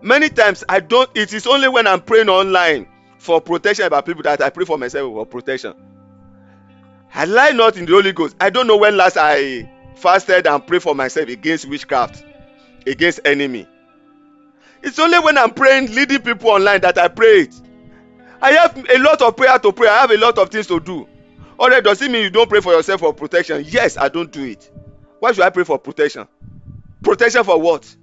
Many 0.00 0.28
times 0.28 0.62
i 0.68 0.80
don't 0.80 1.10
it 1.14 1.32
is 1.32 1.46
only 1.46 1.68
when 1.68 1.86
i'm 1.86 2.00
praying 2.00 2.28
online 2.28 2.86
for 3.18 3.40
protection 3.40 3.84
about 3.84 4.06
people 4.06 4.22
that 4.22 4.40
i 4.40 4.48
pray 4.50 4.64
for 4.64 4.78
myself 4.78 5.12
for 5.12 5.26
protection. 5.26 5.74
I 7.12 7.24
lie 7.24 7.50
not 7.50 7.76
in 7.76 7.86
the 7.86 7.92
holy 7.92 8.12
ghost. 8.12 8.36
I 8.38 8.50
don't 8.50 8.66
know 8.68 8.76
when 8.76 8.96
last 8.96 9.16
i 9.16 9.68
fasted 9.96 10.46
and 10.46 10.64
prayed 10.64 10.82
for 10.82 10.94
myself 10.94 11.28
against 11.28 11.68
witchcraft 11.68 12.24
against 12.86 13.20
enemy 13.24 13.66
it's 14.82 14.98
only 14.98 15.18
when 15.18 15.38
i'm 15.38 15.50
praying 15.50 15.92
leading 15.94 16.20
people 16.20 16.50
online 16.50 16.80
that 16.80 16.98
i 16.98 17.08
pray 17.08 17.42
it. 17.42 17.54
I 18.40 18.52
have 18.52 18.76
a 18.88 18.98
lot 18.98 19.20
of 19.20 19.36
prayer 19.36 19.58
to 19.58 19.72
pray. 19.72 19.88
I 19.88 20.02
have 20.02 20.12
a 20.12 20.16
lot 20.16 20.38
of 20.38 20.48
things 20.50 20.68
to 20.68 20.78
do. 20.78 21.08
Alright 21.58 21.82
does 21.82 22.00
it 22.02 22.10
mean 22.10 22.22
you 22.22 22.30
don't 22.30 22.48
pray 22.48 22.60
for 22.60 22.72
yourself 22.72 23.00
for 23.00 23.12
protection? 23.12 23.64
Yes 23.66 23.96
i 23.96 24.08
don't 24.08 24.30
do 24.30 24.44
it. 24.44 24.70
Why 25.18 25.32
should 25.32 25.44
i 25.44 25.50
pray 25.50 25.64
for 25.64 25.78
protection? 25.78 26.28
Protection 27.02 27.44
for 27.44 27.60
what? 27.60 27.94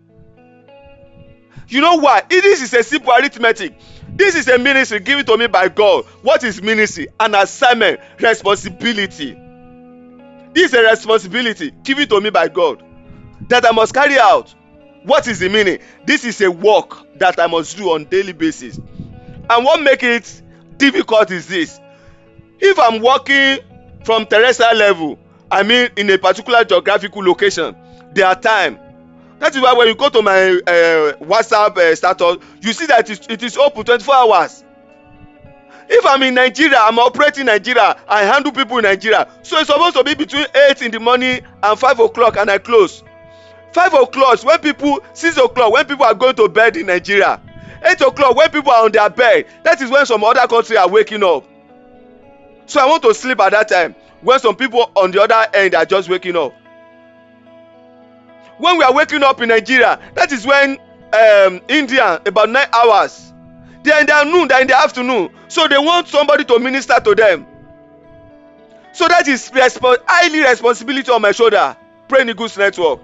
You 1.68 1.82
know 1.82 1.96
why? 1.98 2.22
This 2.30 2.62
is 2.62 2.74
a 2.74 2.84
simple 2.84 3.12
arithmetic. 3.14 3.80
This 4.10 4.36
is 4.36 4.48
a 4.48 4.58
ministry 4.60 5.00
given 5.00 5.26
to 5.26 5.38
me 5.38 5.48
by 5.48 5.68
god. 5.70 6.06
What 6.22 6.44
is 6.44 6.62
ministry? 6.62 7.08
An 7.20 7.34
assignment 7.34 8.00
responsibility. 8.20 9.34
This 10.54 10.72
is 10.72 10.74
a 10.74 10.84
responsibility 10.84 11.72
given 11.84 12.08
to 12.10 12.22
me 12.22 12.30
by 12.30 12.48
god 12.48 12.84
that 13.50 13.66
i 13.66 13.72
must 13.72 13.94
carry 13.94 14.18
out 14.18 14.54
what 15.06 15.28
is 15.28 15.40
the 15.40 15.50
meaning? 15.50 15.80
This 16.06 16.26
is 16.26 16.42
a 16.42 16.52
work 16.52 16.98
that 17.20 17.40
i 17.40 17.48
must 17.48 17.78
do 17.78 17.92
on 17.92 18.06
daily 18.06 18.34
basis. 18.34 18.78
And 18.78 19.64
what 19.64 19.82
make 19.82 20.04
it 20.04 20.42
difficult 20.78 21.32
is 21.32 21.48
this. 21.48 21.80
If 22.60 22.80
i'm 22.80 23.02
working 23.02 23.60
from 24.04 24.26
terrestrial 24.26 24.76
level 24.76 25.20
i 25.52 25.64
mean 25.64 25.90
in 25.96 26.10
a 26.10 26.18
particular 26.18 26.64
geographical 26.64 27.24
location 27.24 27.76
there 28.14 28.26
are 28.28 28.36
time. 28.40 28.80
That 29.40 29.54
is 29.54 29.62
why 29.62 29.74
when 29.74 29.88
you 29.88 29.96
go 29.96 30.10
to 30.10 30.22
my 30.22 30.32
uh, 30.66 31.14
whatsapp 31.24 31.78
uh, 31.78 31.96
status 31.96 32.38
you 32.62 32.74
see 32.74 32.86
that 32.88 33.10
it 33.10 33.30
it 33.30 33.44
is 33.44 33.58
open 33.58 33.84
twenty-four 33.84 34.16
hours. 34.16 34.64
If 35.88 36.04
i'm 36.06 36.24
in 36.24 36.34
nigeria 36.34 36.78
i'm 36.80 36.98
operating 36.98 37.46
nigeria 37.46 38.02
i 38.08 38.24
handle 38.24 38.52
people 38.52 38.78
in 38.78 38.84
nigeria. 38.84 39.28
So 39.44 39.58
it's 39.60 39.68
supposed 39.68 39.96
to 39.98 40.04
be 40.04 40.16
between 40.16 40.48
eight 40.56 40.82
in 40.82 40.92
the 40.92 41.00
morning 41.00 41.42
and 41.62 41.80
five 41.80 42.00
o'clock 42.00 42.38
and 42.38 42.50
i 42.50 42.58
close 42.58 43.04
five 43.76 43.94
o'clock 43.94 44.42
when 44.46 44.58
people 44.60 45.00
six 45.14 45.36
o'clock 45.36 45.74
when 45.74 45.86
people 45.86 46.06
are 46.06 46.14
going 46.16 46.34
to 46.34 46.48
bed 46.48 46.78
in 46.78 46.86
nigeria. 46.86 47.42
Eight 47.84 48.00
o'clock 48.00 48.34
when 48.36 48.50
people 48.50 48.72
are 48.72 48.86
on 48.86 48.92
their 48.94 49.10
bed. 49.10 49.48
That 49.64 49.82
is 49.82 49.92
when 49.92 50.06
some 50.06 50.24
other 50.24 50.48
country 50.48 50.78
are 50.78 50.90
waking 50.90 51.24
up. 51.24 51.46
So 52.68 52.82
i 52.82 52.86
want 52.86 53.04
to 53.04 53.14
sleep 53.14 53.40
at 53.42 53.52
that 53.52 53.68
time 53.68 53.94
when 54.22 54.40
some 54.40 54.56
people 54.56 54.90
on 54.96 55.12
the 55.12 55.22
other 55.22 55.46
end 55.54 55.76
are 55.76 55.86
just 55.86 56.08
waking 56.10 56.38
up. 56.38 56.54
When 58.58 58.78
we 58.78 58.84
are 58.86 58.94
waking 58.94 59.24
up 59.24 59.42
in 59.42 59.50
nigeria 59.50 60.00
that 60.14 60.32
is 60.32 60.46
when 60.46 60.78
um, 61.12 61.62
india 61.68 62.22
about 62.26 62.50
nine 62.50 62.68
hours. 62.72 63.34
They 63.84 63.92
are 63.92 64.00
in 64.00 64.08
their 64.08 64.24
noon 64.24 64.48
they 64.48 64.56
are 64.56 64.62
in 64.62 64.68
the 64.68 64.78
afternoon. 64.78 65.32
So 65.50 65.68
they 65.68 65.78
want 65.78 66.08
somebody 66.08 66.46
to 66.46 66.60
minister 66.60 66.98
to 67.04 67.14
them. 67.14 67.46
So 68.94 69.10
that 69.10 69.28
is 69.28 69.52
resp 69.52 69.98
highly 70.08 70.40
responsibility 70.40 71.12
on 71.12 71.22
my 71.22 71.34
shoulder. 71.34 71.76
Praying 72.08 72.30
eagles 72.30 72.58
network 72.58 73.02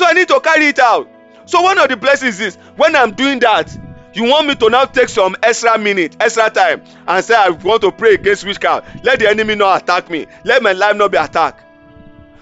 so 0.00 0.06
i 0.06 0.12
need 0.12 0.28
to 0.28 0.40
carry 0.40 0.66
it 0.66 0.78
out. 0.78 1.08
So 1.44 1.60
one 1.62 1.78
of 1.78 1.88
the 1.88 1.96
blessings 1.96 2.40
is 2.40 2.56
when 2.76 2.96
i'm 2.96 3.12
doing 3.12 3.38
that 3.40 3.76
you 4.14 4.24
want 4.24 4.48
me 4.48 4.54
to 4.56 4.70
now 4.70 4.86
take 4.86 5.08
some 5.08 5.36
extra 5.42 5.76
minute 5.78 6.16
extra 6.20 6.48
time 6.50 6.82
and 7.06 7.24
say 7.24 7.34
i 7.34 7.50
want 7.50 7.82
to 7.82 7.92
pray 7.92 8.14
against 8.14 8.44
witchcraft. 8.44 9.04
Let 9.04 9.18
the 9.18 9.28
enemy 9.28 9.54
not 9.56 9.82
attack 9.82 10.10
me. 10.10 10.26
Let 10.44 10.62
my 10.62 10.72
life 10.72 10.96
not 10.96 11.12
be 11.12 11.18
attacked 11.18 11.64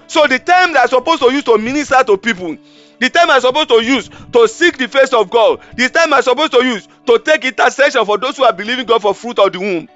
so 0.07 0.27
the 0.27 0.38
time 0.38 0.73
that 0.73 0.85
i 0.85 0.87
suppose 0.87 1.18
to 1.21 1.31
use 1.33 1.44
to 1.44 1.59
minister 1.59 2.03
to 2.05 2.16
people 2.16 2.57
the 2.99 3.11
time 3.11 3.31
i 3.31 3.38
suppose 3.38 3.66
to 3.66 3.83
use 3.83 4.09
to 4.33 4.49
seek 4.49 4.79
the 4.79 4.88
face 4.88 5.12
of 5.12 5.29
god 5.31 5.61
the 5.77 5.88
time 5.88 6.12
i 6.14 6.21
suppose 6.21 6.49
to 6.51 6.64
use 6.64 6.88
to 7.07 7.18
take 7.18 7.44
intercession 7.44 8.05
for 8.05 8.18
those 8.18 8.37
who 8.37 8.44
are 8.44 8.53
believing 8.53 8.87
god 8.87 9.03
for 9.03 9.14
fruit 9.14 9.38
of 9.38 9.53
the 9.53 9.59
womb 9.61 9.88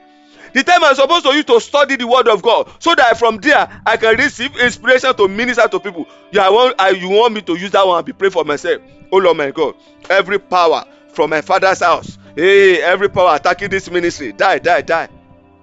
the 0.53 0.63
time 0.63 0.83
i 0.85 0.93
suppose 0.93 1.23
to 1.23 1.31
use 1.31 1.45
to 1.45 1.61
study 1.61 1.97
the 1.97 2.07
word 2.07 2.29
of 2.29 2.43
god 2.43 2.71
so 2.79 2.95
that 2.95 3.19
from 3.19 3.39
there 3.39 3.69
i 3.87 3.97
can 3.97 4.17
receive 4.17 4.55
inspiration 4.57 5.15
to 5.15 5.29
minister 5.29 5.67
to 5.69 5.81
people. 5.81 6.07
You 6.31 6.41
yeah, 6.41 6.51
want 6.51 6.75
I, 6.79 6.91
you 6.91 7.09
want 7.09 7.35
me 7.35 7.43
to 7.43 7.57
use 7.57 7.71
that 7.73 7.87
one 7.87 7.99
and 7.99 8.07
be 8.07 8.13
pray 8.13 8.31
for 8.31 8.45
myself? 8.45 8.83
Oh 9.11 9.19
lord 9.19 9.37
my 9.37 9.51
god 9.51 9.75
every 10.09 10.39
power 10.39 10.85
from 11.13 11.31
my 11.31 11.41
father's 11.41 11.81
house 11.81 12.19
hey 12.35 12.81
every 12.83 13.09
power 13.09 13.37
attacking 13.37 13.71
this 13.71 13.91
ministry 13.91 14.33
die 14.33 14.59
die 14.59 14.83
die. 14.83 15.09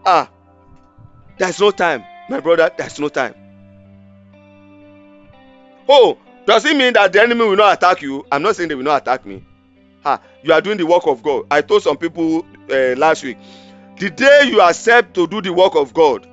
Ah 0.05 0.29
there's 1.37 1.59
no 1.59 1.71
time 1.71 2.03
my 2.29 2.39
brother 2.39 2.69
there's 2.77 2.99
no 2.99 3.09
time. 3.09 3.35
Oh 5.87 6.17
does 6.45 6.65
it 6.65 6.75
mean 6.75 6.93
that 6.93 7.13
the 7.13 7.21
enemy 7.21 7.45
will 7.45 7.55
not 7.55 7.73
attack 7.77 8.01
you? 8.01 8.25
I'm 8.31 8.41
not 8.41 8.55
saying 8.55 8.69
they 8.69 8.75
will 8.75 8.83
not 8.83 9.01
attack 9.01 9.25
me. 9.25 9.43
Ah 10.05 10.21
you 10.43 10.53
are 10.53 10.61
doing 10.61 10.77
the 10.77 10.85
work 10.85 11.05
of 11.07 11.21
god. 11.23 11.45
I 11.51 11.61
told 11.61 11.83
some 11.83 11.97
people 11.97 12.45
uh, 12.71 12.95
last 12.97 13.23
week 13.23 13.37
the 13.99 14.09
day 14.09 14.43
you 14.45 14.61
accept 14.61 15.13
to 15.13 15.27
do 15.27 15.41
the 15.41 15.53
work 15.53 15.75
of 15.75 15.93
god 15.93 16.25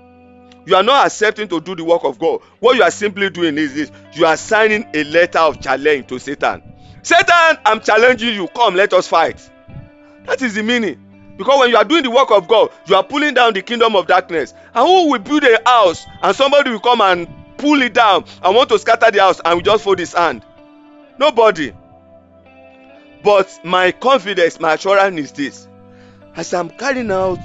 you 0.67 0.75
are 0.75 0.83
not 0.83 1.07
accepting 1.07 1.47
to 1.49 1.61
do 1.61 1.77
the 1.77 1.85
work 1.85 2.03
of 2.05 2.19
god. 2.19 2.41
What 2.59 2.77
you 2.77 2.83
are 2.83 2.91
simply 2.91 3.31
doing 3.31 3.57
is 3.57 3.73
this. 3.73 3.93
You 4.15 4.27
are 4.27 4.37
signing 4.37 4.85
a 4.93 5.05
letter 5.05 5.39
of 5.39 5.61
challenge 5.61 6.09
to 6.09 6.19
satan. 6.19 6.61
Satan 7.03 7.57
i'm 7.65 7.81
challenging 7.81 8.35
you. 8.35 8.49
Come 8.49 8.75
let 8.75 8.93
us 8.93 9.07
fight. 9.07 9.49
That 10.25 10.43
is 10.43 10.55
the 10.57 10.65
meaning. 10.65 11.01
Because 11.39 11.61
when 11.61 11.71
you 11.71 11.77
are 11.77 11.85
doing 11.85 12.03
the 12.03 12.11
work 12.11 12.33
of 12.33 12.49
god 12.49 12.71
you 12.87 12.97
are 12.97 13.05
pulling 13.05 13.35
down 13.35 13.55
the 13.55 13.63
kingdom 13.63 13.95
of 13.95 14.09
darkness. 14.09 14.55
And 14.75 14.87
who 14.87 15.11
will 15.13 15.21
build 15.21 15.45
a 15.45 15.61
house 15.65 16.05
and 16.21 16.35
somebody 16.35 16.71
will 16.71 16.81
come 16.81 17.01
and 17.01 17.29
pull 17.59 17.81
it 17.81 17.95
down 17.95 18.25
and 18.43 18.55
want 18.55 18.69
to 18.71 18.79
scatter 18.81 19.11
the 19.13 19.21
house 19.21 19.41
and 19.45 19.57
we 19.57 19.63
just 19.63 19.85
fold 19.85 20.01
his 20.01 20.15
hand? 20.15 20.45
Nobody. 21.17 21.73
But 23.23 23.61
my 23.63 23.93
confidence 23.93 24.59
my 24.59 24.75
assurance 24.75 25.21
is 25.21 25.33
this 25.33 25.69
as 26.37 26.53
i'm 26.55 26.71
carrying 26.71 27.11
out 27.11 27.39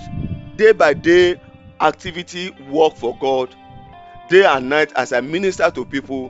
day 0.57 0.71
by 0.71 0.93
day 0.93 1.39
activity 1.79 2.51
work 2.69 2.95
for 2.95 3.17
god 3.19 3.53
day 4.29 4.45
and 4.45 4.69
night 4.69 4.91
as 4.95 5.11
i 5.13 5.21
minister 5.21 5.71
to 5.71 5.85
people 5.85 6.29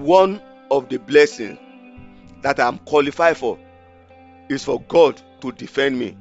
one 0.00 0.40
of 0.70 0.88
the 0.88 0.98
blessings 0.98 1.58
that 2.42 2.58
i'm 2.58 2.78
qualified 2.78 3.36
for 3.36 3.58
is 4.50 4.64
for 4.64 4.80
god 4.82 5.20
to 5.40 5.52
defend 5.52 5.98
me. 5.98 6.16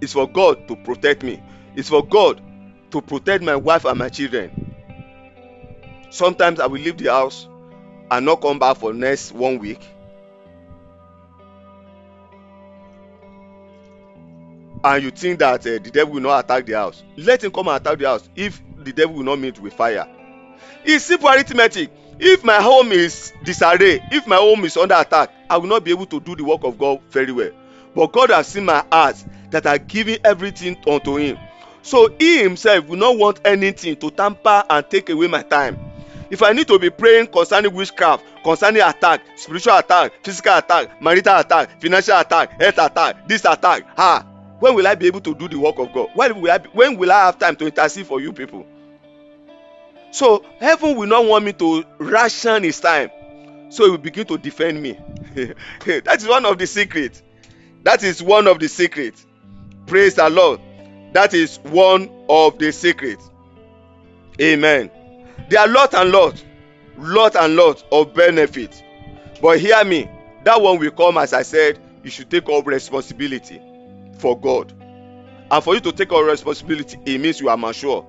Is 0.00 0.12
for 0.12 0.28
god 0.28 0.66
to 0.68 0.76
protect 0.76 1.22
me. 1.22 1.42
Is 1.76 1.88
for 1.88 2.04
god 2.04 2.40
to 2.90 3.00
protect 3.00 3.44
my 3.44 3.56
wife 3.56 3.84
and 3.84 3.98
my 3.98 4.08
children. 4.08 4.50
Sometimes 6.10 6.60
i 6.60 6.66
will 6.66 6.80
leave 6.80 6.96
the 6.96 7.10
house 7.10 7.48
and 8.10 8.26
not 8.26 8.40
come 8.40 8.58
back 8.58 8.76
for 8.76 8.92
next 8.92 9.32
one 9.32 9.58
week 9.58 9.80
and 14.84 15.02
you 15.02 15.10
think 15.10 15.38
that 15.38 15.60
uh, 15.60 15.78
the 15.82 15.90
devil 15.90 16.14
will 16.14 16.20
not 16.20 16.44
attack 16.44 16.66
the 16.66 16.74
house? 16.74 17.02
Let 17.16 17.42
him 17.42 17.50
come 17.50 17.68
and 17.68 17.76
attack 17.78 17.98
the 17.98 18.06
house 18.06 18.28
if 18.36 18.60
the 18.76 18.92
devil 18.92 19.16
will 19.16 19.24
not 19.24 19.38
meet 19.38 19.58
with 19.58 19.72
fire. 19.72 20.06
It's 20.84 21.06
simple 21.06 21.30
arithmetic. 21.30 21.90
If 22.18 22.44
my 22.44 22.60
home 22.62 22.92
is 22.92 23.32
disarray 23.42 24.00
if 24.12 24.26
my 24.26 24.36
home 24.36 24.64
is 24.64 24.76
under 24.76 24.94
attack 24.94 25.30
i 25.50 25.56
will 25.56 25.66
not 25.66 25.82
be 25.82 25.90
able 25.90 26.06
to 26.06 26.20
do 26.20 26.36
the 26.36 26.44
work 26.44 26.62
of 26.62 26.78
god 26.78 27.00
very 27.10 27.32
well. 27.32 27.50
But 27.94 28.12
god 28.12 28.30
has 28.30 28.46
seen 28.48 28.66
my 28.66 28.84
heart 28.92 29.16
that 29.50 29.66
i 29.66 29.78
giving 29.78 30.18
everything 30.24 30.76
unto 30.86 31.16
him. 31.16 31.38
So 31.82 32.14
he 32.18 32.42
himself 32.42 32.86
will 32.86 32.98
not 32.98 33.16
want 33.16 33.40
anything 33.44 33.96
to 33.96 34.10
tamper 34.10 34.64
and 34.70 34.88
take 34.88 35.10
away 35.10 35.26
my 35.26 35.42
time. 35.42 35.78
If 36.30 36.42
i 36.42 36.52
need 36.52 36.68
to 36.68 36.78
be 36.78 36.90
praying 36.90 37.28
concerning 37.28 37.74
witchcraft 37.74 38.24
concerning 38.44 38.82
attack 38.82 39.22
spiritual 39.36 39.78
attack 39.78 40.12
physical 40.22 40.56
attack 40.58 41.00
marital 41.02 41.38
attack 41.38 41.80
financial 41.80 42.18
attack 42.18 42.60
health 42.60 42.78
attack 42.78 43.26
this 43.26 43.44
attack 43.44 43.86
ah 43.96 44.24
when 44.64 44.74
will 44.74 44.86
i 44.86 44.94
be 44.94 45.06
able 45.06 45.20
to 45.20 45.34
do 45.34 45.46
the 45.46 45.58
work 45.58 45.78
of 45.78 45.92
god? 45.92 46.08
When 46.14 46.40
will 46.40 46.50
i 46.50 46.56
be, 46.56 46.70
when 46.70 46.96
will 46.96 47.12
i 47.12 47.26
have 47.26 47.38
time 47.38 47.54
to 47.56 47.66
intercede 47.66 48.06
for 48.06 48.18
you 48.18 48.32
people? 48.32 48.64
So 50.10 50.42
heaven 50.58 50.96
will 50.96 51.06
not 51.06 51.26
want 51.26 51.44
me 51.44 51.52
to 51.52 51.84
ration 51.98 52.62
his 52.62 52.80
time. 52.80 53.10
So 53.68 53.84
he 53.84 53.90
will 53.90 53.98
begin 53.98 54.26
to 54.28 54.38
defend 54.38 54.82
me. 54.82 54.98
That 55.84 56.16
is 56.16 56.26
one 56.26 56.46
of 56.46 56.56
the 56.56 56.66
secrets. 56.66 57.22
That 57.82 58.02
is 58.02 58.22
one 58.22 58.46
of 58.46 58.58
the 58.58 58.68
secrets. 58.68 59.26
Praise 59.86 60.14
the 60.14 60.30
lord. 60.30 60.60
That 61.12 61.34
is 61.34 61.58
one 61.58 62.08
of 62.30 62.58
the 62.58 62.72
secrets. 62.72 63.28
Amen. 64.40 64.90
There 65.50 65.60
are 65.60 65.68
lot 65.68 65.92
and 65.92 66.10
lot 66.10 66.42
lot 66.96 67.36
and 67.36 67.54
lot 67.54 67.84
of 67.92 68.14
benefits. 68.14 68.82
But 69.42 69.60
hear 69.60 69.84
me 69.84 70.08
that 70.44 70.62
one 70.62 70.78
will 70.78 70.90
come 70.90 71.18
as 71.18 71.34
i 71.34 71.42
said 71.42 71.78
you 72.02 72.08
should 72.08 72.30
take 72.30 72.48
up 72.48 72.66
responsibility 72.66 73.60
for 74.18 74.38
god. 74.38 74.72
And 75.50 75.62
for 75.62 75.74
you 75.74 75.80
to 75.80 75.92
take 75.92 76.12
up 76.12 76.24
responsibility 76.24 76.98
it 77.04 77.20
means 77.20 77.40
you 77.40 77.48
are 77.48 77.56
mature. 77.56 78.06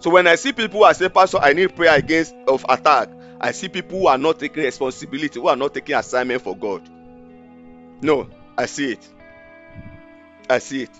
So 0.00 0.10
when 0.10 0.26
i 0.26 0.34
see 0.34 0.52
people 0.52 0.84
are 0.84 0.94
saying 0.94 1.10
pastor 1.12 1.38
i 1.38 1.52
need 1.52 1.74
prayer 1.76 1.96
against 1.96 2.34
of 2.48 2.64
attack 2.68 3.08
i 3.40 3.52
see 3.52 3.68
people 3.68 4.00
who 4.00 4.06
are 4.08 4.18
not 4.18 4.38
taking 4.38 4.64
responsibility 4.64 5.38
who 5.40 5.48
are 5.48 5.56
not 5.56 5.74
taking 5.74 5.94
assignment 5.94 6.42
for 6.42 6.56
god. 6.56 6.88
No 8.02 8.28
i 8.58 8.66
see 8.66 8.92
it. 8.92 9.08
I 10.50 10.58
see 10.58 10.82
it. 10.82 10.90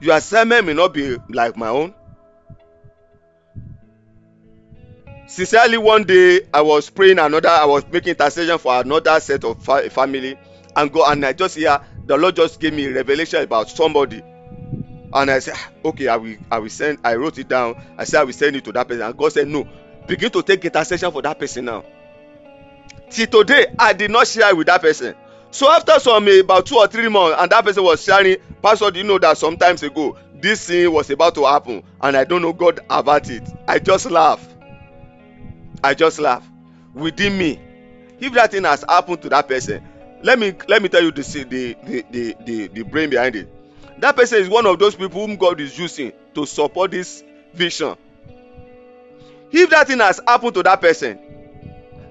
Your 0.00 0.16
assignment 0.16 0.66
may 0.66 0.74
not 0.74 0.92
be 0.92 1.16
like 1.28 1.56
my 1.56 1.68
own. 1.68 1.94
Sincerely 5.26 5.76
one 5.76 6.04
day 6.04 6.40
i 6.54 6.62
was 6.62 6.88
praying 6.88 7.18
another 7.18 7.48
i 7.48 7.64
was 7.64 7.84
making 7.90 8.10
intercession 8.10 8.58
for 8.58 8.80
another 8.80 9.18
set 9.20 9.44
of 9.44 9.62
fa 9.62 9.90
family. 9.90 10.38
And 10.74 10.92
go 10.92 11.04
and 11.10 11.24
i 11.24 11.32
just 11.32 11.56
hear 11.56 11.80
the 12.06 12.16
lord 12.16 12.36
just 12.36 12.60
gave 12.60 12.72
me 12.72 12.86
revelation 12.88 13.42
about 13.42 13.68
somebody. 13.68 14.22
And 15.12 15.30
i 15.30 15.38
said 15.38 15.54
ah, 15.56 15.70
okay 15.86 16.08
i 16.08 16.16
will 16.16 16.36
i 16.50 16.58
will 16.58 16.70
send 16.70 16.98
i 17.04 17.14
wrote 17.14 17.38
it 17.38 17.48
down. 17.48 17.76
I 17.98 18.04
said 18.04 18.20
i 18.20 18.24
will 18.24 18.32
send 18.32 18.56
it 18.56 18.64
to 18.64 18.72
that 18.72 18.88
person. 18.88 19.02
And 19.02 19.16
god 19.16 19.32
said 19.32 19.48
no 19.48 19.66
begin 20.06 20.30
to 20.30 20.42
take 20.42 20.64
intercession 20.64 21.10
for 21.10 21.22
that 21.22 21.38
person 21.38 21.64
now. 21.64 21.84
Till 23.10 23.26
today 23.26 23.66
i 23.78 23.92
did 23.92 24.10
not 24.10 24.26
share 24.26 24.54
with 24.54 24.66
that 24.68 24.82
person. 24.82 25.14
So 25.50 25.70
after 25.70 25.98
some 26.00 26.26
about 26.28 26.66
two 26.66 26.76
or 26.76 26.86
three 26.86 27.08
months 27.08 27.36
and 27.40 27.50
that 27.50 27.64
person 27.64 27.82
was 27.84 28.02
sharing 28.02 28.36
pastor 28.62 28.90
do 28.90 28.98
you 29.00 29.04
know 29.04 29.18
that 29.18 29.38
sometimes 29.38 29.82
ago 29.82 30.16
this 30.34 30.66
thing 30.66 30.92
was 30.92 31.08
about 31.10 31.34
to 31.34 31.44
happen 31.44 31.82
and 32.02 32.16
i 32.16 32.24
don't 32.24 32.42
know 32.42 32.52
god 32.52 32.80
about 32.90 33.30
it? 33.30 33.48
I 33.66 33.78
just 33.78 34.10
laugh. 34.10 34.46
I 35.82 35.94
just 35.94 36.18
laugh. 36.18 36.46
Within 36.94 37.36
me 37.38 37.60
if 38.20 38.32
that 38.32 38.52
thing 38.52 38.64
has 38.64 38.84
happened 38.88 39.22
to 39.22 39.28
that 39.28 39.48
person 39.48 39.86
let 40.22 40.38
me 40.38 40.54
let 40.68 40.82
me 40.82 40.88
tell 40.88 41.02
you 41.02 41.10
the 41.10 41.22
the 41.44 42.04
the 42.10 42.36
the 42.44 42.68
the, 42.68 42.82
brain 42.82 43.10
behind 43.10 43.36
it 43.36 43.48
that 44.00 44.16
person 44.16 44.38
is 44.38 44.48
one 44.48 44.66
of 44.66 44.78
those 44.78 44.94
people 44.94 45.26
whom 45.26 45.36
god 45.36 45.60
is 45.60 45.78
using 45.78 46.12
to 46.34 46.46
support 46.46 46.90
this 46.90 47.22
vision 47.54 47.96
if 49.50 49.70
that 49.70 49.86
thing 49.86 49.98
has 49.98 50.20
happened 50.26 50.54
to 50.54 50.62
that 50.62 50.80
person 50.80 51.18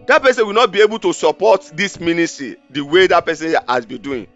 that 0.07 0.21
person 0.21 0.45
will 0.45 0.53
not 0.53 0.71
be 0.71 0.81
able 0.81 0.99
to 0.99 1.11
support 1.13 1.63
this 1.73 1.99
ministry 1.99 2.57
the 2.69 2.81
way 2.81 3.07
that 3.07 3.25
person 3.25 3.55
has 3.67 3.85
been 3.85 4.01
doing 4.01 4.27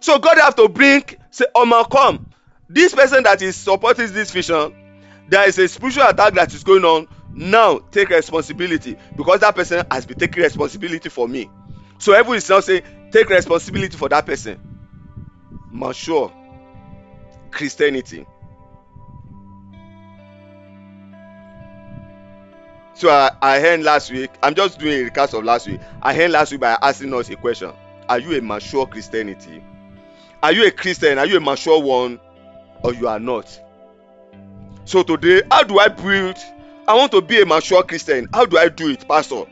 So 0.00 0.18
God 0.18 0.38
have 0.38 0.56
to 0.56 0.68
bring 0.68 1.04
say, 1.30 1.44
Omo, 1.54 1.88
come. 1.90 2.26
This 2.68 2.94
person 2.94 3.22
that 3.24 3.40
is 3.42 3.56
supporting 3.56 4.12
this 4.12 4.30
vision, 4.30 4.74
there 5.28 5.48
is 5.48 5.58
a 5.58 5.68
spiritual 5.68 6.04
attack 6.04 6.34
that 6.34 6.52
is 6.54 6.64
going 6.64 6.84
on. 6.84 7.08
Now 7.34 7.78
take 7.78 8.10
responsibility 8.10 8.96
because 9.16 9.40
that 9.40 9.54
person 9.54 9.84
has 9.90 10.06
been 10.06 10.18
taking 10.18 10.42
responsibility 10.42 11.08
for 11.08 11.28
me. 11.28 11.50
So 11.98 12.12
everyone 12.12 12.38
is 12.38 12.48
now 12.48 12.60
saying, 12.60 12.82
take 13.10 13.28
responsibility 13.28 13.96
for 13.96 14.08
that 14.08 14.26
person. 14.26 14.60
Mature 15.70 16.32
Christianity. 17.50 18.26
So 22.94 23.10
I, 23.10 23.30
I 23.40 23.60
heard 23.60 23.82
last 23.82 24.10
week, 24.10 24.30
I'm 24.42 24.54
just 24.54 24.78
doing 24.78 25.06
a 25.06 25.10
recap 25.10 25.32
of 25.36 25.44
last 25.44 25.68
week. 25.68 25.80
I 26.02 26.14
heard 26.14 26.32
last 26.32 26.50
week 26.50 26.60
by 26.60 26.76
asking 26.82 27.14
us 27.14 27.30
a 27.30 27.36
question 27.36 27.72
Are 28.08 28.18
you 28.18 28.36
a 28.36 28.42
mature 28.42 28.86
Christianity? 28.86 29.62
Are 30.42 30.52
you 30.52 30.66
a 30.66 30.70
Christian? 30.70 31.18
Are 31.18 31.26
you 31.26 31.36
a 31.36 31.40
mature 31.40 31.80
one? 31.80 32.20
Or 32.82 32.94
you 32.94 33.08
are 33.08 33.20
not? 33.20 33.60
So 34.84 35.02
today, 35.02 35.42
how 35.50 35.62
do 35.64 35.78
I 35.78 35.88
build? 35.88 36.38
I 36.86 36.94
want 36.94 37.12
to 37.12 37.20
be 37.20 37.40
a 37.42 37.46
mature 37.46 37.82
Christian. 37.82 38.28
How 38.32 38.46
do 38.46 38.56
I 38.58 38.68
do 38.68 38.88
it, 38.90 39.06
Pastor? 39.06 39.44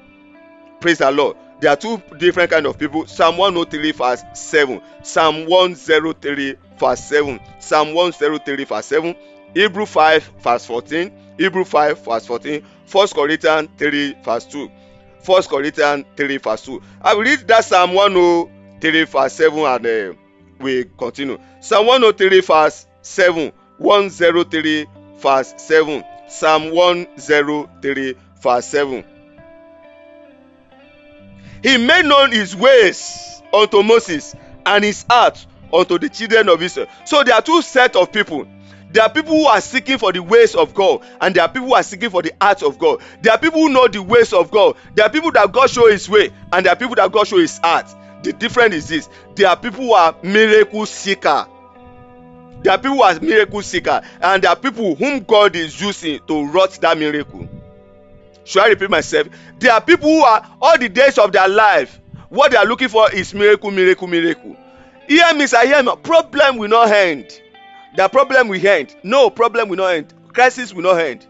Praise 0.81 0.99
the 0.99 1.11
Lord. 1.11 1.37
There 1.61 1.71
are 1.71 1.77
two 1.77 2.03
different 2.19 2.51
kind 2.51 2.67
of 2.67 2.79
people. 2.79 3.07
Psalm 3.07 3.39
103 3.39 3.93
verse 3.93 4.23
7. 4.35 4.81
Psalm 5.03 5.47
103 5.47 6.55
verse 6.79 7.01
7. 7.05 7.41
Psalm 7.61 7.95
103 7.95 8.65
verse 8.65 8.87
7. 8.87 9.17
Hebrew 9.55 9.87
5 9.87 10.33
verse 10.41 10.67
14. 10.67 11.13
Hebrew 11.39 11.65
5 11.65 12.05
verse 12.05 12.27
14. 12.27 12.63
1 12.93 13.09
Corinthians 13.09 13.69
3 13.79 14.17
verse 14.23 14.45
2. 14.47 14.71
1 15.25 15.43
Corinthians 15.45 16.05
3 16.17 16.37
verse 16.37 16.63
2. 16.63 16.83
I 17.01 17.15
will 17.15 17.23
read 17.23 17.49
that 17.49 17.65
Psalm 17.65 17.95
103 17.95 19.05
verse 19.05 19.33
7 19.33 19.59
and 19.59 19.87
uh, 19.87 20.13
we 20.61 20.85
continue. 20.99 21.39
Psalm 21.61 21.87
103 21.87 22.41
verse 22.43 22.87
7. 23.01 23.51
103 23.79 24.87
verse 25.19 25.55
7. 25.57 26.05
Psalm 26.29 26.71
103 26.71 28.15
verse 28.43 28.67
7. 28.67 29.05
He 31.67 31.79
made 31.79 32.05
known 32.05 32.31
his 32.31 32.55
ways 32.55 33.43
unto 33.53 33.83
Moses 33.83 34.37
and 34.65 34.85
his 34.85 35.05
heart 35.11 35.45
unto 35.73 35.99
the 35.99 36.09
children 36.09 36.49
of 36.49 36.63
Israel. 36.63 36.87
So 37.05 37.25
there 37.25 37.35
are 37.35 37.43
two 37.43 37.61
set 37.61 37.97
of 37.97 38.13
people. 38.13 38.47
There 38.93 39.03
are 39.03 39.11
people 39.11 39.35
who 39.35 39.47
are 39.47 39.61
seeking 39.61 39.99
for 39.99 40.13
the 40.13 40.23
ways 40.23 40.55
of 40.55 40.75
God, 40.75 41.05
and 41.21 41.35
there 41.35 41.43
are 41.43 41.49
people 41.49 41.67
who 41.67 41.75
are 41.75 41.83
seeking 41.83 42.11
for 42.11 42.23
the 42.23 42.33
heart 42.41 42.63
of 42.63 42.79
God. 42.79 43.03
There 43.21 43.33
are 43.33 43.39
people 43.39 43.63
who 43.63 43.71
know 43.71 43.89
the 43.89 44.01
ways 44.01 44.33
of 44.33 44.53
God. 44.53 44.77
There 44.95 45.05
are 45.05 45.11
people 45.11 45.33
that 45.33 45.51
God 45.51 45.69
show 45.69 45.91
His 45.91 46.09
way, 46.09 46.31
and 46.53 46.65
there 46.65 46.73
are 46.73 46.77
people 46.77 46.95
that 46.95 47.11
God 47.11 47.27
show 47.27 47.39
His 47.39 47.59
heart. 47.59 47.93
The 48.23 48.33
difference 48.33 48.77
is 48.77 48.89
this: 48.89 49.09
there 49.35 49.49
are 49.49 49.57
people 49.57 49.87
who 49.87 49.93
are 49.93 50.15
miracle 50.23 50.87
seeker. 50.87 51.49
There 52.63 52.73
are 52.73 52.79
people 52.79 52.99
who 52.99 53.03
are 53.03 53.19
miracle 53.19 53.63
seeker, 53.63 54.03
and 54.21 54.45
there 54.45 54.53
are 54.53 54.57
people 54.57 54.95
whom 54.95 55.25
God 55.25 55.57
is 55.57 55.81
using 55.81 56.21
to 56.29 56.47
wrought 56.47 56.79
that 56.81 56.97
miracle. 56.97 57.49
Should 58.47 58.63
I 58.63 58.69
repeat 58.69 58.91
myself? 58.91 59.29
There 59.59 59.73
are 59.73 59.81
people 59.81 60.09
who 60.09 60.23
are 60.23 60.57
all 60.63 60.79
the 60.79 60.89
days 60.89 61.19
of 61.19 61.33
their 61.33 61.49
life, 61.49 62.01
what 62.29 62.53
they 62.53 62.57
are 62.57 62.65
looking 62.65 62.89
for 62.89 63.11
is 63.13 63.35
miracle, 63.35 63.71
miracle, 63.71 64.07
miracle. 64.07 64.57
Hear 65.09 65.35
me, 65.35 65.47
I 65.57 65.67
hear 65.67 65.83
me. 65.83 65.93
Problem 66.03 66.57
will 66.59 66.69
not 66.69 66.89
end. 66.91 67.41
The 67.97 68.09
problem 68.09 68.49
will 68.49 68.67
end. 68.67 68.95
No 69.03 69.31
problem 69.31 69.69
will 69.69 69.77
not 69.77 69.95
end. 69.95 70.15
Crisis 70.33 70.73
will 70.73 70.83
not 70.83 71.01
end. 71.01 71.27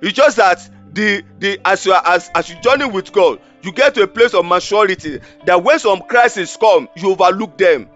It's 0.00 0.12
just 0.12 0.36
that 0.36 0.68
the 0.92 1.22
the 1.38 1.60
as 1.64 1.86
you 1.86 1.92
are, 1.92 2.02
as 2.04 2.30
as 2.34 2.50
you 2.50 2.60
journey 2.60 2.86
with 2.86 3.12
God, 3.12 3.40
you 3.62 3.72
get 3.72 3.94
to 3.94 4.02
a 4.02 4.06
place 4.06 4.34
of 4.34 4.44
maturity 4.44 5.20
that 5.46 5.62
when 5.62 5.78
some 5.78 6.00
crisis 6.02 6.56
come, 6.56 6.88
you 6.96 7.10
overlook 7.10 7.56
them 7.58 7.88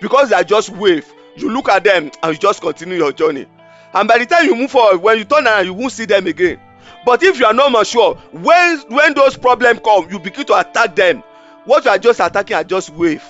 because 0.00 0.30
they 0.30 0.36
are 0.36 0.44
just 0.44 0.70
wave. 0.70 1.06
You 1.36 1.50
look 1.50 1.68
at 1.68 1.84
them 1.84 2.10
and 2.22 2.32
you 2.32 2.38
just 2.38 2.60
continue 2.62 2.96
your 2.96 3.12
journey. 3.12 3.46
And 3.92 4.08
by 4.08 4.18
the 4.18 4.26
time 4.26 4.44
you 4.44 4.54
move 4.56 4.70
forward, 4.70 4.98
when 5.02 5.18
you 5.18 5.24
turn 5.24 5.46
around, 5.46 5.66
you 5.66 5.74
won't 5.74 5.92
see 5.92 6.04
them 6.04 6.26
again. 6.26 6.60
But 7.06 7.22
if 7.22 7.38
you 7.38 7.46
are 7.46 7.54
not 7.54 7.70
mature, 7.70 8.16
when 8.32 8.80
when 8.88 9.14
those 9.14 9.36
problems 9.36 9.78
come, 9.84 10.10
you 10.10 10.18
begin 10.18 10.44
to 10.46 10.58
attack 10.58 10.96
them. 10.96 11.22
What 11.64 11.84
you 11.84 11.92
are 11.92 11.98
just 11.98 12.18
attacking 12.18 12.56
are 12.56 12.64
just 12.64 12.90
wave, 12.90 13.22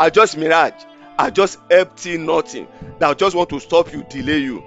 are 0.00 0.10
just 0.10 0.36
mirage, 0.36 0.84
are 1.16 1.30
just 1.30 1.60
empty 1.70 2.18
nothing 2.18 2.66
that 2.98 3.16
just 3.18 3.36
want 3.36 3.48
to 3.50 3.60
stop 3.60 3.92
you, 3.92 4.02
delay 4.10 4.38
you. 4.38 4.64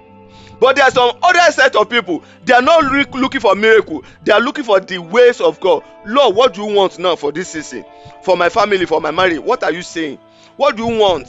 But 0.58 0.76
there 0.76 0.86
are 0.86 0.90
some 0.90 1.14
other 1.22 1.52
set 1.52 1.76
of 1.76 1.90
people. 1.90 2.22
They 2.46 2.54
are 2.54 2.62
not 2.62 2.84
looking 3.12 3.42
for 3.42 3.54
miracle. 3.54 4.02
They 4.22 4.32
are 4.32 4.40
looking 4.40 4.64
for 4.64 4.80
the 4.80 4.96
ways 4.96 5.42
of 5.42 5.60
God. 5.60 5.84
Lord, 6.06 6.34
what 6.34 6.54
do 6.54 6.62
you 6.62 6.74
want 6.74 6.98
now 6.98 7.16
for 7.16 7.32
this 7.32 7.50
season? 7.50 7.84
For 8.22 8.34
my 8.34 8.48
family, 8.48 8.86
for 8.86 8.98
my 8.98 9.10
marriage. 9.10 9.40
What 9.40 9.62
are 9.62 9.72
you 9.72 9.82
saying? 9.82 10.18
What 10.56 10.76
do 10.76 10.86
you 10.86 10.98
want? 10.98 11.28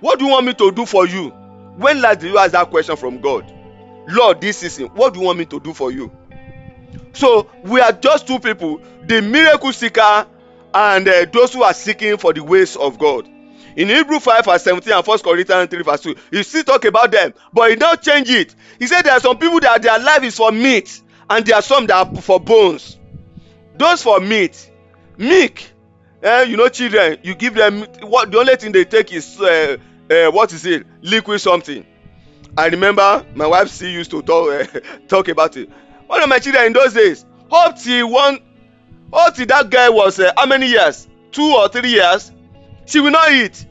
What 0.00 0.18
do 0.18 0.24
you 0.24 0.32
want 0.32 0.46
me 0.46 0.54
to 0.54 0.72
do 0.72 0.86
for 0.86 1.06
you? 1.06 1.28
When 1.76 2.00
last 2.00 2.20
did 2.20 2.32
you 2.32 2.38
ask 2.38 2.50
that 2.52 2.70
question 2.70 2.96
from 2.96 3.20
God? 3.20 3.52
Lord, 4.08 4.40
this 4.40 4.58
season, 4.58 4.88
what 4.88 5.14
do 5.14 5.20
you 5.20 5.26
want 5.26 5.38
me 5.38 5.44
to 5.46 5.60
do 5.60 5.72
for 5.72 5.92
you? 5.92 6.10
So 7.14 7.48
we 7.62 7.80
are 7.80 7.92
just 7.92 8.26
two 8.26 8.38
people, 8.38 8.80
the 9.06 9.22
miracle 9.22 9.72
seeker 9.72 10.26
and 10.74 11.08
uh, 11.08 11.26
those 11.32 11.54
who 11.54 11.62
are 11.62 11.72
seeking 11.72 12.16
for 12.16 12.32
the 12.32 12.42
ways 12.42 12.76
of 12.76 12.98
God. 12.98 13.28
In 13.76 13.88
Hebrew 13.88 14.20
5 14.20 14.44
verse 14.44 14.62
17 14.62 14.92
and 14.92 15.06
1 15.06 15.18
Corinthians 15.20 15.70
3 15.70 15.82
verse 15.82 16.00
2, 16.02 16.14
he 16.30 16.42
still 16.42 16.64
talk 16.64 16.84
about 16.84 17.10
them, 17.10 17.34
but 17.52 17.70
he 17.70 17.76
don't 17.76 18.00
change 18.00 18.30
it. 18.30 18.54
He 18.78 18.86
said 18.86 19.02
there 19.02 19.14
are 19.14 19.20
some 19.20 19.38
people 19.38 19.60
that 19.60 19.82
their 19.82 19.98
life 19.98 20.22
is 20.22 20.36
for 20.36 20.52
meat, 20.52 21.00
and 21.28 21.44
there 21.44 21.56
are 21.56 21.62
some 21.62 21.86
that 21.86 22.06
are 22.06 22.22
for 22.22 22.38
bones. 22.38 22.98
Those 23.76 24.02
for 24.02 24.20
meat, 24.20 24.70
milk, 25.16 25.60
eh, 26.22 26.42
you 26.42 26.56
know, 26.56 26.68
children, 26.68 27.18
you 27.22 27.34
give 27.34 27.54
them 27.54 27.82
what 28.02 28.30
the 28.30 28.38
only 28.38 28.54
thing 28.56 28.72
they 28.72 28.84
take 28.84 29.12
is 29.12 29.40
uh, 29.40 29.76
uh, 30.10 30.30
what 30.30 30.52
is 30.52 30.64
it, 30.66 30.86
liquid 31.02 31.40
something. 31.40 31.84
I 32.56 32.66
remember 32.66 33.26
my 33.34 33.48
wife 33.48 33.68
still 33.68 33.90
used 33.90 34.12
to 34.12 34.22
talk 34.22 34.50
uh, 34.50 34.80
talk 35.08 35.28
about 35.28 35.56
it. 35.56 35.68
One 36.14 36.22
of 36.22 36.28
my 36.28 36.38
children 36.38 36.66
in 36.66 36.72
those 36.72 36.92
days, 36.92 37.26
up 37.50 37.76
till 37.76 38.08
one, 38.08 38.38
up 39.12 39.34
till 39.34 39.46
that 39.46 39.68
guy 39.68 39.88
was 39.88 40.20
uh, 40.20 40.30
how 40.36 40.46
many 40.46 40.68
years? 40.68 41.08
Two 41.32 41.42
or 41.42 41.68
three 41.68 41.90
years. 41.90 42.30
She 42.86 43.00
will 43.00 43.10
not 43.10 43.32
eat. 43.32 43.66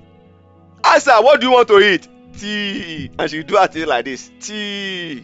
Ask 0.83 1.05
her 1.05 1.23
what 1.23 1.39
do 1.39 1.47
you 1.47 1.53
want 1.53 1.69
to 1.69 1.79
eat? 1.79 2.05
Tea. 2.37 3.09
And 3.17 3.31
she 3.31 3.43
do 3.43 3.55
her 3.55 3.67
thing 3.67 3.87
like 3.87 4.03
this. 4.03 4.29
Tea. 4.41 5.23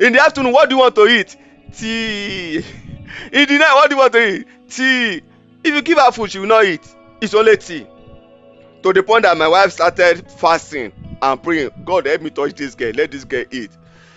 In 0.00 0.14
the 0.14 0.22
afternoon 0.22 0.54
what 0.54 0.70
do 0.70 0.76
you 0.76 0.80
want 0.80 0.94
to 0.94 1.06
eat? 1.06 1.36
Tea. 1.76 2.56
In 3.32 3.46
the 3.46 3.58
night 3.58 3.74
what 3.74 3.90
do 3.90 3.96
you 3.96 4.00
want 4.00 4.12
to 4.14 4.36
eat? 4.36 4.46
Tea. 4.70 5.20
If 5.64 5.74
you 5.74 5.82
give 5.82 5.98
her 5.98 6.10
food 6.12 6.30
she 6.30 6.38
will 6.38 6.46
not 6.46 6.64
eat. 6.64 6.94
It's 7.20 7.34
only 7.34 7.58
tea. 7.58 7.86
To 8.84 8.90
the 8.94 9.02
point 9.02 9.24
that 9.24 9.36
my 9.36 9.48
wife 9.48 9.72
started 9.72 10.30
fasting 10.30 11.18
and 11.20 11.42
praying 11.42 11.72
god 11.84 12.06
help 12.06 12.22
me 12.22 12.30
touch 12.30 12.54
this 12.54 12.74
girl. 12.74 12.92
Let 12.94 13.10
this 13.10 13.24
girl 13.24 13.44
eat 13.50 13.70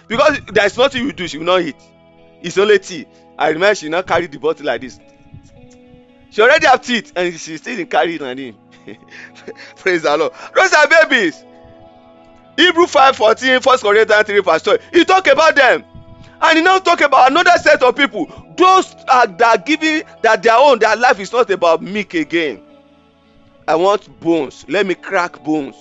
because 0.08 0.40
there 0.48 0.66
is 0.66 0.78
nothing 0.78 1.06
you 1.06 1.14
do 1.14 1.28
she 1.28 1.38
will 1.38 1.46
not 1.46 1.62
eat. 1.62 1.76
It's 2.42 2.58
only 2.58 2.80
tea. 2.80 3.06
I 3.38 3.50
remember 3.50 3.76
she 3.76 3.90
now 3.90 4.02
carry 4.02 4.28
the 4.28 4.40
bottle 4.40 4.66
like 4.66 4.82
this. 4.82 5.00
She 6.30 6.42
already 6.42 6.68
have 6.68 6.82
teeth 6.82 7.14
and 7.16 7.34
she 7.38 7.58
still 7.58 7.76
dey 7.76 7.86
carry 7.86 8.16
it 8.16 8.56
praise 9.76 10.04
the 10.04 10.18
lord. 10.18 10.32
Those 10.56 10.74
are 10.74 10.88
babies. 10.88 11.44
Hebrew 12.58 12.88
five 12.88 13.16
fourteen 13.16 13.60
first 13.60 13.84
corinthians 13.84 14.24
three 14.26 14.40
verse 14.40 14.62
twelve. 14.62 14.80
He 14.94 15.04
talk 15.06 15.28
about 15.28 15.56
them. 15.56 15.84
And 16.40 16.58
he 16.58 16.64
now 16.64 16.80
talk 16.80 17.02
about 17.02 17.32
another 17.32 17.58
set 17.60 17.82
of 17.82 17.96
people. 17.96 18.28
Those 18.56 18.94
are 19.10 19.28
that 19.28 19.66
giving 19.66 20.04
that 20.22 20.44
their 20.44 20.56
own. 20.58 20.80
Their 20.80 20.96
life 20.96 21.20
is 21.20 21.32
not 21.32 21.50
about 21.50 21.82
milk 21.82 22.14
again. 22.14 22.62
I 23.68 23.76
want 23.76 24.20
bones. 24.20 24.66
Let 24.70 24.86
me 24.86 24.96
crack 24.96 25.44
bones. 25.44 25.76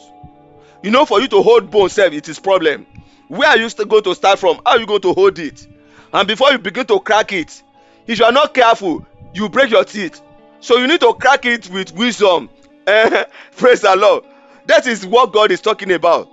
You 0.83 0.91
know 0.91 1.05
for 1.05 1.21
you 1.21 1.29
to 1.29 1.43
hold 1.43 1.71
bone 1.71 1.89
sef 1.89 2.13
it 2.13 2.29
is 2.29 2.39
problem 2.39 2.87
where 3.29 3.49
are 3.49 3.57
you 3.57 3.69
going 3.71 4.05
to 4.05 4.15
start 4.15 4.39
from? 4.39 4.61
How 4.65 4.73
are 4.73 4.79
you 4.79 4.87
going 4.87 5.01
to 5.03 5.13
hold 5.13 5.39
it? 5.39 5.67
And 6.13 6.29
before 6.29 6.53
you 6.53 6.59
begin 6.59 6.87
to 6.87 7.01
crack 7.01 7.33
it 7.33 7.63
if 8.07 8.19
you 8.19 8.25
are 8.25 8.33
not 8.33 8.55
careful 8.55 9.05
you 9.35 9.49
break 9.49 9.71
your 9.71 9.85
teeth. 9.85 10.21
So 10.61 10.79
you 10.79 10.87
need 10.87 11.01
to 11.01 11.13
crack 11.15 11.45
it 11.45 11.69
with 11.71 11.93
wisdom. 11.93 12.49
Eh 12.87 13.25
praise 13.57 13.81
the 13.81 13.97
lord. 13.97 14.23
That 14.67 14.87
is 14.87 15.05
what 15.05 15.33
god 15.33 15.51
is 15.51 15.61
talking 15.61 15.93
about. 15.93 16.31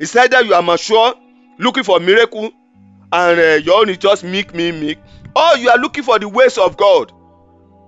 He 0.00 0.06
said 0.06 0.32
that 0.32 0.44
you 0.44 0.54
are 0.54 0.62
mature 0.62 1.14
looking 1.58 1.84
for 1.84 2.00
miracle 2.00 2.50
and 3.12 3.40
uh, 3.40 3.54
your 3.64 3.80
own 3.80 3.88
is 3.88 3.98
just 3.98 4.24
milk 4.24 4.52
me 4.52 4.72
milk 4.72 4.98
or 5.36 5.56
you 5.58 5.70
are 5.70 5.78
looking 5.78 6.02
for 6.02 6.18
the 6.18 6.28
ways 6.28 6.58
of 6.58 6.76
god 6.76 7.12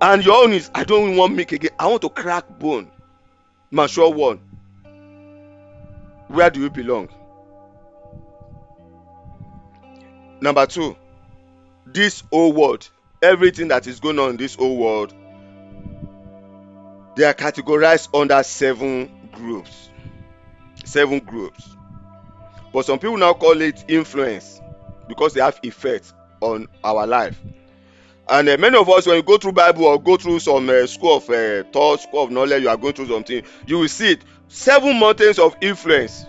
and 0.00 0.24
your 0.24 0.44
own 0.44 0.52
is 0.52 0.70
i 0.74 0.84
don't 0.84 1.16
want 1.16 1.34
milk 1.34 1.50
again. 1.50 1.72
I 1.78 1.88
want 1.88 2.02
to 2.02 2.08
crack 2.08 2.48
bone. 2.60 2.88
Mature 3.72 4.10
one. 4.10 4.40
Where 6.28 6.50
do 6.50 6.60
you 6.60 6.70
belong 6.70 7.08
number 10.40 10.66
two 10.66 10.96
this 11.86 12.22
whole 12.32 12.52
world 12.52 12.88
everything 13.22 13.68
that 13.68 13.86
is 13.86 14.00
going 14.00 14.18
on 14.18 14.30
in 14.30 14.36
this 14.36 14.54
whole 14.54 14.76
world 14.76 15.14
they 17.18 17.24
are 17.24 17.34
categorized 17.34 18.14
under 18.14 18.40
seven 18.44 19.10
groups. 19.32 19.90
Seven 20.84 21.18
groups. 21.18 21.68
But 22.72 22.84
some 22.86 23.00
people 23.00 23.16
now 23.16 23.34
call 23.34 23.60
it 23.60 23.84
influence 23.88 24.60
because 25.08 25.34
they 25.34 25.40
have 25.40 25.58
effect 25.64 26.12
on 26.40 26.68
our 26.84 27.08
life. 27.08 27.36
And 28.28 28.48
uh, 28.48 28.56
many 28.56 28.78
of 28.78 28.88
us 28.88 29.04
when 29.08 29.16
you 29.16 29.24
go 29.24 29.36
through 29.36 29.50
bible 29.50 29.86
or 29.86 30.00
go 30.00 30.16
through 30.16 30.38
some 30.38 30.70
uh, 30.70 30.86
school 30.86 31.16
of 31.16 31.28
uh, 31.28 31.64
thought 31.72 32.02
school 32.02 32.22
of 32.22 32.30
knowledge 32.30 32.62
you 32.62 32.68
are 32.68 32.76
going 32.76 32.92
through 32.92 33.08
something 33.08 33.42
you 33.66 33.80
will 33.80 33.88
see 33.88 34.12
it. 34.12 34.22
Seven 34.46 35.00
mountains 35.00 35.40
of 35.40 35.56
influence. 35.60 36.24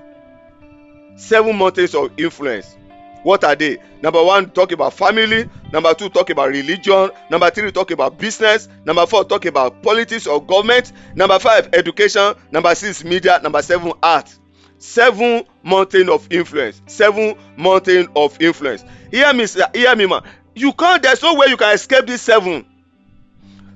Seven 1.18 1.56
mountains 1.56 1.94
of 1.94 2.12
influence 2.18 2.76
what 3.24 3.44
are 3.44 3.56
they? 3.56 3.78
Number 4.02 4.24
one 4.24 4.50
talk 4.52 4.72
about 4.72 4.94
family. 4.94 5.50
Number 5.74 5.94
two 5.94 6.10
talk 6.10 6.30
about 6.30 6.50
religion. 6.50 7.12
Number 7.30 7.50
three 7.50 7.72
talk 7.72 7.92
about 7.92 8.18
business. 8.18 8.70
Number 8.86 9.06
four 9.06 9.26
talk 9.26 9.46
about 9.46 9.84
politics 9.84 10.28
or 10.28 10.44
government. 10.44 10.92
Number 11.16 11.40
five 11.40 11.70
education. 11.74 12.34
Number 12.52 12.74
six 12.76 13.04
media. 13.04 13.40
Number 13.42 13.62
seven 13.62 13.94
art. 14.02 14.34
Seven 14.78 15.44
mountain 15.64 16.10
of 16.10 16.28
influence. 16.32 16.82
Seven 16.88 17.36
mountain 17.58 18.08
of 18.16 18.42
influence. 18.42 18.84
Hear 19.12 19.34
me 19.34 19.46
sir. 19.46 19.66
Hear 19.74 19.96
me 19.96 20.06
ma. 20.06 20.22
You 20.56 20.74
can't 20.74 21.04
there's 21.04 21.22
no 21.22 21.36
way 21.36 21.48
you 21.48 21.58
can 21.58 21.74
escape 21.74 22.06
this 22.08 22.22
seven. 22.22 22.66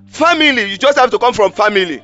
Family 0.08 0.70
you 0.72 0.78
just 0.78 0.98
have 0.98 1.12
to 1.12 1.20
come 1.20 1.34
from 1.34 1.52
family. 1.52 2.02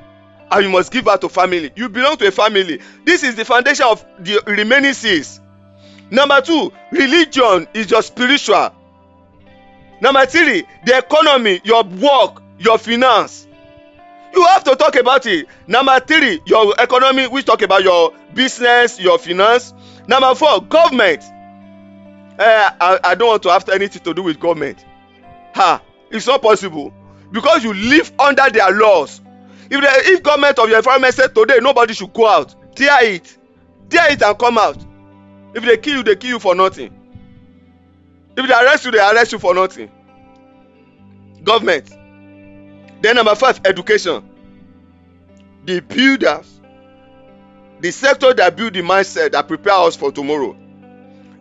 And 0.51 0.63
you 0.65 0.69
must 0.71 0.91
give 0.91 1.05
birth 1.05 1.19
to 1.21 1.29
family. 1.29 1.71
You 1.75 1.89
belong 1.89 2.17
to 2.17 2.27
a 2.27 2.31
family. 2.31 2.81
This 3.05 3.23
is 3.23 3.35
the 3.35 3.45
foundation 3.45 3.85
of 3.85 4.03
the 4.19 4.41
remaining 4.47 4.93
six 4.93 5.39
number 6.11 6.41
two 6.41 6.71
religion 6.91 7.67
is 7.73 7.91
your 7.91 8.01
spiritual. 8.01 8.71
Number 10.01 10.25
three 10.25 10.65
the 10.85 10.97
economy 10.97 11.61
your 11.63 11.83
work 11.83 12.41
your 12.57 12.77
finance. 12.77 13.47
You 14.33 14.45
have 14.45 14.63
to 14.65 14.75
talk 14.75 14.95
about 14.95 15.25
it. 15.25 15.47
Number 15.67 15.99
three 15.99 16.41
your 16.45 16.73
economy 16.79 17.27
which 17.27 17.45
talk 17.45 17.61
about 17.61 17.83
your 17.83 18.13
business 18.33 18.99
your 18.99 19.17
finance. 19.17 19.73
Number 20.07 20.33
four 20.35 20.61
government. 20.61 21.23
Uh, 22.39 22.71
I, 22.79 22.99
I 23.03 23.15
don't 23.15 23.27
want 23.27 23.43
to 23.43 23.49
have 23.49 23.67
anything 23.69 24.01
to 24.03 24.13
do 24.13 24.23
with 24.23 24.39
government. 24.39 24.85
Ha 25.55 25.81
it's 26.09 26.27
not 26.27 26.41
possible. 26.41 26.93
Because 27.31 27.63
you 27.63 27.73
live 27.73 28.11
under 28.19 28.49
their 28.49 28.71
laws. 28.71 29.21
If 29.69 29.81
the 29.81 30.11
if 30.11 30.23
government 30.23 30.57
of 30.57 30.69
your 30.69 30.77
environment 30.77 31.13
say 31.13 31.27
today 31.27 31.59
nobody 31.61 31.93
should 31.93 32.13
go 32.13 32.27
out. 32.27 32.55
Tear 32.75 33.03
it. 33.03 33.37
Tear 33.89 34.13
it 34.13 34.21
and 34.23 34.37
come 34.39 34.57
out 34.57 34.88
if 35.53 35.63
they 35.63 35.77
kill 35.77 35.97
you 35.97 36.03
they 36.03 36.15
kill 36.15 36.31
you 36.31 36.39
for 36.39 36.55
nothing. 36.55 36.93
If 38.37 38.47
they 38.47 38.53
arrest 38.53 38.85
you 38.85 38.91
they 38.91 38.99
arrest 38.99 39.31
you 39.31 39.39
for 39.39 39.53
nothing. 39.53 39.91
Government. 41.43 41.89
Then 43.01 43.15
number 43.15 43.35
five 43.35 43.61
education. 43.65 44.29
The 45.65 45.79
builders. 45.81 46.59
The 47.81 47.91
sector 47.91 48.33
that 48.33 48.55
build 48.57 48.73
the 48.73 48.81
mindset 48.81 49.31
that 49.31 49.47
prepare 49.47 49.73
us 49.73 49.95
for 49.95 50.11
tomorrow. 50.11 50.55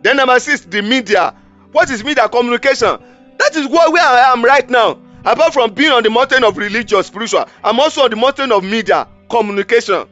Then 0.01 0.17
number 0.17 0.39
six 0.39 0.61
the 0.61 0.81
media. 0.81 1.35
What 1.71 1.89
is 1.89 2.03
media? 2.03 2.27
Communication. 2.29 2.97
That 3.37 3.55
is 3.55 3.67
where 3.67 3.87
i 3.87 4.31
am 4.31 4.43
right 4.43 4.69
now. 4.69 4.99
Apart 5.25 5.53
from 5.53 5.73
being 5.73 5.91
on 5.91 6.03
the 6.03 6.09
mountain 6.09 6.43
of 6.43 6.57
religious 6.57 7.07
spiritual 7.07 7.45
i'm 7.63 7.79
also 7.79 8.03
on 8.03 8.09
the 8.09 8.15
mountain 8.15 8.51
of 8.51 8.63
media 8.63 9.07
communication 9.29 10.07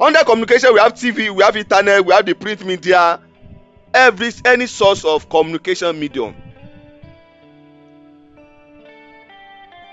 under 0.00 0.24
communication 0.24 0.72
we 0.72 0.80
have 0.80 0.94
tv 0.94 1.30
we 1.30 1.42
have 1.42 1.56
internet 1.56 2.04
we 2.04 2.12
have 2.12 2.24
the 2.24 2.34
print 2.34 2.64
media 2.64 3.20
every 3.92 4.30
any 4.44 4.66
source 4.66 5.04
of 5.04 5.28
communication 5.28 5.98
medium. 5.98 6.34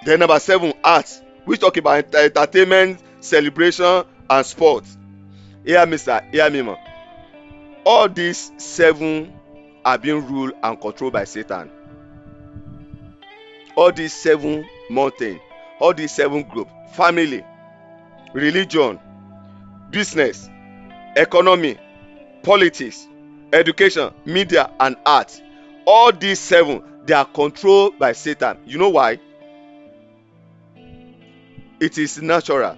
Then 0.05 0.19
number 0.19 0.39
seven 0.39 0.73
art 0.83 1.09
which 1.45 1.59
talk 1.59 1.77
about 1.77 1.97
ent 1.97 2.15
entertainment 2.15 2.99
celebration 3.19 4.03
and 4.29 4.45
sport 4.45 4.85
hear 5.65 5.85
me 5.85 5.97
sir 5.97 6.21
hear 6.31 6.49
me 6.49 6.61
ma. 6.61 6.75
All 7.85 8.07
these 8.09 8.51
seven 8.57 9.33
are 9.83 9.97
being 9.97 10.25
ruled 10.27 10.53
and 10.63 10.79
controlled 10.79 11.13
by 11.13 11.23
satan. 11.23 11.71
All 13.75 13.91
these 13.91 14.13
seven 14.13 14.65
mountain 14.89 15.39
all 15.79 15.93
these 15.93 16.11
seven 16.11 16.43
group 16.43 16.67
family 16.93 17.43
religion 18.33 18.99
business 19.91 20.49
economy 21.15 21.77
politics 22.43 23.07
education 23.53 24.13
media 24.25 24.69
and 24.79 24.95
art. 25.05 25.41
All 25.85 26.11
these 26.11 26.39
seven 26.39 26.83
they 27.05 27.13
are 27.13 27.25
controlled 27.25 27.97
by 27.97 28.11
satan. 28.11 28.57
You 28.65 28.77
know 28.77 28.89
why? 28.89 29.19
It 31.79 31.97
is 31.97 32.21
natural. 32.21 32.77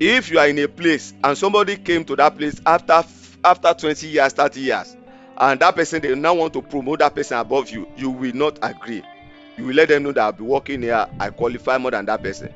If 0.00 0.30
you 0.30 0.38
are 0.38 0.48
in 0.48 0.58
a 0.58 0.68
place 0.68 1.12
and 1.22 1.36
somebody 1.36 1.76
came 1.76 2.04
to 2.06 2.16
that 2.16 2.36
place 2.36 2.60
after 2.66 3.02
after 3.44 3.74
twenty 3.74 4.08
years 4.08 4.32
thirty 4.32 4.60
years 4.60 4.96
and 5.36 5.60
that 5.60 5.74
person 5.76 6.00
dey 6.00 6.14
now 6.14 6.34
want 6.34 6.52
to 6.54 6.62
promote 6.62 7.00
that 7.00 7.14
person 7.14 7.38
above 7.38 7.68
you 7.70 7.86
you 7.96 8.10
will 8.10 8.34
not 8.34 8.58
agree. 8.62 9.02
You 9.56 9.66
will 9.66 9.74
let 9.74 9.88
them 9.88 10.02
know 10.04 10.12
that 10.12 10.26
i 10.26 10.30
be 10.32 10.42
working 10.42 10.82
here 10.82 11.06
i 11.20 11.30
qualify 11.30 11.78
more 11.78 11.90
than 11.92 12.06
that 12.06 12.22
person 12.22 12.52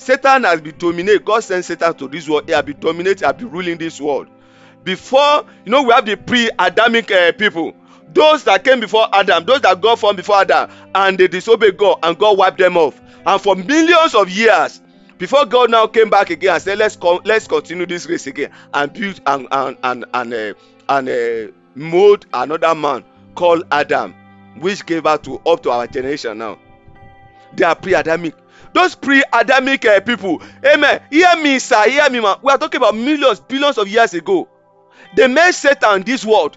satan 0.00 0.44
has 0.44 0.60
been 0.60 0.76
dominate 0.78 1.24
god 1.24 1.40
sent 1.40 1.64
satan 1.64 1.94
to 1.94 2.08
this 2.08 2.28
world. 2.28 2.44
He 2.46 2.52
has 2.52 2.62
been 2.62 2.78
dominate 2.80 3.20
he 3.20 3.26
has 3.26 3.34
been 3.34 3.50
ruling 3.50 3.78
this 3.78 4.00
world. 4.00 4.28
Before 4.82 5.44
you 5.64 5.70
know 5.70 5.82
we 5.82 5.92
have 5.92 6.06
the 6.06 6.16
pre-adamic 6.16 7.10
uh, 7.10 7.32
people. 7.32 7.74
Those 8.12 8.42
that 8.44 8.64
came 8.64 8.80
before 8.80 9.06
adam 9.12 9.44
those 9.44 9.60
that 9.60 9.80
god 9.80 9.98
formed 10.00 10.16
before 10.16 10.36
adam 10.36 10.70
and 10.94 11.18
they 11.18 11.28
disobeyed 11.28 11.76
god 11.76 11.98
and 12.02 12.18
god 12.18 12.38
wiped 12.38 12.58
them 12.58 12.76
off. 12.76 13.00
And 13.26 13.40
for 13.40 13.54
millions 13.54 14.14
of 14.14 14.30
years 14.30 14.80
before 15.18 15.44
god 15.44 15.70
now 15.70 15.86
came 15.86 16.08
back 16.08 16.30
again 16.30 16.54
and 16.54 16.62
said 16.62 16.78
let's 16.78 16.96
let's 17.24 17.46
continue 17.46 17.84
this 17.84 18.06
race 18.06 18.26
again 18.26 18.50
and 18.72 18.92
build 18.92 19.20
and 19.26 19.46
and 19.52 19.76
and 19.84 20.04
and 20.14 20.32
uh, 20.34 20.54
and 20.88 21.08
uh, 21.08 21.52
mold 21.74 22.24
another 22.32 22.74
man 22.74 23.04
called 23.34 23.64
adam 23.70 24.14
which 24.58 24.84
gave 24.86 25.02
birth 25.04 25.22
to 25.22 25.38
up 25.46 25.62
to 25.62 25.70
our 25.70 25.86
generation 25.86 26.38
now. 26.38 26.58
They 27.52 27.64
are 27.64 27.74
pre-adamic 27.74 28.34
those 28.72 28.94
pre-adamic 28.94 29.84
uh, 29.84 30.00
people. 30.00 30.42
Amen. 30.64 31.02
Hear 31.10 31.36
me 31.42 31.58
sir. 31.58 31.88
Hear 31.88 32.08
me 32.10 32.20
ma. 32.20 32.38
We 32.42 32.52
are 32.52 32.58
talking 32.58 32.78
about 32.78 32.96
millions 32.96 33.40
billions 33.40 33.78
of 33.78 33.88
years 33.88 34.14
ago. 34.14 34.48
They 35.16 35.26
made 35.26 35.52
satan 35.52 36.02
this 36.02 36.24
world. 36.24 36.56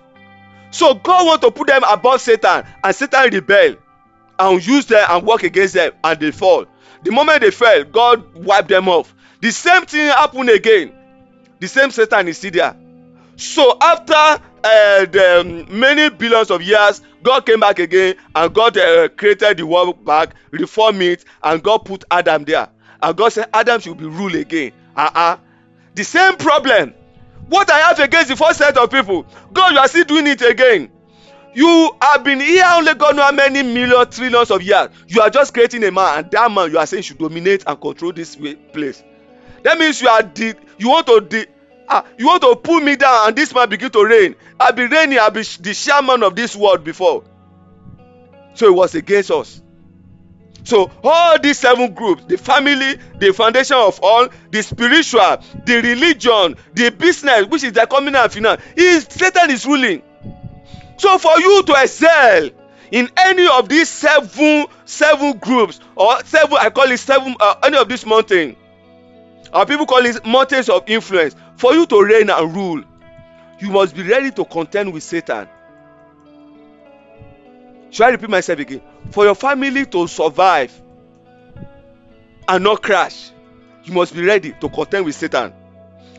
So 0.71 0.93
god 0.93 1.26
want 1.26 1.41
to 1.41 1.52
put 1.52 1.67
them 1.67 1.84
above 1.84 2.21
satan 2.21 2.63
and 2.84 2.95
satan 2.95 3.34
rebel 3.34 3.76
and 4.39 4.65
use 4.65 4.86
them 4.86 5.06
and 5.10 5.26
work 5.26 5.43
against 5.43 5.73
them 5.73 5.91
and 6.04 6.19
they 6.19 6.32
fall. 6.32 6.65
The 7.04 7.12
moment 7.12 7.41
they 7.41 7.52
fell 7.52 7.84
god 7.84 8.34
wipe 8.36 8.67
them 8.67 8.88
off. 8.89 9.13
The 9.41 9.52
same 9.52 9.86
thing 9.86 10.08
happen 10.08 10.49
again. 10.49 10.93
The 11.60 11.67
same 11.67 11.91
satan 11.91 12.28
is 12.28 12.38
still 12.38 12.52
there. 12.52 12.76
So 13.36 13.78
after 13.82 14.43
the 14.63 15.39
um, 15.41 15.80
many 15.80 16.10
billions 16.10 16.49
of 16.49 16.62
years 16.62 17.02
god 17.21 17.45
came 17.45 17.60
back 17.60 17.80
again 17.80 18.15
and 18.36 18.54
god 18.54 18.78
uh, 18.78 19.08
created 19.10 19.58
the 19.58 19.65
world 19.65 20.04
back 20.06 20.34
reform 20.52 21.02
it 21.02 21.26
and 21.43 21.62
god 21.63 21.80
put 21.80 22.04
adam 22.12 22.43
there. 22.43 22.69
And 23.02 23.17
god 23.17 23.30
said 23.30 23.49
adam 23.54 23.80
should 23.82 23.97
be 23.97 24.06
rule 24.06 24.34
again. 24.36 24.71
Uh-uh. 24.95 25.38
the 25.95 26.04
same 26.04 26.38
problem. 26.38 26.93
What 27.49 27.69
i 27.69 27.80
have 27.80 27.99
against 27.99 28.30
the 28.30 28.36
first 28.36 28.58
set 28.60 28.78
of 28.78 28.89
people 28.89 29.26
god 29.52 29.73
you 29.73 29.80
are 29.80 29.88
still 29.88 30.06
doing 30.06 30.28
it 30.28 30.41
again. 30.41 30.89
You 31.56 31.91
have 32.02 32.23
been 32.23 32.39
here 32.39 32.65
only 32.73 32.93
god 32.95 33.15
know 33.15 33.23
how 33.23 33.32
many 33.32 33.62
million 33.63 34.10
trillions 34.10 34.49
of 34.49 34.62
years. 34.63 34.89
You 35.08 35.21
are 35.21 35.30
just 35.30 35.54
creating 35.54 35.84
a 35.84 35.91
man 35.91 36.19
and 36.19 36.32
that 36.32 36.52
man 36.52 36.71
you 36.71 36.80
are 36.80 36.86
saying 36.86 37.04
should 37.04 37.17
dominate 37.17 37.63
and 37.67 37.80
control 37.80 38.12
this 38.13 38.36
place. 38.71 39.04
That 39.63 39.78
means 39.78 40.02
you 40.02 40.08
are 40.08 40.23
the 40.23 40.56
you 40.78 40.89
want 40.89 41.08
to 41.08 41.21
the 41.21 41.47
ah 41.88 42.06
you 42.17 42.26
want 42.28 42.41
to 42.41 42.56
pull 42.56 42.80
me 42.80 42.96
down 42.96 43.28
and 43.30 43.36
this 43.36 43.54
man 43.54 43.69
begin 43.69 43.89
to 43.91 44.06
reign? 44.06 44.36
I 44.60 44.72
be 44.72 44.86
reigning 44.88 45.19
i 45.19 45.30
be 45.30 45.41
the 45.41 45.74
chairman 45.74 46.24
of 46.24 46.36
this 46.36 46.56
world 46.56 46.84
before. 46.84 47.24
So 48.56 48.67
it 48.67 48.76
was 48.76 48.96
against 48.96 49.32
us. 49.32 49.62
So 50.63 50.91
all 51.04 51.39
these 51.39 51.60
seven 51.60 51.93
groups 51.93 52.24
the 52.26 52.38
family 52.38 52.96
the 53.19 53.34
foundation 53.34 53.78
of 53.78 54.00
all 54.02 54.28
the 54.52 54.62
spiritual 54.63 55.38
the 55.65 55.82
religion 55.84 56.56
the 56.74 56.89
business 56.91 57.48
which 57.48 57.63
is 57.63 57.76
economy 57.76 58.17
and 58.17 58.32
finance 58.32 58.62
is 58.76 59.06
satan 59.10 59.52
is 59.52 59.65
ruling. 59.65 60.02
So 60.98 61.17
for 61.17 61.38
you 61.39 61.63
to 61.63 61.76
excel 61.82 62.50
in 62.91 63.10
any 63.17 63.48
of 63.48 63.67
these 63.67 63.89
seven 63.89 64.67
seven 64.86 65.38
groups 65.39 65.80
or 65.96 66.24
seven 66.24 66.58
i 66.62 66.70
call 66.70 66.89
it 66.91 66.97
seven 66.97 67.36
uh, 67.39 67.55
any 67.64 67.78
of 67.78 67.89
these 67.89 68.05
mountain 68.05 68.55
our 69.54 69.66
people 69.66 69.86
call 69.86 70.06
it 70.06 70.26
mountains 70.26 70.70
of 70.70 70.84
influence. 70.88 71.36
For 71.56 71.74
you 71.74 71.86
to 71.86 72.04
reign 72.04 72.30
and 72.30 72.56
rule 72.56 72.84
you 73.60 73.70
must 73.70 73.95
be 73.95 74.04
ready 74.04 74.32
to 74.32 74.45
contend 74.45 74.91
with 74.91 75.04
satan. 75.04 75.47
Should 77.91 78.06
i 78.06 78.10
repeat 78.10 78.30
myself 78.30 78.60
again? 78.60 78.82
For 79.12 79.26
your 79.26 79.36
family 79.36 79.86
to 79.86 80.08
survive 80.08 80.82
and 82.47 82.64
not 82.64 82.82
crash 82.82 83.32
you 83.84 83.93
must 83.93 84.14
be 84.16 84.24
ready 84.24 84.54
to 84.60 84.70
contend 84.70 85.06
with 85.06 85.16
satan. 85.16 85.54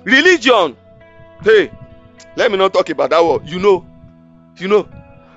Religion. 0.04 0.76
Hey 1.42 1.70
let 2.36 2.50
me 2.50 2.56
not 2.56 2.72
talk 2.72 2.88
about 2.90 3.10
that 3.10 3.20
one 3.20 3.46
you 3.46 3.58
know 3.58 3.86
you 4.56 4.68
know 4.68 4.88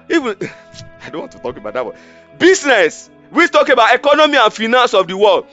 even 0.09 0.35
i 1.01 1.09
don't 1.09 1.21
want 1.21 1.31
to 1.31 1.39
talk 1.39 1.57
about 1.57 1.73
that 1.73 1.85
one 1.85 1.95
business. 2.37 3.09
We 3.31 3.47
talk 3.47 3.69
about 3.69 3.93
economy 3.93 4.37
and 4.37 4.53
finance 4.53 4.93
of 4.93 5.07
the 5.07 5.17
world. 5.17 5.47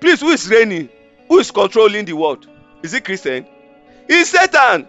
Please 0.00 0.20
who 0.20 0.28
is 0.28 0.48
reigning 0.48 0.88
who 1.28 1.38
is 1.38 1.50
controlling 1.50 2.04
the 2.04 2.12
world 2.12 2.46
is 2.82 2.94
it 2.94 3.04
christian 3.04 3.46
it's 4.08 4.30
satan 4.30 4.88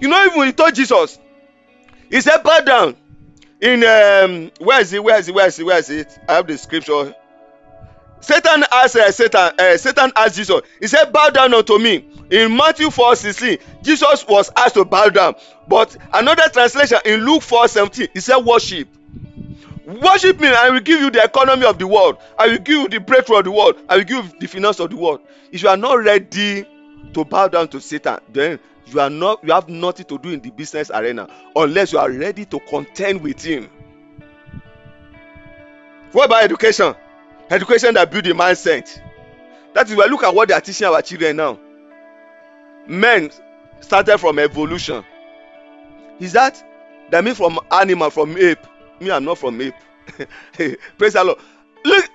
you 0.00 0.08
know 0.08 0.24
even 0.24 0.46
he 0.46 0.52
told 0.52 0.74
jesus 0.74 1.18
he 2.10 2.20
said 2.20 2.42
bow 2.42 2.60
down 2.60 2.96
in 3.60 3.82
um, 3.82 4.50
where 4.60 4.80
is 4.80 4.92
it? 4.92 5.02
Where 5.02 5.18
is 5.18 5.28
it? 5.28 5.34
Where 5.34 5.48
is 5.48 5.58
it? 5.58 5.64
Where 5.64 5.78
is 5.78 5.90
it? 5.90 6.18
I 6.28 6.34
have 6.34 6.46
the 6.46 6.56
scripture. 6.56 7.14
Satan 8.20 8.64
asked 8.72 8.96
uh, 8.96 9.10
Satan, 9.12 9.52
uh, 9.58 9.76
Satan 9.76 10.12
asked 10.16 10.36
Jesus, 10.36 10.60
he 10.80 10.86
said, 10.88 11.12
Bow 11.12 11.28
down 11.30 11.54
unto 11.54 11.78
me. 11.78 12.04
In 12.30 12.56
Matthew 12.56 12.90
4 12.90 13.16
16, 13.16 13.58
Jesus 13.82 14.26
was 14.26 14.50
asked 14.56 14.74
to 14.74 14.84
bow 14.84 15.08
down. 15.08 15.34
But 15.66 15.96
another 16.12 16.48
translation 16.52 16.98
in 17.04 17.20
Luke 17.24 17.42
4 17.42 17.68
17, 17.68 18.08
he 18.12 18.20
said, 18.20 18.38
Worship. 18.38 18.88
Worship 19.88 20.38
me, 20.38 20.48
and 20.48 20.56
I 20.56 20.68
will 20.68 20.80
give 20.80 21.00
you 21.00 21.10
the 21.10 21.24
economy 21.24 21.64
of 21.64 21.78
the 21.78 21.86
world. 21.86 22.18
I 22.38 22.48
will 22.48 22.58
give 22.58 22.76
you 22.76 22.88
the 22.90 23.00
breakthrough 23.00 23.38
of 23.38 23.44
the 23.44 23.50
world. 23.50 23.76
I 23.88 23.96
will 23.96 24.04
give 24.04 24.22
you 24.22 24.32
the 24.38 24.46
finance 24.46 24.80
of 24.80 24.90
the 24.90 24.96
world. 24.96 25.22
If 25.50 25.62
you 25.62 25.70
are 25.70 25.78
not 25.78 25.94
ready 25.94 26.66
to 27.14 27.24
bow 27.24 27.48
down 27.48 27.68
to 27.68 27.80
Satan, 27.80 28.18
then 28.30 28.60
you 28.84 29.00
are 29.00 29.08
not 29.08 29.42
you 29.42 29.50
have 29.54 29.70
nothing 29.70 30.04
to 30.04 30.18
do 30.18 30.28
in 30.28 30.40
the 30.40 30.50
business 30.50 30.90
arena 30.90 31.26
unless 31.56 31.94
you 31.94 31.98
are 31.98 32.10
ready 32.10 32.44
to 32.44 32.60
contend 32.60 33.22
with 33.22 33.42
him. 33.42 33.70
What 36.12 36.26
about 36.26 36.44
education? 36.44 36.94
Education 37.50 37.94
that 37.94 38.10
build 38.10 38.24
the 38.24 38.32
mindset. 38.32 39.00
That 39.72 39.88
is 39.88 39.96
why 39.96 40.04
look 40.04 40.22
at 40.22 40.34
what 40.34 40.48
they 40.48 40.54
are 40.54 40.60
teaching 40.60 40.86
our 40.86 41.00
children 41.00 41.36
now. 41.36 41.58
Men 42.86 43.30
started 43.80 44.18
from 44.18 44.38
evolution. 44.38 45.02
Is 46.20 46.34
that 46.34 46.62
that 47.08 47.24
means 47.24 47.38
from 47.38 47.58
animal, 47.70 48.10
from 48.10 48.36
ape? 48.36 48.58
Me, 49.00 49.10
I'm 49.10 49.24
not 49.24 49.38
from 49.38 49.60
ape. 49.60 49.74
Praise 50.98 51.12
the 51.12 51.24
Lord. 51.24 51.38
Look, 51.84 52.10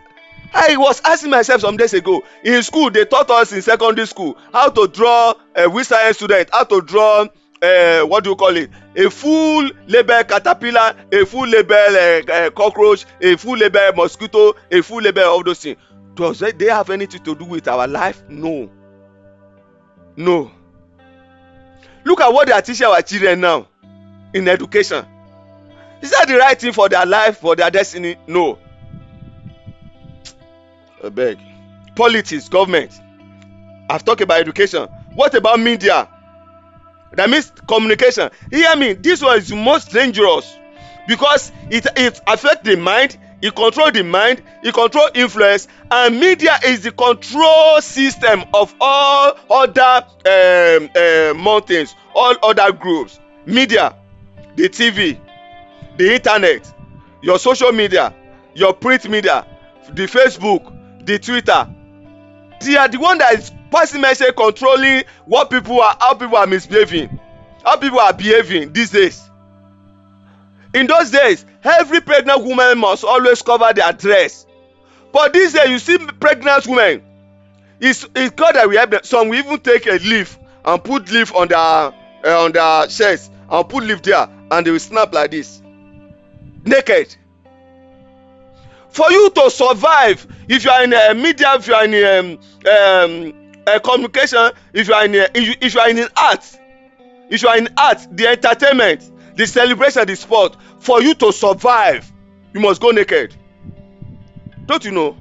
I 0.54 0.78
was 0.78 1.02
asking 1.06 1.32
myself 1.32 1.62
some 1.62 1.78
days 1.78 1.94
ago. 1.94 2.24
In 2.44 2.62
school, 2.64 2.90
they 2.90 3.06
taught 3.06 3.30
us 3.32 3.52
in 3.54 3.62
secondary 3.62 4.08
school 4.08 4.38
how 4.52 4.70
to 4.70 4.88
draw 4.88 5.34
a 5.56 5.70
uh, 5.70 5.84
science 5.84 6.18
student, 6.18 6.50
how 6.52 6.64
to 6.66 6.82
draw 6.82 7.28
uh, 7.64 8.02
what 8.02 8.26
do 8.26 8.32
you 8.32 8.36
call 8.36 8.56
it? 8.58 8.70
A 8.98 9.10
full 9.10 9.70
label 9.88 10.22
caterpillar, 10.26 10.96
a 11.12 11.26
full 11.26 11.48
label 11.48 11.76
uh, 11.76 12.32
uh, 12.32 12.50
cockroach, 12.50 13.06
a 13.22 13.38
full 13.38 13.56
label 13.58 13.94
mosquito, 13.96 14.54
a 14.70 14.82
full 14.82 15.02
label 15.02 15.40
of 15.40 15.46
those 15.46 15.60
things. 15.62 15.78
Does 16.14 16.40
they 16.40 16.66
have 16.66 16.90
anything 16.90 17.24
to 17.24 17.34
do 17.34 17.46
with 17.46 17.68
our 17.70 17.88
life? 17.88 18.22
No. 18.28 18.70
No. 20.18 20.52
Look 22.04 22.20
at 22.20 22.34
what 22.34 22.48
they 22.48 22.54
are 22.54 22.62
teaching 22.62 22.86
our 22.86 23.02
children 23.02 23.40
now 23.40 23.68
in 24.34 24.48
education. 24.50 25.06
Is 26.04 26.12
that 26.12 26.28
the 26.28 26.36
right 26.36 26.60
thing 26.60 26.74
for 26.74 26.90
their 26.90 27.06
life, 27.06 27.38
for 27.38 27.56
their 27.56 27.72
destiny? 27.72 28.18
No. 28.28 28.60
I 31.02 31.08
beg. 31.08 31.40
Politics, 31.96 32.50
government. 32.50 32.92
I've 33.90 34.04
talked 34.04 34.20
about 34.20 34.42
education. 34.42 34.90
What 35.16 35.34
about 35.34 35.62
media? 35.62 36.10
That 37.14 37.30
means 37.30 37.54
communication. 37.70 38.32
Hear 38.52 38.76
me, 38.76 38.94
this 38.94 39.22
one 39.22 39.38
is 39.38 39.54
most 39.54 39.94
dangerous 39.94 40.54
because 41.08 41.54
it, 41.70 41.88
it 41.96 42.20
affects 42.28 42.68
the 42.68 42.76
mind, 42.76 43.18
it 43.42 43.56
control 43.56 43.90
the 43.90 44.04
mind, 44.04 44.44
it 44.62 44.74
control 44.74 45.08
influence, 45.14 45.70
and 45.90 46.20
media 46.20 46.60
is 46.66 46.82
the 46.82 46.92
control 46.92 47.80
system 47.80 48.44
of 48.54 48.76
all 48.82 49.36
other 49.50 50.06
um, 50.26 50.90
uh, 50.98 51.34
mountains, 51.34 51.96
all 52.14 52.36
other 52.44 52.74
groups. 52.74 53.22
Media, 53.46 53.96
the 54.58 54.68
TV, 54.68 55.18
the 55.98 56.14
internet, 56.16 56.72
your 57.22 57.40
social 57.40 57.72
media, 57.72 58.14
your 58.54 58.74
print 58.74 59.10
media, 59.10 59.46
the 59.90 60.04
Facebook, 60.08 61.06
the 61.06 61.20
Twitter. 61.20 61.68
They 62.62 62.78
are 62.78 62.88
the 62.88 63.00
one 63.00 63.18
that 63.18 63.34
is 63.36 63.52
passing 63.72 64.02
message 64.02 64.36
controlling 64.36 65.04
what 65.26 65.50
people 65.50 65.82
are, 65.82 65.98
how 66.00 66.14
people 66.14 66.38
are 66.38 66.48
misbehaving, 66.48 67.20
how 67.64 67.78
people 67.78 68.00
are 68.00 68.14
behaving 68.14 68.74
these 68.74 68.92
days. 68.92 69.30
In 70.74 70.88
those 70.88 71.12
days, 71.12 71.46
every 71.64 72.02
pregnant 72.02 72.44
woman 72.44 72.80
must 72.80 73.04
always 73.04 73.42
cover 73.42 73.72
their 73.74 73.94
dress. 73.94 74.46
But 75.12 75.34
these 75.34 75.54
days, 75.54 75.70
you 75.70 75.80
see 75.80 75.98
pregnant 76.20 76.66
women. 76.68 77.04
It's, 77.80 78.06
it's 78.16 78.34
God 78.34 78.56
that 78.56 78.68
we 78.70 78.78
help 78.78 78.92
them. 78.92 79.02
Some 79.04 79.30
will 79.30 79.38
even 79.38 79.60
take 79.60 79.86
a 79.86 79.94
leaf 79.98 80.40
and 80.66 80.84
put 80.84 81.12
leaf 81.12 81.36
on 81.36 81.50
their 81.50 81.60
uh, 81.60 81.92
on 82.26 82.52
their 82.54 82.88
chest 82.88 83.32
and 83.50 83.70
put 83.70 83.84
leaf 83.84 84.02
there, 84.02 84.28
and 84.52 84.66
they 84.66 84.72
will 84.72 84.80
snap 84.80 85.14
like 85.14 85.32
this, 85.32 85.62
naked. 86.64 87.16
For 88.90 89.12
you 89.12 89.32
to 89.32 89.50
survive 89.50 90.28
if 90.48 90.64
you 90.64 90.70
are 90.72 90.84
in 90.84 90.94
a 90.94 91.14
media 91.16 91.56
if 91.56 91.68
you 91.68 91.74
are 91.74 91.86
in 91.86 91.96
um, 92.06 92.40
um, 92.72 93.62
a 93.66 93.80
communication 93.80 94.52
if 94.72 94.88
you 94.88 94.94
are 94.94 95.06
in 95.06 95.16
a, 95.16 95.28
if 95.34 95.74
you 95.74 95.80
are 95.80 95.90
in 95.90 96.08
art 96.16 96.60
if 97.30 97.42
you 97.42 97.50
are 97.50 97.58
in 97.58 97.70
art 97.76 98.06
the 98.12 98.28
entertainment 98.28 99.10
the 99.36 99.48
celebration 99.48 100.06
the 100.06 100.16
sport 100.16 100.58
for 100.80 101.02
you 101.02 101.16
to 101.16 101.32
survive 101.32 102.12
you 102.54 102.60
must 102.60 102.80
go 102.80 102.92
naked. 102.92 103.36
Don't 104.68 104.86
you 104.86 104.92
know? 104.92 105.18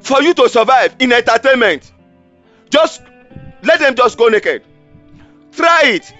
For 0.00 0.20
you 0.22 0.34
to 0.34 0.50
survive 0.50 0.96
in 0.98 1.12
entertainment 1.12 1.90
just 2.68 3.02
let 3.62 3.80
them 3.80 3.94
just 3.94 4.18
go 4.18 4.28
naked. 4.28 4.64
Try 5.52 5.80
it. 5.84 6.14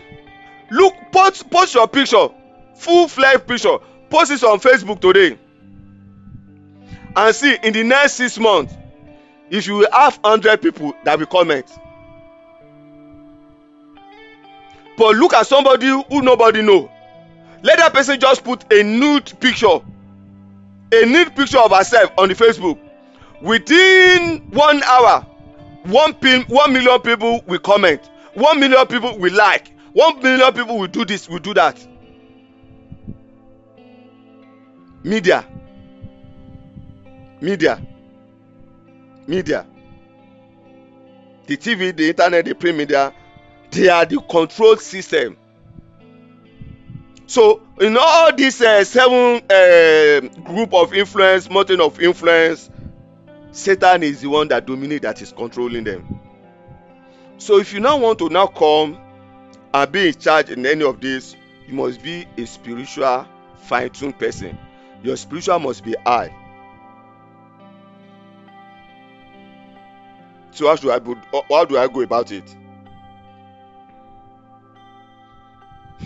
Look 0.70 0.94
post 1.12 1.50
post 1.50 1.74
your 1.74 1.86
picture 1.86 2.28
full 2.80 3.08
fledged 3.08 3.46
picture 3.46 3.78
post 4.08 4.30
it 4.30 4.42
on 4.42 4.58
facebook 4.58 5.00
today. 5.00 5.38
And 7.14 7.34
see 7.34 7.56
in 7.62 7.72
the 7.72 7.82
next 7.82 8.14
six 8.14 8.38
months 8.38 8.74
if 9.50 9.66
you 9.66 9.86
have 9.92 10.18
hundred 10.24 10.62
people 10.62 10.94
that 11.04 11.18
will 11.18 11.26
comment. 11.26 11.66
But 14.96 15.16
look 15.16 15.32
at 15.34 15.46
somebody 15.46 15.86
who 15.86 16.22
nobody 16.22 16.62
know. 16.62 16.90
Let 17.62 17.78
that 17.78 17.92
person 17.92 18.18
just 18.18 18.44
put 18.44 18.72
a 18.72 18.82
nude 18.82 19.32
picture 19.40 19.80
a 20.92 21.06
nude 21.06 21.36
picture 21.36 21.58
of 21.58 21.70
herself 21.70 22.12
on 22.16 22.28
the 22.28 22.34
facebook. 22.34 22.78
Within 23.42 24.38
one 24.50 24.82
hour 24.82 25.26
one 25.84 26.14
pin 26.14 26.42
one 26.42 26.72
million 26.72 27.00
people 27.00 27.42
will 27.46 27.58
comment 27.58 28.00
one 28.34 28.60
million 28.60 28.86
people 28.86 29.18
will 29.18 29.32
like 29.32 29.72
one 29.92 30.22
million 30.22 30.52
people 30.52 30.78
will 30.78 30.86
do 30.86 31.04
this 31.04 31.28
will 31.28 31.38
do 31.38 31.54
that 31.54 31.86
media. 35.04 35.46
Media. 37.40 37.80
Media. 39.26 39.66
The 41.46 41.56
tv 41.56 41.96
the 41.96 42.08
internet 42.08 42.44
the 42.44 42.54
print 42.54 42.78
media 42.78 43.12
they 43.70 43.88
are 43.88 44.04
the 44.04 44.20
control 44.20 44.76
system. 44.76 45.36
So 47.26 47.62
in 47.80 47.96
all 47.96 48.34
these 48.34 48.60
uh, 48.60 48.84
seven 48.84 49.42
uh, 49.48 50.20
group 50.42 50.74
of 50.74 50.92
influence 50.92 51.48
mountain 51.48 51.80
of 51.80 52.00
influence 52.00 52.70
satan 53.52 54.02
is 54.02 54.20
the 54.20 54.28
one 54.28 54.48
that 54.48 54.66
dominate 54.66 55.02
that 55.02 55.22
is 55.22 55.32
controlling 55.32 55.84
them. 55.84 56.20
So 57.38 57.58
if 57.58 57.72
you 57.72 57.80
now 57.80 57.96
want 57.98 58.18
to 58.18 58.28
now 58.28 58.46
come 58.46 58.98
and 59.72 59.92
be 59.92 60.08
in 60.08 60.14
charge 60.14 60.50
in 60.50 60.66
any 60.66 60.84
of 60.84 61.00
this 61.00 61.36
you 61.66 61.74
must 61.74 62.02
be 62.02 62.26
a 62.36 62.44
spiritual 62.46 63.26
fine-tuned 63.56 64.18
person 64.18 64.58
your 65.02 65.16
spiritual 65.16 65.58
must 65.58 65.84
be 65.84 65.94
high 66.06 66.34
So 70.52 70.66
how 70.68 70.76
do 70.76 70.90
I 70.90 71.00
how 71.48 71.64
do 71.64 71.78
I 71.78 71.88
go 71.88 72.02
about 72.02 72.30
it? 72.32 72.54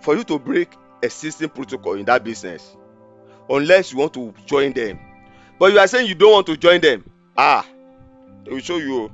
For 0.00 0.16
you 0.16 0.24
to 0.24 0.38
break 0.38 0.72
existing 1.02 1.50
protocol 1.50 1.94
in 1.94 2.04
that 2.06 2.24
business, 2.24 2.76
unless 3.48 3.92
you 3.92 3.98
want 3.98 4.14
to 4.14 4.34
join 4.46 4.72
them, 4.72 4.98
but 5.58 5.72
you 5.72 5.78
are 5.78 5.86
saying 5.86 6.08
you 6.08 6.14
don't 6.14 6.32
want 6.32 6.46
to 6.46 6.56
join 6.56 6.80
them, 6.80 7.08
ah, 7.36 7.64
they 8.44 8.50
will 8.50 8.58
show 8.60 8.78
you. 8.78 9.12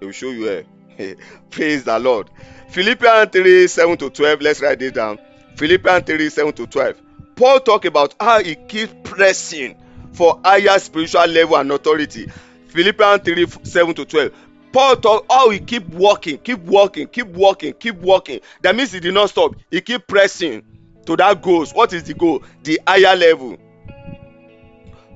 They 0.00 0.06
will 0.06 0.12
show 0.12 0.30
you. 0.30 0.64
Eh? 0.98 1.14
Praise 1.50 1.84
the 1.84 1.98
Lord. 1.98 2.28
Philippians 2.68 3.30
3 3.30 3.66
7 3.66 3.96
to 3.98 4.10
12. 4.10 4.40
Let's 4.42 4.60
write 4.60 4.78
this 4.78 4.92
down. 4.92 5.18
Philippians 5.56 6.04
3 6.04 6.28
7 6.28 6.52
to 6.54 6.66
12. 6.66 7.00
Paul 7.36 7.60
talk 7.60 7.84
about 7.84 8.14
how 8.20 8.42
he 8.42 8.54
keeps 8.54 8.94
pressing 9.04 9.76
for 10.12 10.40
higher 10.44 10.78
spiritual 10.78 11.26
level 11.26 11.56
and 11.56 11.70
authority. 11.70 12.30
Philippians 12.68 13.22
3 13.22 13.46
7 13.64 13.94
to 13.94 14.04
12. 14.04 14.32
Paul 14.72 14.96
talk 14.96 15.26
how 15.30 15.50
he 15.50 15.58
keep 15.60 15.86
working, 15.90 16.38
keep 16.38 16.60
working, 16.60 17.06
keep 17.06 17.26
working, 17.28 17.74
keep 17.74 17.96
working. 17.96 18.40
That 18.62 18.74
means 18.74 18.92
he 18.92 19.00
did 19.00 19.14
not 19.14 19.30
stop. 19.30 19.54
He 19.70 19.80
keep 19.80 20.06
pressing 20.06 20.62
to 21.06 21.16
that 21.16 21.42
goals. 21.42 21.72
What 21.72 21.92
is 21.92 22.04
the 22.04 22.14
goal? 22.14 22.42
The 22.62 22.80
higher 22.86 23.14
level. 23.16 23.58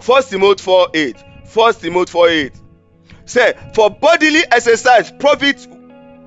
First 0.00 0.30
Timothy 0.30 0.62
4 0.62 0.88
8. 0.94 1.24
First 1.46 1.80
Timothy 1.80 2.12
4 2.12 2.28
8. 2.28 2.52
Say, 3.24 3.54
for 3.74 3.90
bodily 3.90 4.40
exercise 4.52 5.10
profit 5.10 5.66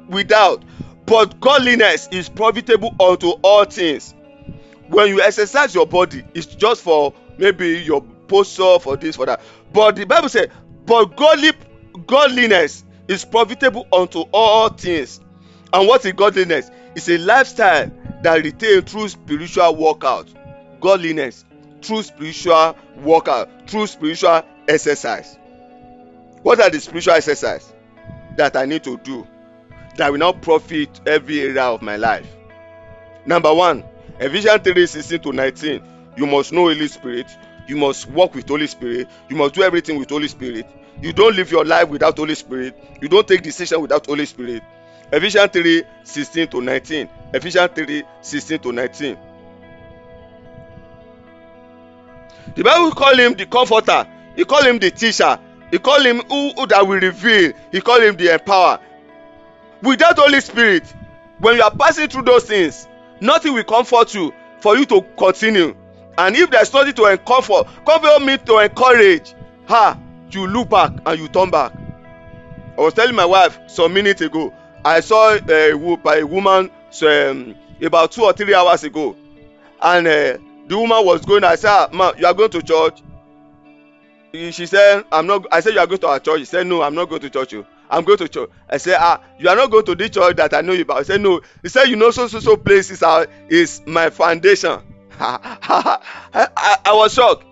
without, 0.10 0.64
but 1.10 1.40
godliness 1.40 2.08
is 2.12 2.30
profitable 2.30 2.96
unto 3.00 3.30
all 3.42 3.66
things. 3.66 4.14
When 4.90 5.08
you 5.08 5.22
exercise 5.22 5.74
your 5.74 5.88
body, 5.88 6.24
it's 6.36 6.46
just 6.46 6.84
for 6.84 7.16
maybe 7.40 7.80
your 7.80 8.02
posture, 8.28 8.78
for 8.80 8.96
this, 8.96 9.16
for 9.16 9.26
that. 9.26 9.42
But 9.74 9.96
the 9.96 10.06
Bible 10.06 10.30
says, 10.30 10.50
but 10.86 11.16
godly 11.16 11.52
godliness 12.06 12.84
is 13.08 13.26
profitable 13.26 13.88
unto 13.92 14.20
all 14.32 14.70
things. 14.70 15.20
And 15.74 15.88
what 15.88 16.06
is 16.06 16.14
godliness? 16.14 16.70
It's 16.96 17.10
a 17.10 17.18
lifestyle 17.18 17.92
that 18.22 18.44
retain 18.44 18.84
true 18.84 19.10
spiritual 19.10 19.76
workout. 19.76 20.30
Godliness 20.80 21.44
true 21.82 22.04
spiritual 22.04 22.76
workout 22.98 23.68
true 23.68 23.88
spiritual 23.88 24.44
exercise. 24.68 25.38
What 26.44 26.60
are 26.60 26.70
the 26.70 26.80
spiritual 26.80 27.14
exercise 27.14 27.74
that 28.38 28.56
i 28.56 28.66
need 28.66 28.84
to 28.84 28.98
do 28.98 29.28
that 30.00 30.12
will 30.12 30.20
not 30.20 30.42
profit 30.42 31.02
every 31.06 31.42
area 31.42 31.64
of 31.64 31.82
my 31.82 31.96
life. 31.96 32.28
Number 33.26 33.54
one 33.54 33.84
ephesians 34.20 34.62
three 34.64 34.88
sixteen 34.88 35.22
to 35.22 35.32
nineteen. 35.32 35.84
You 36.18 36.26
must 36.26 36.52
know 36.52 36.64
holy 36.64 36.88
spirit. 36.88 37.28
You 37.68 37.78
must 37.78 38.08
work 38.08 38.34
with 38.34 38.48
holy 38.50 38.68
spirit. 38.68 39.08
You 39.30 39.36
must 39.36 39.54
do 39.54 39.62
everything 39.62 40.00
with 40.00 40.10
holy 40.10 40.28
spirit. 40.28 40.66
You 41.02 41.14
don't 41.14 41.36
live 41.36 41.52
your 41.52 41.64
life 41.64 41.88
without 41.88 42.18
holy 42.18 42.36
spirit. 42.36 42.76
You 43.02 43.08
don't 43.08 43.28
take 43.28 43.42
decision 43.42 43.82
without 43.82 44.06
holy 44.06 44.26
spirit. 44.26 44.64
Ephesians 45.14 45.52
three 45.52 45.84
sixteen 46.04 46.48
to 46.50 46.62
nineteen. 46.62 47.10
Ephesians 47.34 47.70
three 47.76 48.04
sixteen 48.22 48.60
to 48.60 48.72
nineteen. 48.72 49.18
The 52.56 52.64
bible 52.64 52.92
call 52.92 53.16
him 53.16 53.36
the 53.36 53.46
comforter. 53.46 54.08
He 54.36 54.44
call 54.44 54.64
him 54.64 54.80
the 54.80 54.92
teacher. 54.92 55.40
He 55.72 55.78
call 55.78 56.02
him 56.02 56.22
who, 56.28 56.52
who 56.54 56.68
that 56.68 56.86
will 56.88 57.00
reveal. 57.00 57.54
He 57.72 57.80
call 57.80 58.02
him 58.02 58.16
the 58.18 58.34
empower 58.34 58.80
without 59.82 60.18
holy 60.18 60.42
spirit 60.42 60.84
when 61.40 61.56
you 61.56 61.62
are 61.64 61.76
passing 61.76 62.08
through 62.08 62.24
those 62.24 62.44
things 62.44 62.88
nothing 63.22 63.54
will 63.54 63.64
comfort 63.64 64.14
you 64.14 64.34
for 64.60 64.78
you 64.78 64.86
to 64.86 65.02
continue. 65.18 65.76
And 66.18 66.36
if 66.36 66.50
there 66.50 66.62
is 66.62 66.74
nothing 66.74 66.94
to 66.96 67.18
comfort 67.26 67.68
comfort 67.86 68.22
mean 68.26 68.40
to 68.40 68.60
encourage. 68.60 69.34
Her 69.68 69.98
you 70.32 70.48
look 70.48 70.70
back 70.70 70.92
and 71.06 71.20
you 71.20 71.28
turn 71.28 71.50
back. 71.50 71.74
I 72.78 72.82
was 72.82 72.94
telling 72.94 73.16
my 73.16 73.26
wife 73.26 73.58
some 73.68 73.94
minutes 73.94 74.22
ago 74.22 74.54
i 74.86 75.02
saw 75.02 75.38
a, 75.38 75.72
a 75.72 76.24
woman 76.24 76.72
um, 77.04 77.56
about 77.82 78.12
two 78.12 78.24
or 78.24 78.32
three 78.34 78.54
hours 78.54 78.84
ago. 78.86 79.16
And 79.82 80.08
uh, 80.08 80.38
the 80.68 80.78
woman 80.78 81.06
was 81.06 81.26
going 81.26 81.44
i 81.44 81.56
said 81.56 81.70
ah 81.70 81.90
ma 81.92 82.14
you 82.18 82.26
are 82.26 82.34
going 82.34 82.52
to 82.52 82.62
church? 82.62 83.02
She 84.34 84.66
said 84.66 85.04
i'm 85.12 85.28
not 85.28 85.46
i 85.52 85.60
said 85.62 85.74
you 85.74 85.80
are 85.80 85.88
going 85.88 86.00
to 86.00 86.08
our 86.08 86.20
church? 86.20 86.40
She 86.40 86.46
said 86.46 86.68
no 86.68 86.82
i'm 86.82 86.96
not 86.96 87.10
going 87.10 87.22
to 87.22 87.30
church 87.30 87.54
o 87.54 87.66
i'm 87.90 88.04
going 88.04 88.18
to 88.18 88.28
church 88.28 88.50
i 88.70 88.78
said 88.78 88.98
ah 89.00 89.22
you 89.40 89.50
are 89.50 89.56
not 89.56 89.72
going 89.72 89.86
to 89.86 89.96
this 89.96 90.10
church 90.12 90.36
that 90.36 90.54
i 90.54 90.62
know 90.62 90.74
you 90.74 90.84
about. 90.84 91.00
I 91.00 91.04
said 91.04 91.22
no. 91.22 91.42
He 91.62 91.70
said 91.70 91.86
you 91.86 91.96
know 91.96 92.12
so 92.12 92.28
so 92.28 92.40
so 92.40 92.58
place 92.58 92.92
is 92.92 93.04
is 93.50 93.82
my 93.86 94.10
foundation. 94.10 94.80
I, 95.20 96.78
I, 96.86 96.94
was 96.94 97.14
shocked. 97.14 97.46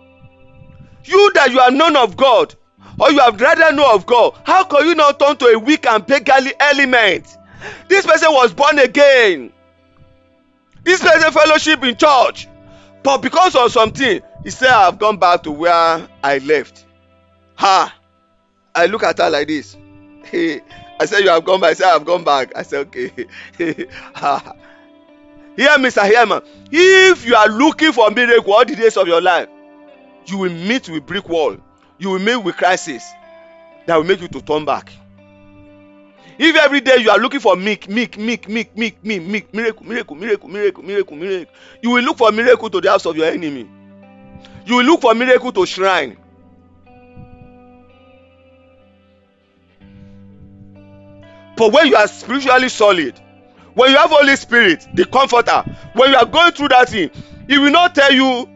You 1.04 1.32
that 1.34 1.52
you 1.52 1.60
are 1.60 1.72
known 1.72 1.98
of 1.98 2.16
god 2.16 2.56
or 3.00 3.12
you 3.12 3.20
have 3.20 3.40
rather 3.40 3.74
know 3.74 3.94
of 3.94 4.06
god 4.06 4.40
how 4.46 4.64
can 4.64 4.88
you 4.88 4.96
not 4.96 5.20
turn 5.20 5.36
to 5.38 5.46
a 5.48 5.60
weak 5.60 5.86
and 5.86 6.06
beggarly 6.06 6.54
element? 6.60 7.26
This 7.88 8.06
person 8.06 8.32
was 8.32 8.54
born 8.54 8.80
again. 8.80 9.52
This 10.84 11.02
person 11.02 11.32
fellowship 11.32 11.84
in 11.84 11.98
church. 11.98 12.48
But 13.04 13.18
because 13.18 13.56
of 13.56 13.72
something 13.72 14.22
he 14.44 14.50
say 14.50 14.68
i 14.68 14.86
have 14.86 14.98
gone 15.00 15.18
back 15.18 15.44
to 15.44 15.52
where 15.52 16.08
i 16.24 16.38
left. 16.40 16.86
Ha! 17.56 17.94
I 18.76 18.86
look 18.86 19.04
at 19.04 19.18
her 19.18 19.30
like 19.30 19.48
this 19.48 19.76
i 21.00 21.06
say 21.06 21.22
you 21.24 21.30
have 21.30 21.46
gone 21.46 21.62
back. 21.62 21.72
I 21.72 21.74
say 21.74 21.86
i 21.86 21.94
have 21.94 22.06
gone 22.06 22.24
back. 22.24 22.52
I 22.56 22.64
say 22.64 22.78
okay. 22.80 23.12
Ha 24.16 24.54
hear 25.56 25.78
me 25.78 25.90
sir 25.90 26.06
hear 26.06 26.26
me. 26.26 26.40
If 26.72 27.26
you 27.26 27.36
are 27.36 27.50
looking 27.50 27.92
for 27.92 28.10
miracle 28.12 28.54
all 28.54 28.66
the 28.66 28.76
days 28.76 28.98
of 28.98 29.08
your 29.08 29.22
life 29.22 29.48
you 30.26 30.38
will 30.38 30.52
meet 30.52 30.90
with 30.90 31.06
brick 31.06 31.28
wall. 31.30 31.58
You 32.00 32.12
will 32.12 32.20
meet 32.20 32.36
with 32.36 32.56
crisis 32.58 33.04
that 33.88 33.96
will 33.96 34.04
make 34.04 34.22
you 34.22 34.28
to 34.28 34.42
turn 34.42 34.66
back. 34.66 34.92
If 36.38 36.56
every 36.56 36.82
day 36.82 36.98
you 36.98 37.10
are 37.10 37.18
looking 37.18 37.40
for 37.40 37.56
milk 37.56 37.88
milk 37.90 38.18
milk 38.18 38.48
milk 38.48 38.76
milk 38.76 38.98
milk 39.04 39.26
milk 39.34 39.54
miracle 39.54 39.86
miracle 39.86 40.16
miracle 40.16 40.50
miracle 40.50 40.84
miracle 40.84 41.18
miracle 41.18 41.54
you 41.82 41.90
will 41.90 42.04
look 42.04 42.18
for 42.18 42.32
miracle 42.32 42.70
to 42.70 42.80
the 42.82 42.90
house 42.90 43.06
of 43.06 43.18
your 43.18 43.26
enemy. 43.26 43.68
You 44.66 44.76
will 44.78 44.84
look 44.86 45.02
for 45.02 45.16
miracle 45.16 45.52
to 45.54 45.66
shrine 45.66 46.18
but 51.58 51.74
when 51.74 51.88
you 51.88 51.96
are 51.96 52.08
spiritually 52.08 52.70
solid 52.70 53.20
when 53.74 53.92
you 53.92 53.98
have 53.98 54.10
holy 54.10 54.36
spirit 54.36 54.88
the 54.94 55.06
comforter 55.06 55.64
when 55.94 56.12
you 56.12 56.16
are 56.16 56.26
going 56.26 56.52
through 56.52 56.70
that 56.70 56.90
thing 56.90 57.10
he 57.48 57.58
will 57.58 57.72
not 57.72 57.94
tell 57.94 58.12
you 58.12 58.48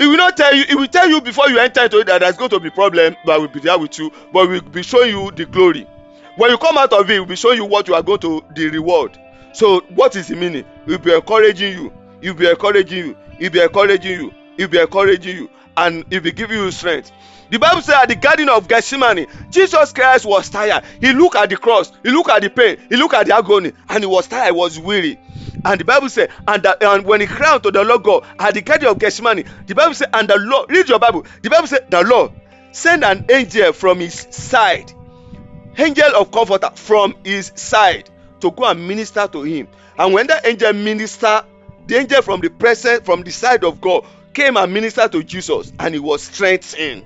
he 0.00 0.06
will 0.06 0.16
not 0.16 0.34
tell 0.36 0.54
you 0.54 0.64
he 0.64 0.74
will 0.74 0.86
tell 0.86 1.08
you 1.08 1.20
before 1.20 1.48
you 1.50 1.58
enter 1.58 1.84
into 1.84 1.98
it 1.98 2.06
that 2.06 2.20
there 2.20 2.30
is 2.30 2.36
going 2.36 2.48
to 2.48 2.58
be 2.58 2.70
problem 2.70 3.14
but 3.26 3.38
will 3.38 3.48
be 3.48 3.60
there 3.60 3.78
with 3.78 3.98
you 3.98 4.10
but 4.32 4.48
will 4.48 4.62
be 4.62 4.82
showing 4.82 5.10
you 5.10 5.30
the 5.32 5.44
glory. 5.44 5.86
When 6.36 6.50
you 6.50 6.56
come 6.56 6.78
out 6.78 6.94
of 6.94 7.10
it 7.10 7.12
he 7.12 7.18
will 7.18 7.26
be 7.26 7.36
showing 7.36 7.58
you 7.58 7.66
what 7.66 7.86
you 7.86 7.94
are 7.94 8.02
going 8.02 8.20
to 8.20 8.42
the 8.54 8.70
reward. 8.70 9.18
So 9.52 9.80
what 9.90 10.16
is 10.16 10.28
the 10.28 10.36
meaning? 10.36 10.64
He 10.86 10.92
will 10.92 10.98
be 11.00 11.12
encouraging 11.12 11.74
you 11.74 11.92
he 12.22 12.30
will 12.30 12.38
be 12.38 12.48
encouraging 12.48 12.98
you 12.98 13.16
he 13.38 13.44
will 13.44 13.50
be 13.50 13.60
encouraging 13.60 14.20
you 14.20 14.32
he 14.56 14.64
will 14.64 14.70
be 14.70 14.78
encouraging 14.80 15.36
you 15.36 15.50
and 15.76 16.04
he 16.08 16.16
will 16.16 16.24
be 16.24 16.32
giving 16.32 16.58
you 16.58 16.70
strength 16.70 17.12
the 17.50 17.58
bible 17.58 17.82
says 17.82 17.96
at 18.02 18.08
the 18.08 18.14
garden 18.14 18.48
of 18.48 18.68
gethsemane 18.68 19.26
jesus 19.50 19.92
christ 19.92 20.24
was 20.24 20.48
tired. 20.48 20.84
He 21.00 21.12
look 21.12 21.34
at 21.36 21.50
the 21.50 21.56
cross 21.56 21.92
he 22.02 22.10
look 22.10 22.28
at 22.28 22.42
the 22.42 22.50
pain 22.50 22.78
he 22.88 22.96
look 22.96 23.14
at 23.14 23.26
the 23.26 23.36
agony 23.36 23.72
and 23.88 24.02
he 24.02 24.06
was 24.06 24.26
tired 24.28 24.46
he 24.46 24.52
was 24.52 24.78
weary. 24.78 25.18
And 25.64 25.78
the 25.78 25.84
bible 25.84 26.08
says, 26.08 26.30
and, 26.48 26.66
and 26.80 27.04
when 27.04 27.20
he 27.20 27.26
cried 27.26 27.56
unto 27.56 27.70
the 27.70 27.84
lord 27.84 28.02
god 28.02 28.24
at 28.38 28.54
the 28.54 28.62
garden 28.62 28.88
of 28.88 28.98
gethsemane 28.98 29.44
the 29.66 29.74
bible 29.74 29.94
says, 29.94 30.08
and 30.12 30.28
the 30.28 30.38
lord 30.38 30.70
read 30.70 30.88
your 30.88 30.98
bible. 30.98 31.26
The 31.42 31.50
bible 31.50 31.66
says, 31.66 31.80
the 31.90 32.02
lord 32.02 32.32
send 32.72 33.04
an 33.04 33.26
angel 33.30 33.72
from 33.72 34.00
his 34.00 34.14
side 34.30 34.92
angel 35.76 36.14
of 36.16 36.30
comforter 36.30 36.70
from 36.74 37.14
his 37.24 37.52
side 37.54 38.10
to 38.40 38.50
go 38.50 38.64
and 38.64 38.86
minister 38.86 39.26
to 39.28 39.42
him. 39.42 39.68
And 39.98 40.14
when 40.14 40.26
that 40.28 40.46
angel 40.46 40.72
minister 40.72 41.44
the 41.86 41.96
angel 41.96 42.22
from 42.22 42.40
the 42.40 42.48
presence 42.48 43.04
from 43.04 43.22
the 43.22 43.30
side 43.32 43.64
of 43.64 43.80
god 43.80 44.06
came 44.32 44.56
and 44.56 44.72
ministered 44.72 45.10
to 45.12 45.24
jesus 45.24 45.72
and 45.80 45.92
he 45.92 46.00
was 46.00 46.22
strengthened 46.22 47.04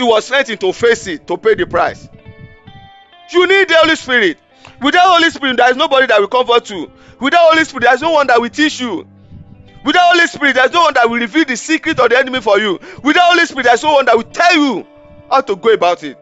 he 0.00 0.04
was 0.04 0.24
strengthened 0.24 0.58
to 0.58 0.72
face 0.72 1.06
it 1.08 1.26
to 1.26 1.36
pay 1.36 1.54
the 1.54 1.66
price. 1.66 2.08
You 3.30 3.46
need 3.46 3.68
the 3.68 3.74
holy 3.74 3.96
spirit. 3.96 4.38
Without 4.80 5.14
holy 5.14 5.28
spirit 5.28 5.58
there 5.58 5.70
is 5.70 5.76
nobody 5.76 6.06
that 6.06 6.18
will 6.18 6.28
comfort 6.28 6.70
you 6.70 6.90
without 7.20 7.52
holy 7.52 7.64
spirit 7.64 7.82
there 7.82 7.94
is 7.94 8.00
no 8.00 8.12
one 8.12 8.26
that 8.28 8.40
will 8.40 8.48
teach 8.48 8.80
you. 8.80 9.06
Without 9.84 10.14
holy 10.14 10.26
spirit 10.26 10.54
there 10.54 10.64
is 10.64 10.72
no 10.72 10.80
one 10.80 10.94
that 10.94 11.08
will 11.10 11.18
reveal 11.18 11.44
the 11.44 11.54
secret 11.54 12.00
of 12.00 12.08
the 12.08 12.18
enemy 12.18 12.40
for 12.40 12.58
you. 12.58 12.80
Without 13.04 13.34
holy 13.34 13.44
spirit 13.44 13.64
there 13.64 13.74
is 13.74 13.82
no 13.82 13.92
one 13.92 14.06
that 14.06 14.16
will 14.16 14.24
tell 14.24 14.56
you 14.56 14.86
how 15.28 15.42
to 15.42 15.54
go 15.54 15.70
about 15.74 16.02
it. 16.02 16.16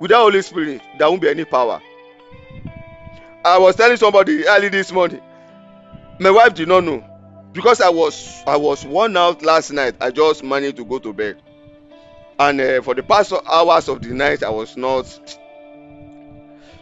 Without 0.00 0.22
holy 0.22 0.40
spirit 0.40 0.80
there 0.98 1.10
won't 1.10 1.20
be 1.20 1.28
any 1.28 1.44
power. 1.44 1.82
I 3.44 3.58
was 3.58 3.76
telling 3.76 3.98
somebody 3.98 4.46
early 4.46 4.70
this 4.70 4.90
morning. 4.92 5.20
My 6.18 6.30
wife 6.30 6.54
did 6.54 6.68
not 6.68 6.84
know. 6.84 7.04
Because 7.52 7.82
i 7.82 7.90
was 7.90 8.42
i 8.46 8.56
was 8.56 8.86
worn 8.86 9.14
out 9.14 9.42
last 9.42 9.72
night. 9.72 9.96
I 10.00 10.10
just 10.10 10.42
managed 10.42 10.78
to 10.78 10.86
go 10.86 10.98
to 11.00 11.12
bed 11.12 11.42
and 12.40 12.58
uh, 12.58 12.80
for 12.80 12.94
the 12.94 13.02
past 13.02 13.34
hours 13.46 13.88
of 13.88 14.00
the 14.00 14.08
night 14.08 14.42
i 14.42 14.48
was 14.48 14.76
not. 14.76 15.04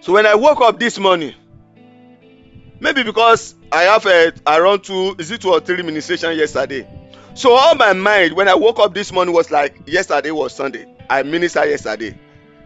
So 0.01 0.13
when 0.13 0.25
i 0.25 0.37
woke 0.37 0.61
up 0.61 0.79
this 0.79 0.99
morning 0.99 1.35
maybe 2.81 3.03
because 3.03 3.57
i 3.73 3.83
have 3.83 4.07
a 4.07 4.33
around 4.47 4.85
two 4.85 5.17
is 5.19 5.31
it 5.33 5.41
two 5.41 5.51
or 5.51 5.61
three 5.61 5.83
ministration 5.83 6.37
yesterday? 6.37 6.89
So 7.35 7.53
all 7.53 7.75
my 7.75 7.93
mind 7.93 8.35
when 8.35 8.49
i 8.49 8.55
woke 8.55 8.79
up 8.79 8.95
this 8.95 9.13
morning 9.13 9.35
was 9.35 9.51
like 9.51 9.77
yesterday 9.87 10.31
was 10.31 10.55
sunday. 10.55 10.87
I 11.11 11.25
minister 11.25 11.67
yesterday. 11.67 12.17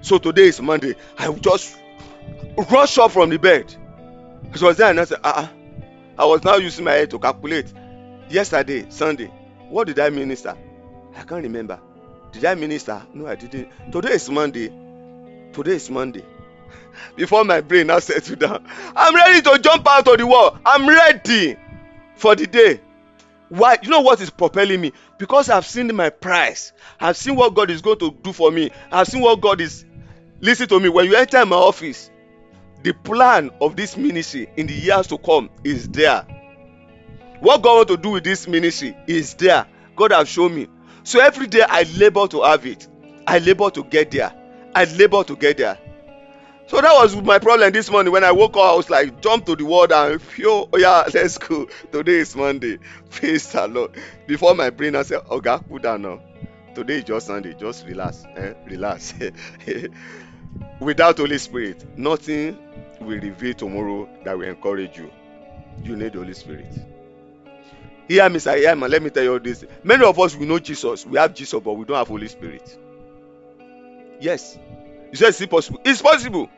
So 0.02 0.18
today 0.18 0.48
is 0.48 0.60
monday. 0.60 0.94
I 1.16 1.32
just 1.32 1.78
rush 2.70 2.98
up 2.98 3.12
from 3.12 3.30
the 3.30 3.38
bed. 3.38 3.74
I 4.54 4.64
was 4.64 4.76
there 4.76 4.90
and 4.90 5.00
i 5.00 5.04
said 5.04 5.20
ah 5.24 5.44
uh-uh. 5.44 5.48
i 6.18 6.26
was 6.26 6.44
now 6.44 6.56
using 6.56 6.84
my 6.84 6.92
head 6.92 7.10
to 7.12 7.18
calculate. 7.18 7.72
Yesterday 8.28 8.84
sunday 8.90 9.32
what 9.70 9.86
did 9.86 9.98
i 9.98 10.10
minister? 10.10 10.54
I 11.16 11.22
can't 11.22 11.42
remember 11.42 11.80
did 12.32 12.44
i 12.44 12.54
minister 12.54 13.02
no 13.14 13.26
i 13.26 13.34
didn't. 13.34 13.68
Today 13.92 14.12
is 14.12 14.28
monday. 14.30 14.68
Today 15.52 15.72
is 15.72 15.90
monday. 15.90 16.24
Before 17.16 17.44
my 17.44 17.60
brain 17.60 17.86
now 17.86 17.98
settle 17.98 18.36
down 18.36 18.66
i'm 18.96 19.14
ready 19.14 19.42
to 19.42 19.58
jump 19.58 19.86
out 19.88 20.08
of 20.08 20.18
the 20.18 20.26
wall 20.26 20.58
i'm 20.64 20.88
ready 20.88 21.56
for 22.16 22.34
the 22.34 22.46
day. 22.46 22.80
Why? 23.48 23.76
You 23.82 23.90
know 23.90 24.00
what 24.00 24.20
is 24.20 24.30
propelling 24.30 24.80
me? 24.80 24.92
Because 25.18 25.50
i've 25.50 25.66
seen 25.66 25.94
my 25.94 26.10
price. 26.10 26.72
I've 27.00 27.16
seen 27.16 27.36
what 27.36 27.54
god 27.54 27.70
is 27.70 27.82
going 27.82 27.98
to 27.98 28.10
do 28.10 28.32
for 28.32 28.50
me. 28.50 28.70
I've 28.90 29.08
seen 29.08 29.20
what 29.20 29.40
god 29.40 29.60
is 29.60 29.84
listen 30.40 30.68
to 30.68 30.80
me 30.80 30.88
when 30.88 31.06
you 31.06 31.16
enter 31.16 31.44
my 31.44 31.56
office 31.56 32.10
the 32.82 32.92
plan 32.92 33.50
of 33.60 33.76
this 33.76 33.96
ministry 33.96 34.48
in 34.56 34.66
the 34.66 34.74
years 34.74 35.06
to 35.08 35.18
come 35.18 35.50
is 35.64 35.88
there. 35.88 36.26
What 37.40 37.62
god 37.62 37.76
want 37.76 37.88
to 37.88 37.96
do 37.96 38.10
with 38.10 38.24
this 38.24 38.48
ministry 38.48 38.96
is 39.06 39.34
there. 39.34 39.66
God 39.96 40.12
have 40.12 40.28
shown 40.28 40.54
me 40.54 40.68
so 41.04 41.20
every 41.20 41.46
day 41.46 41.64
i 41.68 41.82
labour 41.96 42.26
to 42.28 42.42
have 42.42 42.66
it. 42.66 42.88
I 43.26 43.38
labour 43.38 43.70
to 43.70 43.84
get 43.84 44.10
there. 44.10 44.32
I 44.74 44.84
labour 44.84 45.22
to 45.24 45.36
get 45.36 45.58
there. 45.58 45.78
So 46.66 46.80
that 46.80 46.92
was 46.92 47.14
my 47.16 47.38
problem 47.38 47.72
this 47.72 47.90
morning. 47.90 48.12
When 48.12 48.24
i 48.24 48.32
woke 48.32 48.56
up 48.56 48.62
i 48.62 48.74
was 48.74 48.90
like 48.90 49.20
jump 49.20 49.46
to 49.46 49.56
the 49.56 49.64
word 49.64 49.92
and 49.92 50.20
yo 50.36 50.68
oh 50.72 50.78
yeah 50.78 51.04
let's 51.14 51.38
go. 51.38 51.66
Today 51.90 52.18
is 52.18 52.34
monday. 52.36 52.78
Praise 53.10 53.50
the 53.52 53.66
lord. 53.68 53.96
Before 54.26 54.54
my 54.54 54.70
brain 54.70 54.96
i 54.96 55.02
said, 55.02 55.20
oh 55.28 55.40
God, 55.40 55.68
put 55.68 55.82
down 55.82 56.02
now. 56.02 56.20
Today 56.74 56.98
is 56.98 57.04
just 57.04 57.26
sunday. 57.26 57.54
Just 57.54 57.86
relax 57.86 58.24
eh? 58.36 58.54
relax. 58.66 59.14
Without 60.80 61.18
holy 61.18 61.38
spirit 61.38 61.98
nothing 61.98 62.58
will 63.00 63.20
reveal 63.20 63.54
tomorrow 63.54 64.08
that 64.24 64.36
will 64.36 64.48
encourage 64.48 64.96
you. 64.96 65.10
You 65.84 65.96
need 65.96 66.14
Holy 66.14 66.34
Spirit. 66.34 66.91
Hear 68.12 68.28
me, 68.28 68.40
sir. 68.40 68.58
Hear 68.58 68.76
me. 68.76 68.88
Let 68.88 69.02
me 69.02 69.08
tell 69.08 69.24
you 69.24 69.38
this. 69.38 69.64
Many 69.82 70.04
of 70.04 70.18
us 70.20 70.36
we 70.36 70.44
know 70.44 70.58
Jesus. 70.58 71.06
We 71.06 71.18
have 71.18 71.32
Jesus, 71.32 71.58
but 71.64 71.72
we 71.72 71.86
don't 71.86 71.96
have 71.96 72.08
Holy 72.08 72.28
Spirit. 72.28 72.78
Yes. 74.20 74.58
You 75.10 75.16
said 75.16 75.28
it's 75.28 75.46
possible. 75.46 75.80
It's 75.82 76.02
possible. 76.02 76.50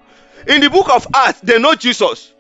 In 0.49 0.61
the 0.61 0.69
book 0.69 0.89
of 0.91 1.07
Acts, 1.15 1.41
they 1.43 1.61
know 1.61 1.77
Jesus. 1.77 2.33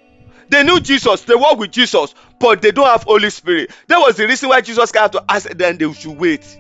They 0.48 0.64
knew 0.64 0.80
Jesus. 0.80 1.22
They 1.22 1.36
walk 1.36 1.60
with 1.60 1.70
Jesus, 1.70 2.12
but 2.40 2.60
they 2.60 2.72
don't 2.72 2.88
have 2.88 3.04
Holy 3.04 3.30
Spirit. 3.30 3.70
That 3.86 3.98
was 3.98 4.16
the 4.16 4.26
reason 4.26 4.48
why 4.48 4.60
Jesus 4.62 4.90
came 4.90 5.08
to 5.10 5.24
ask 5.28 5.48
them 5.48 5.76
they 5.76 5.92
should 5.92 6.18
wait. 6.18 6.58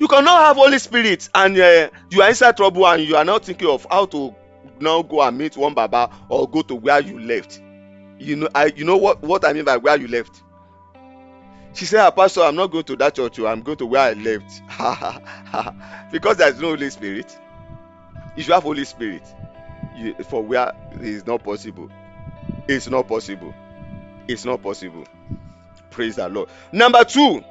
You 0.00 0.08
cannot 0.08 0.46
have 0.46 0.56
Holy 0.56 0.80
Spirit 0.80 1.28
and 1.32 1.56
uh, 1.56 1.90
you 2.10 2.22
are 2.22 2.28
inside 2.28 2.56
trouble 2.56 2.88
and 2.88 3.04
you 3.04 3.14
are 3.14 3.24
not 3.24 3.44
thinking 3.44 3.68
of 3.68 3.86
how 3.88 4.06
to 4.06 4.34
now 4.80 5.02
go 5.02 5.22
and 5.22 5.38
meet 5.38 5.56
one 5.56 5.74
Baba 5.74 6.10
or 6.28 6.50
go 6.50 6.62
to 6.62 6.74
where 6.74 7.00
you 7.00 7.20
left. 7.20 7.62
You 8.18 8.34
know, 8.34 8.48
I 8.52 8.66
you 8.74 8.84
know 8.84 8.96
what 8.96 9.22
what 9.22 9.44
I 9.44 9.52
mean 9.52 9.64
by 9.64 9.76
where 9.76 9.96
you 9.96 10.08
left. 10.08 10.42
She 11.74 11.84
said, 11.84 12.00
ah, 12.00 12.10
Pastor, 12.10 12.42
I'm 12.42 12.56
not 12.56 12.68
going 12.68 12.84
to 12.84 12.96
that 12.96 13.14
church. 13.14 13.38
oh, 13.38 13.46
I'm 13.46 13.62
going 13.62 13.78
to 13.78 13.86
where 13.86 14.02
I 14.02 14.12
left. 14.14 14.62
because 16.12 16.38
there's 16.38 16.60
no 16.60 16.70
Holy 16.70 16.90
Spirit. 16.90 17.38
If 18.36 18.48
you 18.48 18.54
have 18.54 18.62
Holy 18.62 18.84
Spirit, 18.84 19.22
you, 19.96 20.14
for 20.24 20.42
where 20.42 20.72
it 20.92 21.02
is 21.02 21.26
not 21.26 21.42
possible. 21.44 21.90
It's 22.68 22.88
not 22.88 23.08
possible. 23.08 23.54
It's 24.26 24.44
not 24.44 24.62
possible. 24.62 25.04
Praise 25.90 26.16
the 26.16 26.28
Lord. 26.28 26.48
Number 26.72 27.04
two, 27.04 27.42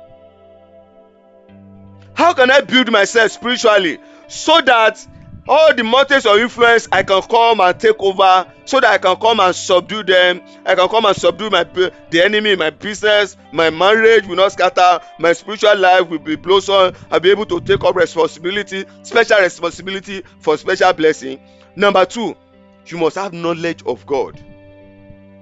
how 2.14 2.34
can 2.34 2.50
I 2.50 2.62
build 2.62 2.92
myself 2.92 3.32
spiritually 3.32 4.00
so 4.28 4.62
that 4.62 5.06
all 5.48 5.74
the 5.74 5.84
mountains 5.84 6.26
of 6.26 6.38
influence 6.38 6.88
I 6.92 7.04
can 7.04 7.22
come 7.24 7.60
and 7.62 7.80
take 7.80 8.00
over 8.00 8.52
so 8.66 8.80
that 8.80 8.92
I 8.92 8.98
can 8.98 9.16
come 9.18 9.40
and 9.40 9.56
subdue 9.56 10.04
them. 10.04 10.42
I 10.66 10.76
can 10.76 10.88
come 10.90 11.06
and 11.06 11.16
subdue 11.16 11.50
my 11.50 11.64
the 11.64 12.22
enemy 12.24 12.56
my 12.56 12.70
business, 12.70 13.38
my 13.54 13.70
marriage 13.70 14.28
will 14.28 14.36
not 14.36 14.52
scatter, 14.52 15.00
my 15.20 15.34
spiritual 15.34 15.78
life 15.78 16.10
will 16.10 16.20
be 16.20 16.36
blossom. 16.36 16.94
I'll 17.10 17.20
be 17.20 17.32
able 17.32 17.46
to 17.48 17.62
take 17.62 17.84
up 17.84 17.96
responsibility, 17.96 18.86
special 19.04 19.40
responsibility 19.40 20.24
for 20.40 20.58
special 20.58 20.94
blessing. 20.94 21.40
Number 21.76 22.06
two, 22.06 22.36
you 22.86 22.98
must 22.98 23.16
have 23.16 23.34
knowledge 23.34 23.84
of 23.86 24.06
God. 24.06 24.42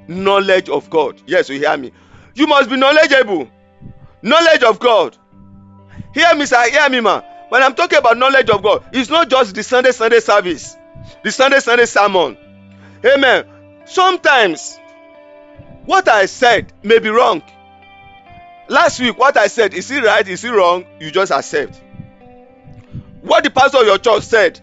Knowledge 0.08 0.70
of 0.70 0.89
God. 0.89 1.22
Yes, 1.26 1.49
you 1.49 1.60
hear 1.60 1.76
me. 1.78 1.91
You 2.36 2.47
must 2.47 2.70
be 2.70 2.76
knowledgeable. 2.76 3.49
Knowledge 4.22 4.64
of 4.64 4.80
God. 4.80 5.18
Hear 6.14 6.36
me, 6.36 6.45
sir. 6.45 6.70
Hear 6.70 6.89
me, 6.89 7.01
man. 7.01 7.24
When 7.49 7.61
I'm 7.61 7.75
talking 7.75 7.97
about 7.97 8.17
knowledge 8.17 8.49
of 8.49 8.63
God, 8.63 8.83
it's 8.91 9.09
not 9.09 9.29
just 9.29 9.55
the 9.55 9.63
Sunday 9.63 9.91
Sunday 9.91 10.19
service, 10.19 10.75
the 11.23 11.31
Sunday 11.31 11.59
Sunday 11.59 11.85
sermon. 11.85 12.37
Amen. 13.05 13.45
Sometimes 13.85 14.79
what 15.85 16.07
I 16.07 16.25
said 16.25 16.73
may 16.83 16.99
be 16.99 17.09
wrong. 17.09 17.43
Last 18.67 18.99
week, 18.99 19.17
what 19.17 19.37
I 19.37 19.47
said, 19.47 19.75
is 19.75 19.91
it 19.91 20.03
right? 20.03 20.27
Is 20.27 20.43
it 20.43 20.49
wrong? 20.49 20.85
You 20.99 21.11
just 21.11 21.31
accept. 21.31 21.79
What 23.21 23.43
the 23.43 23.51
pastor 23.51 23.79
of 23.79 23.85
your 23.85 23.99
church 23.99 24.23
said 24.23 24.59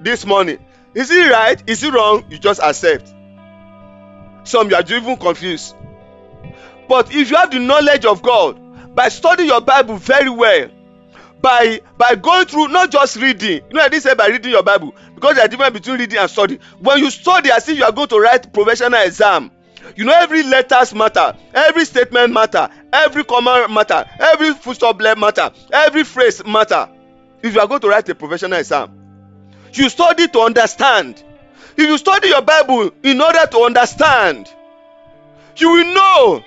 this 0.00 0.26
morning, 0.26 0.58
is 0.94 1.10
it 1.10 1.30
right? 1.30 1.62
Is 1.66 1.82
it 1.82 1.94
wrong? 1.94 2.24
You 2.28 2.38
just 2.38 2.60
accept. 2.60 3.12
Some 4.44 4.68
you 4.68 4.76
are 4.76 4.82
even 4.86 5.16
confused. 5.16 5.74
But 6.88 7.14
if 7.14 7.30
you 7.30 7.36
have 7.36 7.50
the 7.50 7.60
knowledge 7.60 8.04
of 8.04 8.20
God, 8.22 8.94
by 8.94 9.08
studying 9.08 9.48
your 9.48 9.62
Bible 9.62 9.96
very 9.96 10.28
well, 10.28 10.68
by 11.42 11.80
by 11.98 12.14
going 12.14 12.46
through 12.46 12.68
not 12.68 12.90
just 12.90 13.16
reading. 13.16 13.62
You 13.68 13.74
know 13.74 13.82
i 13.82 13.88
didn't 13.88 14.04
say 14.04 14.14
by 14.14 14.28
reading 14.28 14.52
your 14.52 14.62
bible 14.62 14.94
because 15.14 15.34
there's 15.34 15.46
a 15.46 15.48
difference 15.48 15.74
between 15.74 15.98
reading 15.98 16.18
and 16.18 16.30
study. 16.30 16.58
When 16.78 16.98
you 16.98 17.10
study 17.10 17.50
as 17.50 17.68
if 17.68 17.76
you 17.76 17.84
are 17.84 17.92
going 17.92 18.08
to 18.08 18.18
write 18.18 18.52
professional 18.52 19.00
exam 19.02 19.50
you 19.96 20.04
know 20.04 20.14
every 20.14 20.44
letters 20.44 20.94
matter 20.94 21.36
every 21.52 21.84
statement 21.84 22.32
matter 22.32 22.68
every 22.92 23.24
comma 23.24 23.66
matter 23.68 24.08
every 24.20 24.54
full 24.54 24.74
stop 24.74 25.00
matter 25.00 25.50
every 25.72 26.04
phrase 26.04 26.44
matter. 26.46 26.88
If 27.42 27.54
you 27.54 27.60
are 27.60 27.66
going 27.66 27.80
to 27.80 27.88
write 27.88 28.08
a 28.08 28.14
professional 28.14 28.58
exam 28.58 28.98
you 29.74 29.88
study 29.88 30.28
to 30.28 30.40
understand. 30.40 31.22
If 31.74 31.88
you 31.88 31.96
study 31.96 32.28
your 32.28 32.42
bible 32.42 32.90
in 33.02 33.20
order 33.20 33.46
to 33.46 33.58
understand 33.60 34.48
you 35.56 35.70
will 35.70 35.94
know 35.94 36.44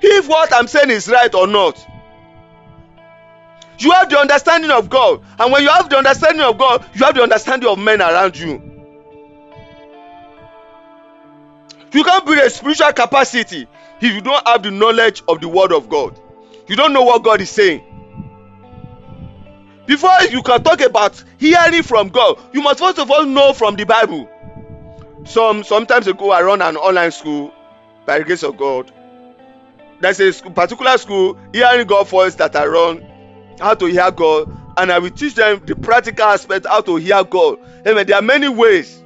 if 0.00 0.28
what 0.28 0.52
i'm 0.54 0.68
saying 0.68 0.90
is 0.90 1.08
right 1.08 1.34
or 1.34 1.46
not 1.46 1.84
you 3.78 3.90
have 3.92 4.10
the 4.10 4.18
understanding 4.18 4.70
of 4.70 4.90
God. 4.90 5.22
And 5.38 5.52
when 5.52 5.62
you 5.62 5.68
have 5.68 5.88
the 5.88 5.98
understanding 5.98 6.42
of 6.42 6.58
God, 6.58 6.84
you 6.94 7.04
have 7.04 7.14
the 7.14 7.22
understanding 7.22 7.68
of 7.68 7.78
men 7.78 8.00
around 8.00 8.36
you. 8.36 8.62
You 11.92 12.04
can't 12.04 12.26
build 12.26 12.38
a 12.38 12.50
spiritual 12.50 12.92
capacity 12.92 13.66
if 14.00 14.14
you 14.14 14.20
don't 14.20 14.46
have 14.46 14.62
the 14.62 14.70
knowledge 14.70 15.22
of 15.26 15.40
the 15.40 15.48
Word 15.48 15.72
of 15.72 15.88
God. 15.88 16.18
You 16.66 16.76
don't 16.76 16.92
know 16.92 17.02
what 17.02 17.22
God 17.22 17.40
is 17.40 17.50
saying. 17.50 17.82
Before 19.86 20.20
you 20.30 20.42
can 20.42 20.62
talk 20.62 20.82
about 20.82 21.22
hearing 21.38 21.82
from 21.82 22.08
God, 22.08 22.38
you 22.52 22.60
must 22.60 22.78
first 22.78 22.98
of 22.98 23.10
all 23.10 23.24
know 23.24 23.54
from 23.54 23.74
the 23.76 23.84
Bible. 23.84 24.28
Some 25.24 25.64
sometimes 25.64 26.06
ago, 26.06 26.30
I 26.30 26.42
run 26.42 26.60
an 26.60 26.76
online 26.76 27.10
school 27.10 27.54
by 28.04 28.18
the 28.18 28.24
grace 28.24 28.42
of 28.42 28.58
God. 28.58 28.92
There's 30.00 30.20
a 30.20 30.32
school, 30.32 30.52
particular 30.52 30.98
school, 30.98 31.38
hearing 31.54 31.86
God 31.86 32.06
voice 32.06 32.34
that 32.34 32.54
I 32.54 32.66
run 32.66 33.07
how 33.58 33.74
to 33.74 33.86
hear 33.86 34.10
God, 34.10 34.54
and 34.76 34.92
I 34.92 34.98
will 34.98 35.10
teach 35.10 35.34
them 35.34 35.62
the 35.64 35.76
practical 35.76 36.24
aspect 36.24 36.66
how 36.66 36.80
to 36.82 36.96
hear 36.96 37.22
God. 37.24 37.58
Amen. 37.86 38.06
There 38.06 38.16
are 38.16 38.22
many 38.22 38.48
ways. 38.48 39.02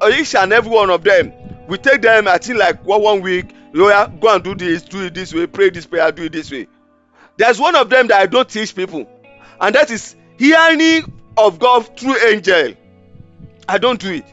Uh, 0.00 0.10
each 0.14 0.34
and 0.34 0.52
every 0.52 0.70
one 0.70 0.90
of 0.90 1.04
them, 1.04 1.32
we 1.68 1.78
take 1.78 2.02
them. 2.02 2.28
I 2.28 2.38
think 2.38 2.58
like 2.58 2.84
one 2.84 3.02
one 3.02 3.20
week. 3.22 3.54
Lawyer, 3.72 4.06
go 4.20 4.32
and 4.32 4.44
do 4.44 4.54
this, 4.54 4.82
do 4.82 5.06
it 5.06 5.14
this 5.14 5.34
way, 5.34 5.48
pray 5.48 5.68
this 5.68 5.84
prayer, 5.84 6.12
do 6.12 6.22
it 6.22 6.32
this 6.32 6.48
way. 6.48 6.68
There's 7.36 7.58
one 7.58 7.74
of 7.74 7.90
them 7.90 8.06
that 8.06 8.20
I 8.20 8.26
don't 8.26 8.48
teach 8.48 8.72
people, 8.72 9.08
and 9.60 9.74
that 9.74 9.90
is 9.90 10.14
hearing 10.38 11.12
of 11.36 11.58
God 11.58 11.98
through 11.98 12.16
angel. 12.18 12.74
I 13.68 13.78
don't 13.78 13.98
do 14.00 14.12
it. 14.12 14.24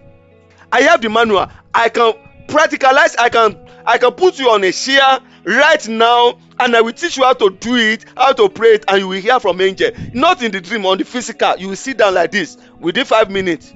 I 0.72 0.82
have 0.82 1.02
the 1.02 1.10
manual. 1.10 1.48
I 1.74 1.90
can 1.90 2.14
practicalize. 2.48 3.16
I 3.18 3.30
can 3.30 3.68
I 3.84 3.98
can 3.98 4.12
put 4.12 4.38
you 4.38 4.52
on 4.52 4.64
a 4.64 4.72
chair 4.72 5.20
right 5.44 5.88
now 5.88 6.38
and 6.60 6.76
I 6.76 6.82
will 6.82 6.94
teach 6.94 7.18
you 7.18 7.24
how 7.24 7.34
to 7.34 7.50
do 7.50 7.76
it, 7.76 8.06
how 8.16 8.34
to 8.34 8.50
pray 8.50 8.76
it, 8.76 8.86
and 8.88 9.00
you 9.00 9.08
will 9.08 9.22
hear 9.22 9.40
from 9.40 9.60
angel. 9.62 9.92
Not 10.14 10.42
in 10.44 10.52
the 10.52 10.62
dream, 10.62 10.86
on 10.86 10.98
the 10.98 11.06
physical. 11.06 11.56
You 11.58 11.70
will 11.70 11.76
sit 11.76 11.98
down 11.98 12.14
like 12.14 12.32
this 12.32 12.58
within 12.80 13.06
five 13.06 13.30
minutes 13.30 13.74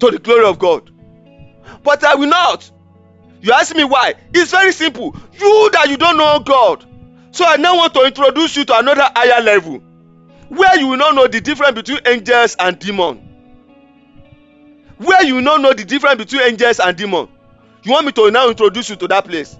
to 0.00 0.10
the 0.10 0.18
glory 0.18 0.44
of 0.44 0.58
God. 0.58 0.90
But 1.82 2.04
I 2.04 2.14
will 2.14 2.28
not. 2.28 2.70
You 3.40 3.52
ask 3.52 3.74
me 3.74 3.84
why? 3.84 4.14
It's 4.34 4.50
very 4.50 4.72
simple. 4.72 5.16
You 5.32 5.70
that 5.72 5.88
you 5.88 5.96
don't 5.96 6.16
know 6.16 6.40
God. 6.40 6.84
So 7.32 7.44
I 7.44 7.56
now 7.56 7.76
want 7.76 7.94
to 7.94 8.04
introduce 8.04 8.56
you 8.56 8.64
to 8.64 8.78
another 8.78 9.08
higher 9.14 9.42
level 9.42 9.82
where 10.48 10.78
you 10.78 10.88
will 10.88 10.96
not 10.96 11.14
know 11.14 11.26
the 11.26 11.40
difference 11.40 11.74
between 11.74 12.00
angels 12.06 12.56
and 12.58 12.78
demons. 12.78 13.20
Where 14.98 15.22
you 15.24 15.36
will 15.36 15.42
not 15.42 15.60
know 15.60 15.72
the 15.74 15.84
difference 15.84 16.16
between 16.16 16.42
angels 16.42 16.80
and 16.80 16.96
demons. 16.96 17.28
You 17.82 17.92
want 17.92 18.06
me 18.06 18.12
to 18.12 18.30
now 18.30 18.48
introduce 18.48 18.90
you 18.90 18.96
to 18.96 19.08
that 19.08 19.26
place? 19.26 19.58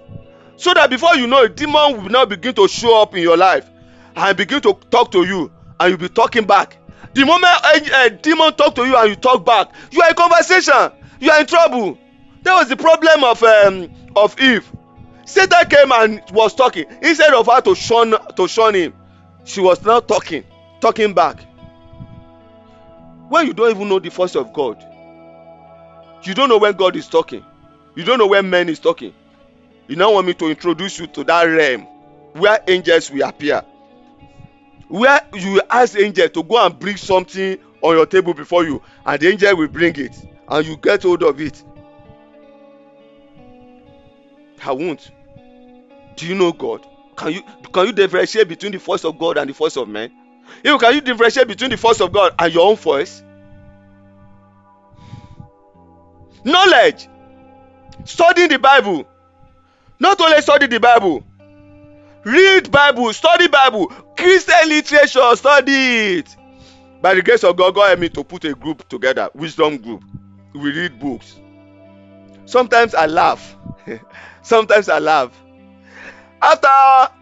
So 0.57 0.73
that 0.75 0.91
before 0.91 1.15
you 1.17 1.27
know 1.27 1.43
it 1.43 1.57
demon 1.57 2.03
will 2.03 2.11
now 2.11 2.25
begin 2.25 2.55
to 2.55 2.67
show 2.69 3.03
up 3.03 3.15
in 3.15 3.23
your 3.23 3.37
life 3.37 3.69
and 4.17 4.37
begin 4.37 4.61
to 4.63 4.73
talk 4.91 5.13
to 5.13 5.25
you 5.25 5.51
and 5.79 5.91
you'll 5.91 5.99
be 5.99 6.09
talking 6.09 6.47
back. 6.47 6.79
The 7.15 7.25
moment 7.25 7.45
a, 7.65 8.07
a 8.07 8.11
demon 8.11 8.55
talk 8.55 8.75
to 8.77 8.85
you 8.87 8.97
and 8.97 9.11
you 9.11 9.17
talk 9.17 9.45
back 9.45 9.73
you 9.91 10.01
are 10.03 10.09
in 10.09 10.15
conversation 10.15 10.93
you 11.21 11.31
are 11.31 11.41
in 11.41 11.47
trouble. 11.47 11.99
That 12.43 12.55
was 12.55 12.69
the 12.69 12.77
problem 12.77 13.25
of 13.25 13.43
um, 13.43 13.91
of 14.15 14.39
eve. 14.41 14.71
Satan 15.25 15.67
came 15.69 15.91
and 15.93 16.23
was 16.33 16.55
talking. 16.55 16.85
Instead 17.03 17.35
of 17.35 17.47
her 17.47 17.61
to 17.63 17.75
shun 17.75 18.15
to 18.37 18.49
shun 18.49 18.75
him 18.75 18.95
she 19.45 19.61
was 19.61 19.83
now 19.85 20.01
talking 20.01 20.45
talking 20.81 21.15
back. 21.15 21.41
When 23.29 23.47
you 23.47 23.55
don't 23.55 23.71
even 23.71 23.89
know 23.89 23.99
the 23.99 24.11
voice 24.11 24.35
of 24.35 24.53
god 24.53 24.85
you 26.23 26.35
don't 26.35 26.49
know 26.49 26.59
when 26.59 26.75
god 26.75 26.97
is 26.97 27.09
talking. 27.09 27.45
You 27.95 28.05
don't 28.05 28.19
know 28.19 28.27
when 28.27 28.51
man 28.51 28.69
is 28.69 28.79
talking 28.79 29.15
you 29.89 29.97
now 29.97 30.13
want 30.13 30.27
me 30.27 30.35
to 30.35 30.51
introduce 30.51 30.99
you 30.99 31.07
to 31.09 31.25
that 31.25 31.45
realm 31.45 31.83
where 32.33 32.59
angels 32.69 33.11
will 33.11 33.27
appear. 33.27 33.63
Where 34.89 35.21
you 35.35 35.61
ask 35.71 35.99
angel 35.99 36.29
to 36.29 36.43
go 36.43 36.65
and 36.65 36.79
bring 36.79 36.97
something 36.97 37.59
on 37.83 37.97
your 37.97 38.07
table 38.07 38.35
before 38.35 38.65
you 38.65 38.83
and 39.05 39.21
the 39.21 39.29
angel 39.29 39.57
will 39.57 39.69
bring 39.69 39.97
it 39.97 40.17
and 40.49 40.67
you 40.67 40.77
get 40.77 41.03
hold 41.03 41.23
of 41.23 41.41
it. 41.41 41.63
I 44.65 44.73
won't. 44.73 45.11
Do 46.17 46.27
you 46.27 46.35
know 46.35 46.53
god? 46.53 46.87
Can 47.17 47.33
you 47.33 47.43
can 47.73 47.87
you 47.87 47.93
differentiate 47.93 48.49
between 48.49 48.73
the 48.73 48.79
voice 48.79 49.05
of 49.05 49.19
god 49.19 49.39
and 49.39 49.49
the 49.49 49.55
voice 49.55 49.77
of 49.77 49.89
man 49.89 50.13
even 50.65 50.79
can 50.79 50.95
you 50.95 51.01
differentiate 51.01 51.49
between 51.49 51.71
the 51.71 51.77
voice 51.77 52.01
of 52.01 52.13
god 52.13 52.35
and 52.39 52.53
your 52.53 52.69
own 52.69 52.77
voice 52.77 53.23
knowledge. 56.45 57.09
Studying 58.05 58.49
the 58.49 58.59
bible 58.59 59.07
not 59.99 60.21
only 60.21 60.41
study 60.43 60.67
the 60.67 60.81
bible 60.81 61.25
read 62.25 62.71
bible 62.71 63.13
study 63.13 63.49
bible 63.49 63.87
christian 64.17 64.69
literature 64.69 65.37
study 65.37 66.19
it. 66.19 66.37
By 67.01 67.15
the 67.15 67.23
grace 67.23 67.45
of 67.45 67.57
god 67.57 67.75
god 67.75 67.89
help 67.89 68.01
me 68.01 68.09
to 68.11 68.25
put 68.25 68.45
a 68.45 68.55
group 68.55 68.89
together 68.89 69.31
wisdom 69.35 69.77
group. 69.79 70.03
We 70.55 70.73
read 70.73 70.99
books. 70.99 71.39
Sometimes 72.47 72.95
i 72.95 73.07
laugh. 73.07 73.57
Sometimes 74.43 74.89
i 74.89 74.99
laugh. 74.99 75.31
After 76.41 77.13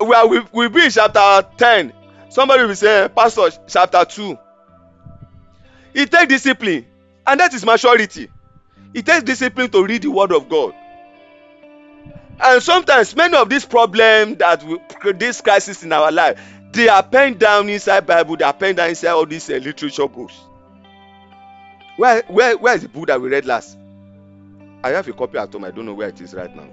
we 0.00 0.14
are 0.14 0.26
we, 0.28 0.40
we 0.52 0.68
be 0.68 0.84
in 0.84 0.90
chapter 0.90 1.48
ten. 1.56 1.92
Somebody 2.28 2.64
will 2.64 2.76
say 2.76 3.08
pastor 3.14 3.50
chapter 3.66 4.04
two. 4.04 4.38
E 5.94 6.06
take 6.06 6.28
discipline 6.28 6.86
and 7.26 7.40
that 7.40 7.52
is 7.52 7.64
maturity. 7.64 8.28
E 8.94 9.02
take 9.02 9.24
discipline 9.24 9.70
to 9.70 9.84
read 9.84 10.02
the 10.02 10.10
word 10.10 10.32
of 10.32 10.48
god 10.48 10.74
and 12.42 12.62
sometimes 12.62 13.14
many 13.14 13.36
of 13.36 13.48
these 13.48 13.64
problems 13.64 14.38
that 14.38 14.62
we 14.64 14.78
this 15.14 15.40
crisis 15.40 15.82
in 15.82 15.92
our 15.92 16.10
life 16.10 16.40
they 16.72 16.88
are 16.88 17.02
penned 17.02 17.38
down 17.38 17.68
inside 17.68 18.06
bible 18.06 18.36
they 18.36 18.44
are 18.44 18.52
penned 18.52 18.78
down 18.78 18.88
inside 18.88 19.10
all 19.10 19.26
these 19.26 19.48
uh, 19.50 19.54
literature 19.54 20.08
books. 20.08 20.34
Where 21.96 22.22
where 22.28 22.56
where 22.56 22.74
is 22.74 22.82
the 22.82 22.88
book 22.88 23.06
that 23.06 23.20
we 23.20 23.28
read 23.28 23.46
last? 23.46 23.76
I 24.82 24.90
have 24.90 25.06
a 25.06 25.12
copy 25.12 25.38
at 25.38 25.52
home 25.52 25.64
i 25.64 25.70
don't 25.70 25.86
know 25.86 25.94
where 25.94 26.08
it 26.08 26.20
is 26.20 26.34
right 26.34 26.54
now. 26.54 26.68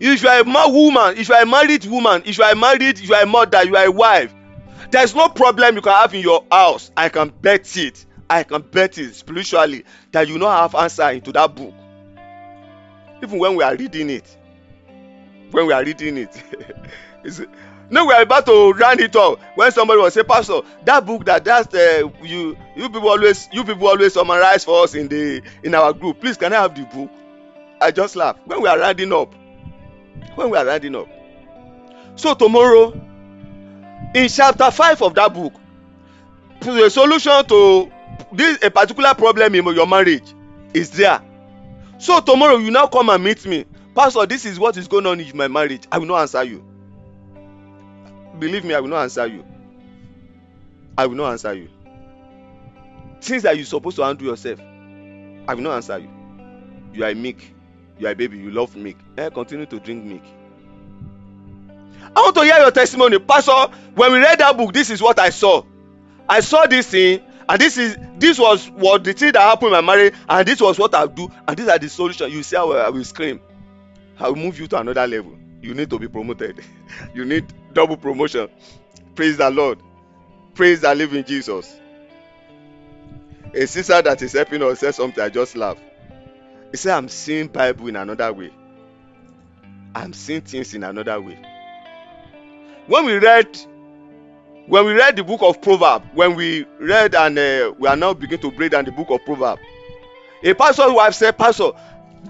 If 0.00 0.22
you 0.22 0.28
are 0.28 0.40
a 0.40 0.44
ma 0.44 0.68
woman 0.68 1.16
if 1.16 1.28
you 1.28 1.34
are 1.34 1.42
a 1.42 1.46
married 1.46 1.84
woman 1.86 2.22
if 2.24 2.38
you 2.38 2.44
are 2.44 2.54
married 2.54 2.98
you 2.98 3.14
are 3.14 3.22
a 3.22 3.26
mother 3.26 3.64
you 3.64 3.76
are 3.76 3.86
a 3.86 3.92
wife 3.92 4.34
there 4.90 5.04
is 5.04 5.14
no 5.14 5.28
problem 5.28 5.76
you 5.76 5.82
can 5.82 5.92
have 5.92 6.14
in 6.14 6.22
your 6.22 6.44
house. 6.50 6.90
I 6.96 7.10
can 7.10 7.28
bet 7.28 7.76
it 7.76 8.04
i 8.28 8.44
can 8.44 8.62
bet 8.62 8.96
it 8.96 9.14
spiritually 9.14 9.84
that 10.12 10.28
you 10.28 10.38
no 10.38 10.48
have 10.48 10.74
answer 10.74 11.10
into 11.10 11.32
that 11.32 11.54
book 11.54 11.74
even 13.22 13.38
when 13.38 13.56
we 13.56 13.64
are 13.64 13.76
reading 13.76 14.10
it. 14.10 14.36
When 15.50 15.66
we 15.66 15.72
are 15.72 15.84
reading 15.84 16.16
it. 16.16 16.42
No 17.92 18.06
we 18.06 18.14
are 18.14 18.22
about 18.22 18.46
to 18.46 18.72
round 18.72 19.00
it 19.00 19.16
up. 19.16 19.40
When 19.56 19.72
somebody 19.72 20.00
was 20.00 20.14
say 20.14 20.22
pastor 20.22 20.60
that 20.84 21.04
book 21.04 21.24
that 21.24 21.44
that 21.44 21.74
uh, 21.74 22.08
you 22.24 22.56
you 22.76 22.88
people 22.88 23.08
always 23.08 23.48
you 23.52 23.64
people 23.64 23.88
always 23.88 24.14
summarize 24.14 24.64
for 24.64 24.84
us 24.84 24.94
in 24.94 25.08
the 25.08 25.42
in 25.64 25.74
our 25.74 25.92
group. 25.92 26.20
Please 26.20 26.36
can 26.36 26.52
i 26.52 26.62
have 26.62 26.74
the 26.76 26.84
book? 26.84 27.10
I 27.80 27.90
just 27.90 28.14
laugh. 28.14 28.36
When 28.44 28.62
we 28.62 28.68
are 28.68 28.78
rounding 28.78 29.12
up 29.12 29.34
when 30.36 30.50
we 30.50 30.56
are 30.56 30.64
rounding 30.64 30.94
up. 30.94 31.08
So 32.14 32.34
tomorrow 32.34 32.92
in 34.14 34.28
chapter 34.28 34.70
five 34.70 35.02
of 35.02 35.14
that 35.14 35.34
book 35.34 35.54
the 36.60 36.88
solution 36.90 37.44
to 37.46 37.90
this 38.32 38.62
a 38.62 38.70
particular 38.70 39.14
problem 39.14 39.54
in 39.54 39.64
your 39.74 39.86
marriage 39.86 40.34
is 40.74 40.90
there 40.90 41.20
so 42.00 42.18
tomorrow 42.20 42.56
you 42.56 42.70
now 42.70 42.86
come 42.86 43.10
and 43.10 43.22
meet 43.22 43.44
me. 43.44 43.66
Pastor 43.94 44.24
this 44.24 44.46
is 44.46 44.58
what 44.58 44.76
is 44.78 44.88
going 44.88 45.06
on 45.06 45.20
in 45.20 45.36
my 45.36 45.48
marriage. 45.48 45.82
I 45.92 45.98
will 45.98 46.06
not 46.06 46.22
answer 46.22 46.42
you. 46.44 46.64
Believe 48.38 48.64
me 48.64 48.72
i 48.74 48.80
will 48.80 48.88
not 48.88 49.02
answer 49.02 49.26
you. 49.26 49.44
I 50.96 51.04
will 51.06 51.16
not 51.16 51.32
answer 51.32 51.52
you. 51.52 51.68
Things 53.20 53.42
that 53.42 53.58
you 53.58 53.64
supposed 53.64 53.96
to 53.96 54.02
handle 54.04 54.26
yourself 54.26 54.58
i 55.46 55.54
will 55.54 55.62
not 55.62 55.76
answer 55.76 55.98
you. 55.98 56.10
You 56.94 57.04
are 57.04 57.10
a 57.10 57.14
you 57.14 58.06
are 58.06 58.12
a 58.12 58.14
baby. 58.16 58.38
You 58.38 58.50
love 58.50 58.74
milk 58.76 58.96
eh 59.18 59.28
continue 59.28 59.66
to 59.66 59.78
drink 59.78 60.02
milk 60.04 60.24
i 62.16 62.20
want 62.20 62.34
to 62.34 62.42
hear 62.42 62.56
your 62.58 62.70
testimony. 62.70 63.18
Pastor 63.18 63.76
when 63.94 64.12
we 64.12 64.18
read 64.18 64.38
that 64.38 64.56
book 64.56 64.72
this 64.72 64.88
is 64.88 65.02
what 65.02 65.18
i 65.18 65.28
saw. 65.28 65.62
I 66.26 66.40
saw 66.40 66.64
this 66.64 66.86
thing 66.86 67.20
and 67.50 67.60
this 67.60 67.76
is 67.76 67.98
this 68.18 68.38
was 68.38 68.70
what 68.70 69.02
the 69.02 69.12
thing 69.12 69.32
that 69.32 69.40
happened 69.40 69.74
in 69.74 69.84
my 69.84 69.96
marriage 69.96 70.14
and 70.28 70.46
this 70.46 70.60
was 70.60 70.78
what 70.78 70.94
i 70.94 71.04
do 71.04 71.28
and 71.48 71.56
these 71.56 71.66
are 71.68 71.78
the 71.80 71.88
solution 71.88 72.30
you 72.30 72.44
see 72.44 72.54
how 72.56 72.70
i 72.72 72.88
will 72.88 73.04
scream. 73.04 73.40
I 74.20 74.28
will 74.28 74.36
move 74.36 74.60
you 74.60 74.66
to 74.68 74.78
another 74.78 75.06
level. 75.06 75.36
You 75.62 75.74
need 75.74 75.90
to 75.90 75.98
be 75.98 76.08
promoted. 76.08 76.60
You 77.14 77.24
need 77.24 77.46
double 77.72 77.96
promotion. 77.96 78.48
Praise 79.14 79.38
the 79.38 79.50
lord. 79.50 79.78
Praise 80.54 80.80
the 80.82 80.94
living 80.94 81.24
jesus. 81.24 81.74
A 83.52 83.66
sister 83.66 84.00
that 84.00 84.22
is 84.22 84.32
helping 84.34 84.62
us 84.62 84.78
said 84.80 84.94
something 84.94 85.22
i 85.22 85.28
just 85.28 85.56
laugh. 85.56 85.78
He 86.70 86.76
said 86.76 86.96
i'm 86.96 87.08
seeing 87.08 87.48
bible 87.48 87.88
in 87.88 87.96
another 87.96 88.32
way. 88.32 88.52
I'm 89.96 90.12
seeing 90.12 90.42
things 90.42 90.72
in 90.72 90.84
another 90.84 91.20
way. 91.20 91.38
When 92.86 93.06
we 93.06 93.14
read 93.14 93.58
when 94.70 94.86
we 94.86 94.92
read 94.92 95.16
the 95.16 95.24
book 95.24 95.42
of 95.42 95.60
proverb 95.60 96.04
when 96.14 96.36
we 96.36 96.64
read 96.78 97.12
and 97.16 97.36
uh, 97.36 97.74
we 97.76 97.88
are 97.88 97.96
now 97.96 98.14
beginning 98.14 98.40
to 98.40 98.52
break 98.52 98.70
down 98.70 98.84
the 98.84 98.92
book 98.92 99.10
of 99.10 99.22
proverb 99.24 99.58
a 100.44 100.54
pastor's 100.54 100.92
wife 100.92 101.12
said 101.12 101.36
pastor 101.36 101.72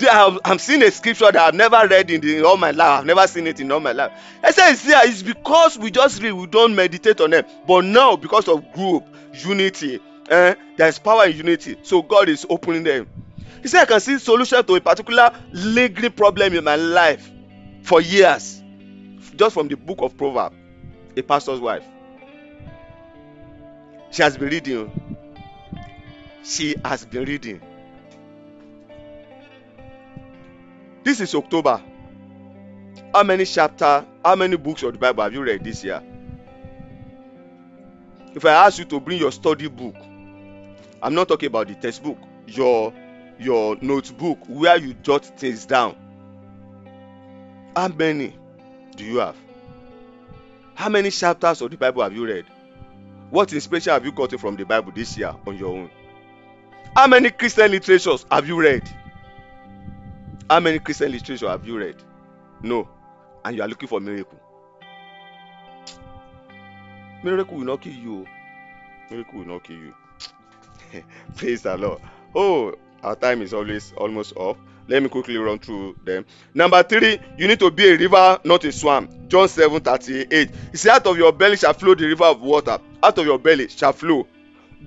i'm 0.09 0.59
seeing 0.59 0.83
a 0.83 0.91
scripture 0.91 1.31
that 1.31 1.37
i've 1.37 1.55
never 1.55 1.87
read 1.87 2.11
in, 2.11 2.19
the, 2.23 2.39
in 2.39 2.45
all 2.45 2.57
my 2.57 2.71
life. 2.71 3.01
I've 3.01 3.07
never 3.07 3.27
seen 3.27 3.47
it 3.47 3.61
in 3.61 3.71
all 3.71 3.81
my 3.81 3.93
life. 3.93 4.13
I 4.43 4.53
said 4.53 4.71
it's 4.71 4.85
there 4.85 5.07
it's 5.07 5.23
because 5.23 5.79
we 5.79 5.91
just 5.91 6.23
read 6.23 6.33
we 6.33 6.47
don't 6.47 6.75
meditate 6.75 7.21
on 7.21 7.31
them. 7.31 7.45
But 7.67 7.85
now 7.85 8.17
because 8.17 8.49
of 8.49 8.73
group 8.73 9.05
unity 9.35 10.01
eh, 10.31 10.55
there's 10.77 10.99
power 10.99 11.27
in 11.27 11.37
unity. 11.37 11.77
So 11.83 12.01
god 12.01 12.31
is 12.31 12.47
opening 12.49 12.85
them. 12.85 13.07
He 13.61 13.69
said 13.69 13.83
i 13.83 13.85
can 13.85 14.01
see 14.01 14.19
solution 14.19 14.65
to 14.65 14.77
a 14.77 14.81
particular 14.81 15.35
lingering 15.53 16.13
problem 16.13 16.55
in 16.55 16.65
my 16.65 16.77
life 16.77 17.31
for 17.83 18.01
years. 18.01 18.63
Just 19.37 19.53
from 19.53 19.69
the 19.69 19.77
book 19.77 19.99
of 20.01 20.17
proverb 20.17 20.55
a 21.17 21.23
pastor's 21.23 21.61
wife 21.61 21.85
she 24.11 24.23
has 24.23 24.37
been 24.37 24.49
reading. 24.49 25.17
She 26.43 26.75
has 26.85 27.05
been 27.05 27.25
reading. 27.25 27.61
This 31.05 31.21
is 31.21 31.35
october. 31.35 31.81
How 33.15 33.23
many 33.23 33.45
chapter 33.45 34.05
how 34.25 34.37
many 34.37 34.57
books 34.57 34.83
of 34.83 34.93
the 34.93 34.99
bible 34.99 35.23
have 35.23 35.33
you 35.33 35.43
read 35.43 35.65
this 35.65 35.85
year? 35.85 36.03
If 38.35 38.45
i 38.45 38.67
ask 38.67 38.79
you 38.79 38.85
to 38.87 39.01
bring 39.01 39.19
your 39.19 39.33
study 39.33 39.69
book 39.69 39.97
i'm 41.03 41.15
not 41.15 41.27
talking 41.29 41.49
about 41.49 41.69
the 41.69 41.75
textbook 41.75 42.19
your 42.47 42.93
your 43.39 43.77
notebook 43.81 44.39
where 44.49 44.77
you 44.77 44.95
jot 44.95 45.25
things 45.25 45.67
down. 45.67 45.97
How 47.75 47.89
many 47.89 48.35
do 48.97 49.05
you 49.05 49.19
have? 49.19 49.37
How 50.75 50.89
many 50.89 51.11
chapters 51.11 51.63
of 51.63 51.71
the 51.71 51.77
bible 51.77 52.03
have 52.03 52.15
you 52.15 52.27
read 52.27 52.45
what 53.31 53.53
inspiration 53.53 53.93
have 53.93 54.05
you 54.05 54.13
gotten 54.13 54.39
from 54.39 54.57
the 54.57 54.65
bible 54.65 54.93
this 54.93 55.17
year 55.17 55.35
on 55.47 55.57
your 55.57 55.77
own? 55.77 55.91
How 56.97 57.07
many 57.07 57.31
christian 57.31 57.71
literatures 57.71 58.27
have 58.31 58.47
you 58.47 58.61
read? 58.61 58.89
How 60.49 60.61
many 60.61 60.79
christian 60.79 61.13
literature 61.13 61.49
have 61.49 61.67
you 61.67 61.79
read? 61.79 61.97
No. 62.63 62.89
And 63.45 63.57
you 63.57 63.63
are 63.63 63.69
looking 63.69 63.89
for 63.89 64.01
miracle. 64.01 64.39
Miracle 67.23 67.57
will 67.57 67.65
not 67.65 67.81
kill 67.81 67.93
you. 67.93 68.27
Miracle 69.11 69.39
will 69.39 69.47
not 69.47 69.65
kill 69.65 69.77
you. 69.77 69.95
Praise 71.37 71.63
the 71.63 71.77
lord. 71.77 72.01
Oh 72.35 72.75
our 73.03 73.17
time 73.17 73.43
is 73.43 73.55
always 73.55 73.93
almost 73.97 74.37
up 74.37 74.59
let 74.91 75.03
me 75.03 75.09
quickly 75.09 75.37
run 75.37 75.59
through 75.59 75.97
them. 76.05 76.27
Number 76.53 76.83
three 76.83 77.21
you 77.39 77.47
need 77.47 77.61
to 77.61 77.71
be 77.71 77.89
a 77.89 77.97
river 77.97 78.41
not 78.45 78.65
a 78.65 78.73
swamp 78.73 79.29
john 79.29 79.49
seven 79.49 79.81
thirty-eight. 79.81 80.51
He 80.73 80.77
say 80.77 80.91
out 80.91 81.07
of 81.07 81.17
your 81.17 81.33
belly 81.33 81.57
shall 81.57 81.73
flow 81.73 81.95
the 81.95 82.07
river 82.07 82.25
of 82.25 82.41
water. 82.41 82.79
Out 83.03 83.17
of 83.17 83.25
your 83.25 83.39
belly 83.39 83.69
shall 83.69 83.93
flow. 83.93 84.27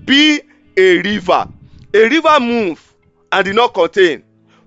Be 0.04 0.42
a 0.76 1.00
river. 1.00 1.48
A 1.94 2.08
river 2.08 2.40
move 2.40 2.94
and 3.32 3.44
did 3.44 3.56
not 3.56 3.72
contain. 3.72 4.22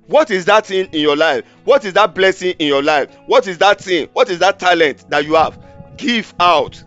What 0.08 0.32
is 0.32 0.46
that 0.46 0.66
thing 0.66 0.90
in 0.92 1.02
your 1.02 1.16
life? 1.16 1.46
What 1.66 1.86
is 1.86 1.94
that 1.94 2.16
blessing 2.16 2.56
in 2.60 2.68
your 2.68 2.82
life? 2.82 3.16
What 3.28 3.48
is 3.48 3.58
that 3.60 3.80
thing? 3.80 4.10
What 4.14 4.30
is 4.30 4.40
that 4.40 4.58
talent 4.58 5.10
that 5.10 5.26
you 5.26 5.36
have? 5.36 5.62
Give 5.98 6.34
out. 6.40 6.84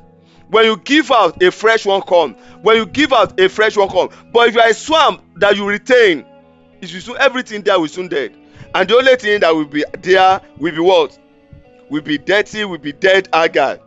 When 0.48 0.64
you 0.64 0.76
give 0.78 1.12
out 1.12 1.40
a 1.42 1.52
fresh 1.52 1.86
one 1.86 2.02
come. 2.02 2.34
When 2.62 2.76
you 2.76 2.86
give 2.86 3.12
out 3.12 3.38
a 3.38 3.48
fresh 3.48 3.76
one 3.76 3.88
come. 3.88 4.08
But 4.32 4.48
if 4.48 4.54
you 4.54 4.60
are 4.60 4.70
a 4.70 4.74
swamp 4.74 5.22
that 5.36 5.56
you 5.56 5.68
retain 5.68 6.26
it 6.80 6.92
will 6.92 7.00
soon 7.00 7.16
everything 7.18 7.62
there 7.62 7.78
will 7.78 7.88
soon 7.88 8.08
dead 8.08 8.34
and 8.74 8.88
the 8.88 8.96
only 8.96 9.16
thing 9.16 9.40
that 9.40 9.54
will 9.54 9.64
be 9.64 9.84
there 10.00 10.40
will 10.58 10.72
be 10.72 10.78
what? 10.80 11.18
Will 11.88 12.02
be 12.02 12.18
dirty 12.18 12.64
will 12.64 12.78
be 12.78 12.92
dead 12.92 13.28
agar 13.34 13.80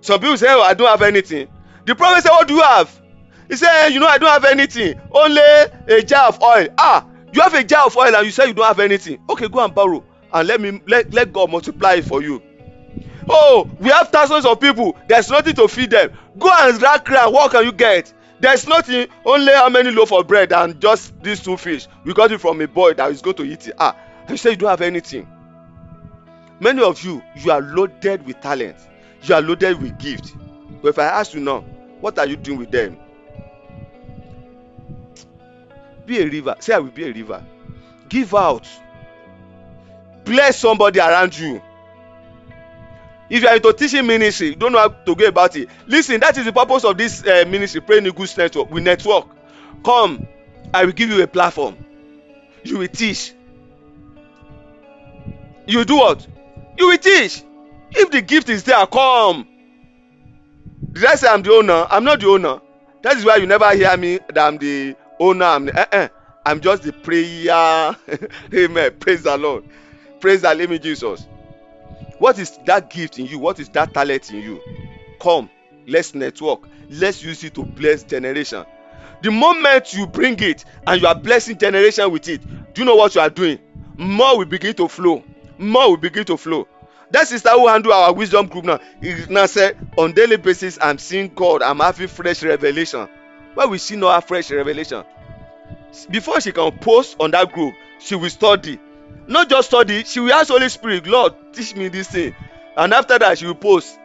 some 0.00 0.20
people 0.20 0.36
say 0.36 0.46
oh 0.48 0.62
i 0.62 0.74
don't 0.74 0.88
have 0.88 1.02
anything. 1.02 1.48
The 1.86 1.94
prophet 1.94 2.22
say 2.22 2.30
what 2.30 2.48
do 2.48 2.54
you 2.54 2.62
have? 2.62 2.90
He 3.48 3.56
say 3.56 3.90
you 3.90 4.00
know 4.00 4.06
i 4.06 4.18
don't 4.18 4.30
have 4.30 4.44
anything. 4.44 5.00
Only 5.12 5.40
a 5.88 6.02
jar 6.02 6.28
of 6.28 6.42
oil. 6.42 6.68
Ah 6.78 7.06
you 7.32 7.40
have 7.42 7.54
a 7.54 7.62
jar 7.62 7.86
of 7.86 7.96
oil 7.96 8.14
and 8.14 8.24
you 8.24 8.32
say 8.32 8.48
you 8.48 8.54
don't 8.54 8.66
have 8.66 8.80
anything. 8.80 9.22
Okay 9.28 9.48
go 9.48 9.64
and 9.64 9.74
borrow 9.74 10.04
and 10.32 10.48
let 10.48 10.60
me 10.60 10.80
let, 10.86 11.12
let 11.12 11.32
god 11.32 11.50
multiply 11.50 11.94
it 11.94 12.04
for 12.04 12.22
you. 12.22 12.42
Oh 13.28 13.68
we 13.78 13.90
have 13.90 14.08
thousands 14.08 14.46
of 14.46 14.58
people. 14.60 14.96
There's 15.08 15.30
nothing 15.30 15.54
to 15.56 15.68
feed 15.68 15.90
them. 15.90 16.12
Go 16.38 16.50
and 16.50 16.80
rack 16.80 17.04
ground 17.04 17.34
what 17.34 17.50
can 17.50 17.64
you 17.64 17.72
get 17.72 18.12
there's 18.40 18.66
nothing 18.66 19.06
only 19.24 19.52
how 19.52 19.68
many 19.68 19.90
loaf 19.90 20.12
of 20.12 20.26
bread 20.26 20.52
and 20.52 20.80
just 20.80 21.20
these 21.22 21.40
two 21.40 21.56
fish 21.56 21.86
we 22.04 22.14
got 22.14 22.32
it 22.32 22.40
from 22.40 22.60
a 22.60 22.66
boy 22.68 22.94
that 22.94 23.10
is 23.10 23.20
going 23.22 23.36
to 23.36 23.44
eat 23.44 23.68
it. 23.68 23.74
Ah 23.78 23.96
and 24.22 24.30
you 24.30 24.36
say 24.36 24.50
you 24.50 24.56
don't 24.56 24.70
have 24.70 24.80
anything. 24.80 25.26
Many 26.58 26.82
of 26.82 27.02
you 27.02 27.22
you 27.36 27.50
are 27.50 27.60
loaded 27.60 28.24
with 28.26 28.40
talent. 28.40 28.76
You 29.22 29.34
are 29.34 29.42
loaded 29.42 29.80
with 29.80 29.98
gift. 29.98 30.34
But 30.82 30.88
if 30.88 30.98
i 30.98 31.04
ask 31.04 31.34
you 31.34 31.40
now 31.40 31.60
what 32.00 32.18
are 32.18 32.26
you 32.26 32.36
doing 32.36 32.58
with 32.58 32.70
them? 32.70 32.98
Be 36.06 36.20
a 36.20 36.26
river. 36.26 36.56
Say 36.60 36.74
i 36.74 36.78
will 36.78 36.90
be 36.90 37.04
a 37.04 37.12
river. 37.12 37.44
Give 38.08 38.34
out. 38.34 38.66
Bless 40.24 40.58
somebody 40.58 40.98
around 41.00 41.38
you 41.38 41.60
if 43.30 43.42
you 43.42 43.48
are 43.48 43.56
into 43.56 43.72
teaching 43.72 44.06
ministry 44.06 44.48
you 44.48 44.56
don't 44.56 44.72
know 44.72 44.78
how 44.80 44.88
to 44.88 45.14
go 45.14 45.26
about 45.26 45.56
it. 45.56 45.68
Lis 45.86 46.08
ten 46.08 46.20
that 46.20 46.36
is 46.38 46.44
the 46.44 46.52
purpose 46.52 46.84
of 46.84 46.98
this 46.98 47.24
uh, 47.26 47.44
ministry 47.48 47.80
praying 47.80 48.06
eagles 48.06 48.36
network 48.36 48.70
we 48.70 48.80
network. 48.80 49.26
Come 49.84 50.26
i 50.74 50.84
will 50.84 50.92
give 50.92 51.10
you 51.10 51.22
a 51.22 51.26
platform. 51.26 51.76
You 52.64 52.78
will 52.78 52.88
teach. 52.88 53.34
You 55.66 55.84
do 55.84 55.96
what? 55.96 56.26
You 56.78 56.88
will 56.88 56.98
teach. 56.98 57.42
If 57.92 58.10
the 58.10 58.22
gift 58.22 58.48
is 58.48 58.64
there 58.64 58.86
come. 58.86 59.46
Did 60.92 61.06
i 61.06 61.14
say 61.16 61.28
i'm 61.28 61.42
the 61.42 61.52
owner? 61.52 61.86
I'm 61.90 62.04
not 62.04 62.20
the 62.20 62.28
owner. 62.28 62.60
That 63.02 63.16
is 63.16 63.24
why 63.24 63.36
you 63.36 63.46
never 63.46 63.74
hear 63.74 63.96
me 63.96 64.18
that 64.28 64.38
i'm 64.38 64.58
the 64.58 64.96
owner. 65.20 65.44
I'm 65.44 65.66
the, 65.66 66.10
i'm 66.46 66.60
just 66.60 66.82
the 66.82 66.92
prayer. 66.92 67.96
Amen. 68.54 68.92
Praise 69.00 69.22
the 69.24 69.36
lord. 69.38 69.64
Praise 70.20 70.42
the 70.42 70.54
living 70.54 70.82
jesus 70.82 71.26
what 72.20 72.38
is 72.38 72.56
that 72.66 72.90
gift 72.90 73.18
in 73.18 73.26
you? 73.26 73.40
What 73.40 73.58
is 73.58 73.68
that 73.70 73.92
talent 73.92 74.30
in 74.30 74.42
you? 74.42 74.60
Come 75.20 75.50
let's 75.90 76.14
network. 76.14 76.60
Let's 76.88 77.22
use 77.22 77.44
it 77.44 77.54
to 77.54 77.64
bless 77.64 78.02
generation. 78.02 78.64
The 79.22 79.30
moment 79.30 79.92
you 79.92 80.06
bring 80.06 80.38
it 80.40 80.64
and 80.86 81.00
you 81.00 81.06
are 81.06 81.14
blessing 81.14 81.58
generation 81.58 82.10
with 82.10 82.28
it 82.28 82.40
do 82.72 82.82
you 82.82 82.84
know 82.86 82.94
what 82.96 83.14
you 83.14 83.20
are 83.20 83.28
doing? 83.30 83.58
More 83.96 84.38
will 84.38 84.46
begin 84.46 84.74
to 84.76 84.88
flow. 84.88 85.22
More 85.58 85.90
will 85.90 85.96
begin 85.96 86.24
to 86.26 86.36
flow. 86.36 86.66
That 87.10 87.26
sister 87.26 87.50
who 87.50 87.66
handle 87.66 87.92
our 87.92 88.14
wisdom 88.14 88.46
group 88.46 88.64
now 88.64 88.78
now 89.28 89.46
say 89.46 89.72
on 89.98 90.12
daily 90.12 90.36
basis 90.36 90.78
i'm 90.80 90.98
seeing 90.98 91.28
god. 91.34 91.62
I'm 91.62 91.80
having 91.80 92.08
fresh 92.08 92.42
revelation. 92.42 93.08
Why 93.54 93.66
we 93.66 93.78
see 93.78 93.96
have 93.98 94.24
fresh 94.24 94.50
revelation? 94.50 95.04
Before 96.08 96.40
she 96.40 96.52
can 96.52 96.78
post 96.78 97.16
on 97.18 97.32
that 97.32 97.52
group 97.52 97.74
she 97.98 98.14
will 98.14 98.30
study 98.30 98.78
not 99.30 99.48
just 99.48 99.68
study. 99.68 100.04
She 100.04 100.20
will 100.20 100.32
ask 100.32 100.48
holy 100.50 100.68
spirit 100.68 101.06
lord 101.06 101.34
teach 101.52 101.74
me 101.74 101.88
this 101.88 102.08
thing. 102.08 102.34
And 102.76 102.92
after 102.92 103.18
that 103.18 103.38
she 103.38 103.46
will 103.46 103.54
post. 103.54 103.98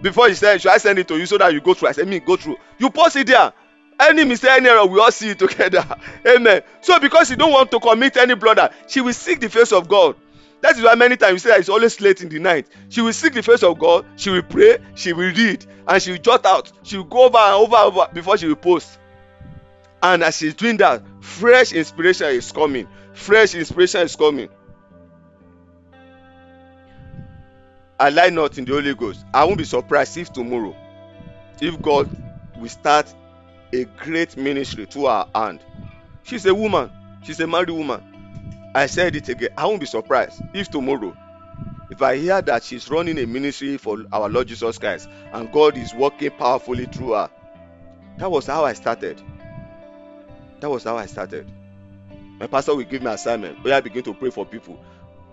Before 0.00 0.28
she 0.28 0.34
say 0.34 0.56
should 0.58 0.70
i 0.70 0.78
send 0.78 0.98
it 0.98 1.08
to 1.08 1.18
you 1.18 1.26
so 1.26 1.36
that 1.38 1.52
you 1.52 1.60
go 1.60 1.74
through? 1.74 1.88
I 1.88 1.92
say 1.92 2.04
me 2.04 2.20
go 2.20 2.36
through. 2.36 2.56
You 2.78 2.88
post 2.90 3.16
it 3.16 3.26
there. 3.26 3.52
Any 3.98 4.24
mistake 4.24 4.52
any 4.52 4.68
error 4.68 4.86
we 4.86 4.98
all 4.98 5.10
see 5.10 5.30
it 5.30 5.38
together. 5.38 5.84
Amen. 6.26 6.62
So 6.80 6.98
because 6.98 7.28
she 7.28 7.36
don't 7.36 7.52
want 7.52 7.70
to 7.72 7.80
commit 7.80 8.16
any 8.16 8.34
blunder 8.34 8.70
she 8.86 9.00
will 9.00 9.12
seek 9.12 9.40
the 9.40 9.50
face 9.50 9.72
of 9.72 9.88
god. 9.88 10.16
That 10.62 10.76
is 10.76 10.84
why 10.84 10.94
many 10.94 11.16
times 11.16 11.32
you 11.32 11.38
say 11.38 11.48
that 11.50 11.60
it's 11.60 11.68
always 11.68 12.00
late 12.00 12.22
in 12.22 12.28
the 12.28 12.38
night. 12.38 12.68
She 12.90 13.00
will 13.00 13.12
seek 13.12 13.34
the 13.34 13.42
face 13.42 13.64
of 13.64 13.78
god 13.78 14.06
she 14.16 14.30
will 14.30 14.42
pray 14.42 14.78
she 14.94 15.12
will 15.12 15.32
read 15.34 15.66
and 15.88 16.00
she 16.00 16.12
will 16.12 16.18
jot 16.18 16.46
out. 16.46 16.70
She 16.84 16.96
will 16.96 17.04
go 17.04 17.24
over 17.24 17.38
and 17.38 17.54
over 17.54 17.76
and 17.76 17.86
over 17.86 18.08
before 18.12 18.38
she 18.38 18.46
will 18.46 18.56
post. 18.56 18.98
And 20.02 20.22
as 20.22 20.36
she's 20.38 20.54
doing 20.54 20.76
that 20.76 21.02
fresh 21.20 21.72
inspiration 21.72 22.28
is 22.28 22.52
coming. 22.52 22.86
Fresh 23.12 23.54
inspiration 23.56 24.02
is 24.02 24.14
coming 24.14 24.48
i 28.00 28.08
lie 28.08 28.30
not 28.30 28.56
in 28.56 28.64
the 28.64 28.72
holy 28.72 28.94
ghost. 28.94 29.24
I 29.34 29.44
won't 29.44 29.58
be 29.58 29.64
surprised 29.64 30.16
if 30.16 30.32
tomorrow 30.32 30.74
if 31.60 31.80
god 31.82 32.08
will 32.58 32.68
start 32.70 33.14
a 33.74 33.84
great 33.84 34.36
ministry 34.38 34.86
to 34.86 35.06
her 35.06 35.26
hand. 35.34 35.60
She's 36.22 36.46
a 36.46 36.54
woman. 36.54 36.90
She's 37.22 37.38
a 37.40 37.46
married 37.46 37.70
woman. 37.70 38.02
I 38.74 38.86
said 38.86 39.16
it 39.16 39.28
again. 39.28 39.50
I 39.56 39.66
won't 39.66 39.80
be 39.80 39.86
surprised 39.86 40.40
if 40.54 40.70
tomorrow 40.70 41.14
if 41.90 42.00
i 42.00 42.16
hear 42.16 42.40
that 42.40 42.62
she's 42.62 42.88
running 42.88 43.18
a 43.18 43.26
ministry 43.26 43.76
for 43.76 43.98
our 44.12 44.28
lord 44.28 44.46
jesus 44.46 44.78
christ 44.78 45.08
and 45.32 45.52
god 45.52 45.76
is 45.76 45.92
working 45.94 46.30
powerfully 46.30 46.86
through 46.86 47.12
her. 47.12 47.30
That 48.16 48.30
was 48.30 48.46
how 48.46 48.64
i 48.64 48.72
started. 48.72 49.20
That 50.60 50.70
was 50.70 50.84
how 50.84 50.96
i 50.96 51.04
started. 51.06 51.50
My 52.38 52.46
pastor 52.46 52.74
will 52.74 52.84
give 52.84 53.02
me 53.02 53.10
assignment. 53.10 53.62
Where 53.62 53.74
i 53.74 53.80
begin 53.80 54.04
to 54.04 54.14
pray 54.14 54.30
for 54.30 54.46
people. 54.46 54.82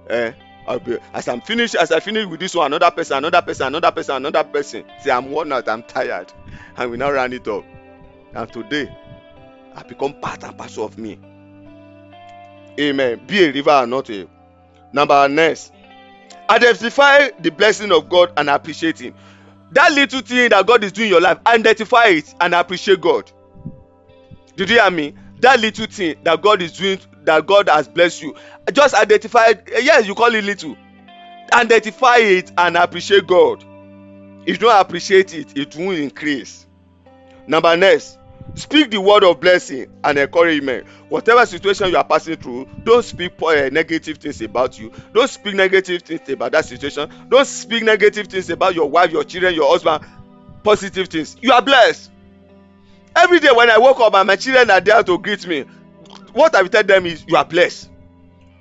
Eh 0.09 0.33
as 0.67 1.27
i'm 1.27 1.41
finished 1.41 1.75
as 1.75 1.91
i 1.91 1.99
finish 1.99 2.25
with 2.25 2.39
this 2.39 2.55
one 2.55 2.73
another 2.73 2.93
person 2.93 3.17
another 3.17 3.41
person 3.41 3.67
another 3.67 3.91
person 3.91 4.15
another 4.17 4.43
person. 4.43 4.83
Say 5.01 5.11
i'm 5.11 5.31
worn 5.31 5.51
out 5.51 5.67
i'm 5.69 5.83
tired. 5.83 6.31
And 6.75 6.91
we 6.91 6.97
now 6.97 7.11
round 7.11 7.33
it 7.33 7.47
up. 7.47 7.65
And 8.33 8.51
today 8.51 8.95
i 9.75 9.83
become 9.83 10.13
part 10.19 10.43
and 10.43 10.57
parcel 10.57 10.85
of 10.85 10.97
me. 10.97 11.19
Amen. 12.79 13.21
Be 13.25 13.45
a 13.45 13.51
river 13.51 13.71
and 13.71 13.91
not 13.91 14.09
a 14.09 14.27
number 14.93 15.27
next. 15.29 15.73
Identify 16.49 17.29
the 17.39 17.49
blessing 17.49 17.91
of 17.91 18.09
god 18.09 18.33
and 18.37 18.49
appreciate 18.49 18.99
him. 18.99 19.15
That 19.71 19.91
little 19.91 20.21
thing 20.21 20.49
that 20.49 20.65
god 20.65 20.83
is 20.83 20.91
doing 20.91 21.07
in 21.07 21.11
your 21.11 21.21
life 21.21 21.39
identify 21.45 22.05
it 22.07 22.33
and 22.39 22.53
appreciate 22.53 23.01
god. 23.01 23.31
Did 24.55 24.69
you 24.69 24.79
hear 24.79 24.91
me? 24.91 25.15
That 25.39 25.59
little 25.59 25.85
thing 25.85 26.17
that 26.23 26.41
god 26.41 26.61
is 26.61 26.71
doing 26.73 26.99
that 27.27 27.45
god 27.45 27.69
has 27.69 27.87
blessed 27.87 28.23
you. 28.23 28.35
Just 28.73 28.95
identify 28.95 29.47
it 29.49 29.69
yes 29.81 30.07
you 30.07 30.15
call 30.15 30.33
it 30.33 30.43
little. 30.43 30.75
Identify 31.53 32.17
it 32.17 32.51
and 32.57 32.75
appreciate 32.75 33.27
god. 33.27 33.63
If 34.45 34.55
you 34.55 34.57
don't 34.57 34.81
appreciate 34.81 35.33
it 35.33 35.55
it 35.57 35.75
won't 35.75 35.99
increase. 35.99 36.65
Number 37.45 37.77
next 37.77 38.17
speak 38.55 38.89
the 38.89 38.99
word 38.99 39.23
of 39.23 39.39
blessing 39.39 39.87
and 40.03 40.17
encouragement. 40.17 40.87
Whatever 41.09 41.45
situation 41.45 41.89
you 41.89 41.97
are 41.97 42.03
passing 42.03 42.37
through 42.37 42.67
don't 42.83 43.03
speak 43.03 43.33
uh, 43.41 43.69
negative 43.71 44.17
things 44.17 44.41
about 44.41 44.79
you. 44.79 44.91
Don't 45.13 45.29
speak 45.29 45.53
negative 45.53 46.01
things 46.01 46.27
about 46.29 46.53
that 46.53 46.65
situation. 46.65 47.09
Don't 47.29 47.45
speak 47.45 47.83
negative 47.83 48.27
things 48.27 48.49
about 48.49 48.73
your 48.73 48.89
wife 48.89 49.11
your 49.11 49.23
children 49.23 49.53
your 49.53 49.69
husband. 49.69 50.03
Positive 50.63 51.07
things. 51.07 51.37
You 51.41 51.53
are 51.53 51.61
blessed. 51.61 52.11
Every 53.15 53.39
day 53.39 53.49
when 53.51 53.69
i 53.69 53.77
woke 53.79 53.99
up 53.99 54.13
and 54.13 54.27
my 54.27 54.35
children 54.35 54.69
are 54.69 54.79
there 54.79 55.01
to 55.01 55.17
greet 55.17 55.47
me 55.47 55.65
what 56.33 56.55
i 56.55 56.61
will 56.61 56.69
tell 56.69 56.83
them 56.83 57.05
is 57.05 57.25
you 57.27 57.35
are 57.35 57.45
blessed. 57.45 57.89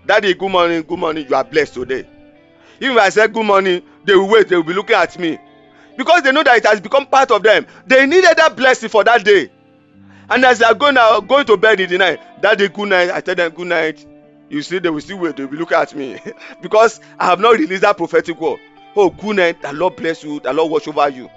Daddy 0.06 0.34
good 0.34 0.50
morning 0.50 0.82
good 0.82 0.98
morning 0.98 1.26
you 1.28 1.34
are 1.34 1.44
blessed 1.44 1.74
today. 1.74 2.06
Even 2.80 2.96
if 2.96 3.02
i 3.02 3.08
say 3.08 3.26
good 3.28 3.44
morning 3.44 3.82
they 4.04 4.14
will 4.14 4.28
wait 4.28 4.48
they 4.48 4.56
will 4.56 4.62
be 4.62 4.72
looking 4.72 4.96
at 4.96 5.18
me. 5.18 5.38
Because 5.96 6.22
they 6.22 6.32
know 6.32 6.42
that 6.42 6.58
it 6.58 6.66
has 6.66 6.80
become 6.80 7.06
part 7.06 7.30
of 7.30 7.42
them. 7.42 7.66
They 7.86 8.06
needed 8.06 8.36
that 8.36 8.54
blessing 8.54 8.88
for 8.88 9.02
that 9.04 9.24
day. 9.24 9.50
And 10.28 10.44
as 10.44 10.58
they 10.58 10.64
are 10.66 10.74
going 10.74 10.96
out 10.96 11.26
going 11.26 11.46
to 11.46 11.56
bed 11.56 11.80
in 11.80 11.90
the 11.90 11.98
night 11.98 12.20
day 12.40 12.68
good 12.68 12.88
night. 12.88 13.10
I 13.10 13.20
tell 13.20 13.34
them 13.34 13.52
good 13.52 13.66
night. 13.66 14.06
You 14.48 14.62
see 14.62 14.78
they 14.78 14.90
will 14.90 15.00
still 15.00 15.18
wait 15.18 15.36
they 15.36 15.44
will 15.44 15.50
be 15.50 15.56
looking 15.56 15.78
at 15.78 15.94
me. 15.94 16.20
Because 16.62 17.00
i 17.18 17.26
have 17.26 17.40
not 17.40 17.58
released 17.58 17.82
that 17.82 17.96
prophetic 17.96 18.40
word. 18.40 18.60
Oh 18.94 19.10
good 19.10 19.36
night. 19.36 19.62
The 19.62 19.72
lord 19.72 19.96
bless 19.96 20.22
you. 20.22 20.40
The 20.40 20.52
lord 20.52 20.70
watch 20.70 20.86
over 20.86 21.08
you. 21.08 21.28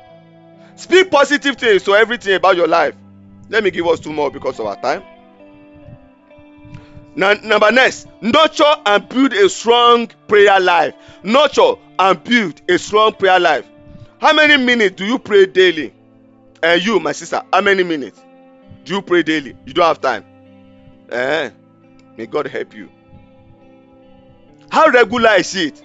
Speak 0.75 1.09
positive 1.09 1.57
things 1.57 1.83
to 1.83 1.93
everything 1.93 2.35
about 2.35 2.55
your 2.55 2.67
life. 2.67 2.95
Let 3.49 3.63
me 3.63 3.71
give 3.71 3.87
us 3.87 3.99
two 3.99 4.13
more 4.13 4.29
because 4.29 4.59
of 4.59 4.67
our 4.67 4.79
time 4.79 5.03
number 7.15 7.71
next 7.71 8.07
nurture 8.21 8.75
and 8.85 9.07
build 9.09 9.33
a 9.33 9.49
strong 9.49 10.07
prayer 10.27 10.59
life. 10.59 10.93
Nurture 11.23 11.73
and 11.97 12.23
build 12.23 12.61
a 12.69 12.77
strong 12.77 13.13
prayer 13.13 13.39
life. 13.39 13.65
How 14.19 14.33
many 14.33 14.57
minutes 14.57 14.95
do 14.95 15.05
you 15.05 15.19
pray 15.19 15.45
daily? 15.45 15.93
And 16.61 16.81
uh, 16.81 16.83
you 16.83 16.99
my 16.99 17.13
sister 17.13 17.41
how 17.51 17.61
many 17.61 17.83
minutes 17.83 18.21
do 18.83 18.95
you 18.95 19.01
pray 19.01 19.23
daily? 19.23 19.55
You 19.65 19.73
don't 19.73 19.85
have 19.85 20.01
time. 20.01 20.25
Eh 21.11 21.49
may 22.17 22.25
god 22.25 22.47
help 22.47 22.75
you. 22.75 22.89
How 24.69 24.89
regular 24.89 25.35
is 25.35 25.55
it? 25.55 25.81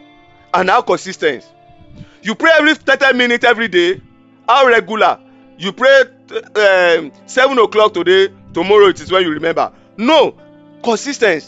And 0.53 0.69
how 0.69 0.83
consistent? 0.83 1.45
you 2.23 2.35
pray 2.35 2.51
every 2.59 2.75
thirty 2.75 3.17
minutes 3.17 3.45
every 3.45 3.69
day. 3.69 4.01
How 4.49 4.67
regular? 4.67 5.21
You 5.59 5.73
pray 5.73 6.03
um, 6.57 7.13
seven 7.27 7.59
o'clock 7.59 7.95
today 7.95 8.29
tomorrow 8.53 8.87
it 8.87 9.01
is 9.01 9.13
when 9.13 9.23
you 9.23 9.31
remember. 9.31 9.73
No 9.97 10.37
consis 10.85 11.19
ten 11.19 11.41
t 11.41 11.47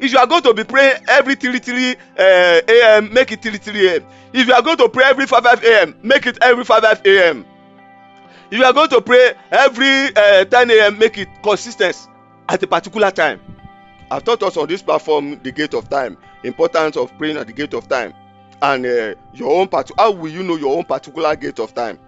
if 0.00 0.12
you 0.12 0.18
are 0.18 0.26
going 0.26 0.42
to 0.42 0.52
be 0.52 0.64
praying 0.64 0.96
every 1.08 1.34
three 1.34 1.58
three 1.58 1.92
uh, 2.18 2.60
a.m 2.68 3.12
make 3.12 3.32
it 3.32 3.42
three 3.42 3.56
three 3.58 3.88
a.m 3.88 4.04
if 4.32 4.46
you 4.46 4.54
are 4.54 4.62
going 4.62 4.76
to 4.76 4.88
pray 4.88 5.04
every 5.04 5.26
five 5.26 5.42
five 5.42 5.62
a.m 5.64 5.96
make 6.02 6.26
it 6.26 6.36
every 6.42 6.64
five 6.64 6.82
five 6.82 7.00
a.m 7.06 7.46
if 8.50 8.58
you 8.58 8.64
are 8.64 8.72
going 8.72 8.88
to 8.90 9.00
pray 9.00 9.32
every 9.50 10.14
uh, 10.16 10.44
ten 10.44 10.70
a.m 10.70 10.98
make 10.98 11.16
it 11.18 11.28
consis 11.42 11.76
ten 11.76 11.92
t 11.92 11.98
at 12.48 12.62
a 12.62 12.66
particular 12.66 13.10
time. 13.10 13.40
I 14.10 14.20
taught 14.20 14.42
us 14.42 14.56
on 14.58 14.68
this 14.68 14.82
platform 14.82 15.40
the 15.42 15.50
gate 15.50 15.72
of 15.74 15.88
time 15.88 16.18
importance 16.42 16.96
of 16.96 17.16
praying 17.16 17.38
at 17.38 17.46
the 17.46 17.52
gate 17.54 17.72
of 17.72 17.88
time 17.88 18.12
and 18.60 18.84
uh, 18.84 19.14
your 19.32 19.50
own 19.50 19.66
part 19.66 19.90
how 19.96 20.10
will 20.10 20.30
you 20.30 20.42
know 20.42 20.56
your 20.56 20.76
own 20.76 20.84
particular 20.84 21.34
gate 21.36 21.58
of 21.58 21.74
time? 21.74 21.98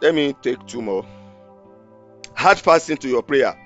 Let 0.00 0.14
me 0.14 0.32
take 0.42 0.64
two 0.66 0.82
more. 0.82 1.04
Hard 2.34 2.58
fasting 2.58 2.96
to 2.98 3.08
your 3.08 3.22
prayer 3.22 3.56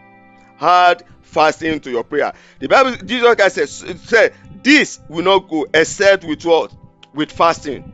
hard 0.57 1.03
fasting 1.23 1.81
to 1.81 1.91
your 1.91 2.05
prayer. 2.05 2.33
The 2.59 2.69
bible 2.69 2.97
jesus 3.05 3.35
christ 3.35 3.55
said 3.55 3.99
say 4.01 4.31
this 4.63 5.01
will 5.09 5.25
not 5.25 5.49
go 5.49 5.67
except 5.73 6.25
with 6.25 6.45
what? 6.45 6.73
With 7.15 7.31
fasting. 7.31 7.93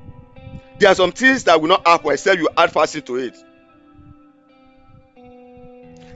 There 0.79 0.91
are 0.91 0.95
some 0.95 1.13
things 1.13 1.45
that 1.45 1.61
will 1.61 1.69
not 1.69 1.87
happen 1.87 2.13
except 2.13 2.39
you 2.39 2.49
add 2.57 2.73
fasting 2.73 3.03
to 3.03 3.17
it. 3.17 3.37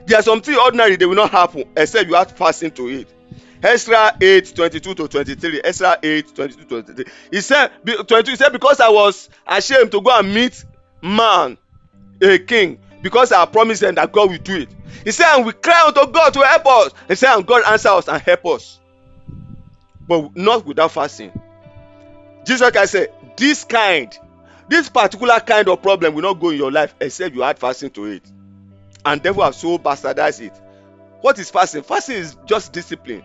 There 0.07 0.17
are 0.17 0.23
some 0.23 0.41
things 0.41 0.57
ordinary 0.57 0.95
they 0.95 1.05
will 1.05 1.15
not 1.15 1.31
happen 1.31 1.65
except 1.75 2.09
you 2.09 2.15
add 2.15 2.31
fasting 2.31 2.71
to 2.71 2.87
it. 2.87 3.13
Ezra 3.61 4.15
8 4.21 4.55
22 4.55 4.93
to 4.93 5.07
23 5.07 5.61
Ezra 5.63 5.97
8 6.01 6.35
22 6.35 6.63
to 6.63 6.81
23 6.83 7.05
he 7.31 7.41
said 7.41 7.71
22 7.85 8.31
he 8.31 8.35
said 8.35 8.51
because 8.51 8.79
i 8.79 8.89
was 8.89 9.29
ashamed 9.47 9.91
to 9.91 9.99
go 9.99 10.15
and 10.17 10.31
meet 10.31 10.63
man 11.01 11.57
a 12.21 12.37
king 12.37 12.79
because 13.01 13.31
i 13.31 13.45
promised 13.45 13.81
them 13.81 13.95
that 13.95 14.11
god 14.11 14.29
will 14.29 14.37
do 14.37 14.57
it. 14.57 14.69
He 15.03 15.11
said 15.11 15.35
and 15.35 15.45
we 15.45 15.53
cry 15.53 15.85
unto 15.87 16.11
god 16.11 16.33
to 16.33 16.41
help 16.41 16.65
us. 16.65 16.93
He 17.07 17.15
said 17.15 17.35
and 17.35 17.45
god 17.45 17.63
answer 17.65 17.89
us 17.89 18.07
and 18.07 18.21
help 18.21 18.45
us. 18.45 18.79
But 20.07 20.35
not 20.35 20.65
without 20.65 20.91
fasting. 20.91 21.31
Jesus 22.45 22.71
christ 22.71 22.91
said 22.93 23.13
this 23.35 23.63
kind 23.63 24.17
this 24.69 24.89
particular 24.89 25.39
kind 25.39 25.69
of 25.69 25.81
problem 25.81 26.13
will 26.13 26.23
not 26.23 26.39
go 26.39 26.49
in 26.49 26.57
your 26.57 26.71
life 26.71 26.93
except 26.99 27.33
you 27.33 27.43
add 27.43 27.57
fasting 27.57 27.89
to 27.91 28.05
it. 28.05 28.23
And 29.05 29.21
devil 29.21 29.43
have 29.43 29.55
so 29.55 29.77
bastardized 29.77 30.41
it. 30.41 30.61
What 31.21 31.39
is 31.39 31.49
fasting? 31.49 31.83
Fasting 31.83 32.17
is 32.17 32.35
just 32.45 32.73
discipline. 32.73 33.23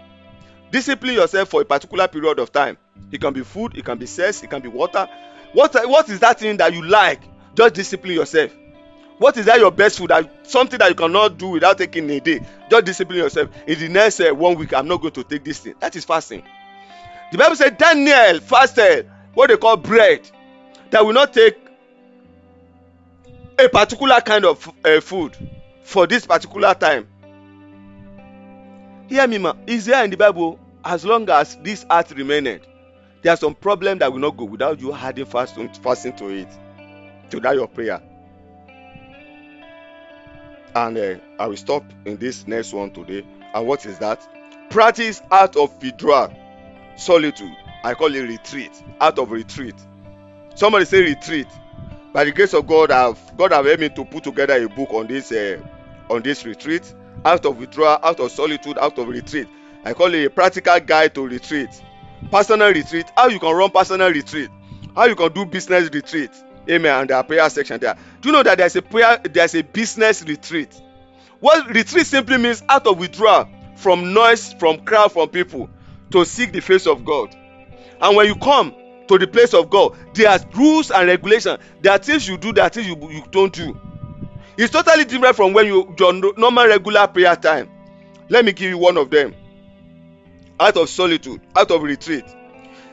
Discipline 0.70 1.14
yourself 1.14 1.48
for 1.48 1.62
a 1.62 1.64
particular 1.64 2.06
period 2.06 2.38
of 2.38 2.52
time. 2.52 2.78
It 3.10 3.20
can 3.20 3.32
be 3.32 3.42
food 3.42 3.76
it 3.76 3.84
can 3.84 3.98
be 3.98 4.06
sex 4.06 4.42
it 4.42 4.50
can 4.50 4.62
be 4.62 4.68
water. 4.68 5.08
What 5.52 5.74
what 5.88 6.08
is 6.08 6.20
that 6.20 6.38
thing 6.38 6.58
that 6.58 6.72
you 6.72 6.84
like? 6.84 7.20
Just 7.54 7.74
discipline 7.74 8.14
yourself 8.14 8.52
what 9.22 9.36
is 9.36 9.46
that 9.46 9.60
your 9.60 9.70
best 9.70 9.98
food? 9.98 10.10
That 10.10 10.28
something 10.50 10.80
that 10.80 10.88
you 10.88 10.96
cannot 10.96 11.38
do 11.38 11.46
without 11.50 11.78
taking 11.78 12.10
a 12.10 12.18
day. 12.18 12.40
Just 12.68 12.84
discipline 12.84 13.18
yourself. 13.18 13.50
In 13.68 13.78
the 13.78 13.88
next 13.88 14.18
uh, 14.20 14.34
one 14.34 14.56
week 14.58 14.74
i'm 14.74 14.88
not 14.88 15.00
going 15.00 15.12
to 15.14 15.22
take 15.22 15.44
this 15.44 15.60
thing. 15.60 15.74
That 15.78 15.94
is 15.94 16.04
fasting. 16.04 16.42
The 17.30 17.38
bible 17.38 17.54
say 17.54 17.70
daniel 17.70 18.40
fasted 18.40 19.08
what 19.34 19.48
they 19.48 19.56
call 19.56 19.76
bread 19.76 20.28
that 20.90 21.06
will 21.06 21.12
not 21.12 21.32
take 21.32 21.56
a 23.58 23.68
particular 23.68 24.20
kind 24.20 24.44
of 24.44 24.70
uh, 24.84 25.00
food 25.00 25.36
for 25.84 26.08
this 26.08 26.26
particular 26.26 26.74
time. 26.74 27.06
Hear 29.08 29.28
me 29.28 29.38
ma. 29.38 29.54
Is 29.68 29.86
there 29.86 30.04
in 30.04 30.10
the 30.10 30.16
bible. 30.16 30.58
As 30.84 31.04
long 31.04 31.30
as 31.30 31.54
this 31.62 31.86
earth 31.88 32.10
remained 32.10 32.60
there 33.22 33.32
are 33.32 33.36
some 33.36 33.54
problem 33.54 33.98
that 34.00 34.12
will 34.12 34.18
not 34.18 34.36
go 34.36 34.44
without 34.46 34.80
you 34.80 34.92
adding 34.92 35.26
fasting 35.26 35.72
fasting 35.74 36.16
to 36.16 36.28
it. 36.28 36.48
To 37.30 37.38
that 37.38 37.54
your 37.54 37.68
prayer 37.68 38.02
and 40.74 40.96
uh, 40.96 41.14
i 41.38 41.46
will 41.46 41.56
stop 41.56 41.84
in 42.04 42.16
this 42.16 42.46
next 42.46 42.72
one 42.72 42.90
today. 42.90 43.26
And 43.54 43.66
what 43.66 43.84
is 43.86 43.98
that? 43.98 44.26
Practice 44.70 45.20
out 45.30 45.56
of 45.56 45.82
withdrawal. 45.82 46.32
Solitude. 46.96 47.54
I 47.84 47.94
call 47.94 48.14
it 48.14 48.20
retreat. 48.20 48.70
Out 49.00 49.18
of 49.18 49.30
retreat. 49.30 49.74
Somebody 50.54 50.84
say 50.84 51.02
retreat. 51.02 51.48
By 52.12 52.24
the 52.24 52.32
grace 52.32 52.54
of 52.54 52.66
god 52.66 52.90
have 52.90 53.18
god 53.36 53.52
have 53.52 53.64
helped 53.64 53.80
me 53.80 53.88
to 53.90 54.04
put 54.04 54.24
together 54.24 54.62
a 54.62 54.68
book 54.68 54.92
on 54.92 55.06
this 55.06 55.32
uh, 55.32 55.60
on 56.10 56.22
this 56.22 56.44
retreat. 56.44 56.94
Out 57.24 57.44
of 57.44 57.58
withdrawal 57.58 57.98
out 58.02 58.20
of 58.20 58.30
solitude 58.30 58.78
out 58.78 58.98
of 58.98 59.08
retreat. 59.08 59.48
I 59.84 59.94
call 59.94 60.14
it 60.14 60.24
a 60.24 60.30
practical 60.30 60.78
guide 60.80 61.14
to 61.14 61.26
retreat. 61.26 61.82
Personal 62.30 62.72
retreat. 62.72 63.06
How 63.16 63.28
you 63.28 63.38
can 63.38 63.54
run 63.54 63.70
personal 63.70 64.10
retreat? 64.10 64.50
How 64.94 65.06
you 65.06 65.16
can 65.16 65.32
do 65.32 65.44
business 65.44 65.90
retreat 65.92 66.30
amen. 66.68 67.00
And 67.00 67.10
their 67.10 67.22
prayer 67.22 67.48
section 67.50 67.80
there. 67.80 67.96
Do 68.20 68.28
you 68.28 68.32
know 68.32 68.42
that 68.42 68.58
there's 68.58 68.76
a 68.76 68.82
prayer 68.82 69.18
there's 69.22 69.54
a 69.54 69.62
business 69.62 70.22
retreat? 70.22 70.80
What 71.40 71.68
retreat 71.68 72.06
simply 72.06 72.38
means 72.38 72.62
out 72.68 72.86
of 72.86 72.98
withdrawal 72.98 73.48
from 73.76 74.14
noise 74.14 74.52
from 74.54 74.84
crowd 74.84 75.12
from 75.12 75.28
people 75.28 75.68
to 76.12 76.24
seek 76.24 76.52
the 76.52 76.60
face 76.60 76.86
of 76.86 77.04
god. 77.04 77.34
And 78.00 78.16
when 78.16 78.26
you 78.26 78.36
come 78.36 78.74
to 79.08 79.18
the 79.18 79.26
place 79.26 79.54
of 79.54 79.70
god 79.70 79.96
there 80.14 80.28
are 80.28 80.38
rules 80.54 80.90
and 80.90 81.08
regulations. 81.08 81.58
There 81.80 81.92
are 81.92 81.98
things 81.98 82.28
you 82.28 82.38
do 82.38 82.52
there 82.52 82.64
are 82.64 82.70
things 82.70 82.86
you, 82.86 82.96
you 83.10 83.24
don't 83.30 83.52
do. 83.52 83.78
It's 84.56 84.72
totally 84.72 85.04
different 85.04 85.34
from 85.34 85.52
when 85.52 85.66
you 85.66 85.94
your 85.98 86.12
normal 86.12 86.66
regular 86.66 87.06
prayer 87.08 87.34
time. 87.34 87.68
Let 88.28 88.44
me 88.44 88.52
give 88.52 88.70
you 88.70 88.78
one 88.78 88.96
of 88.96 89.10
them. 89.10 89.34
Out 90.60 90.76
of 90.76 90.88
solitude 90.88 91.40
out 91.56 91.70
of 91.70 91.82
retreat. 91.82 92.24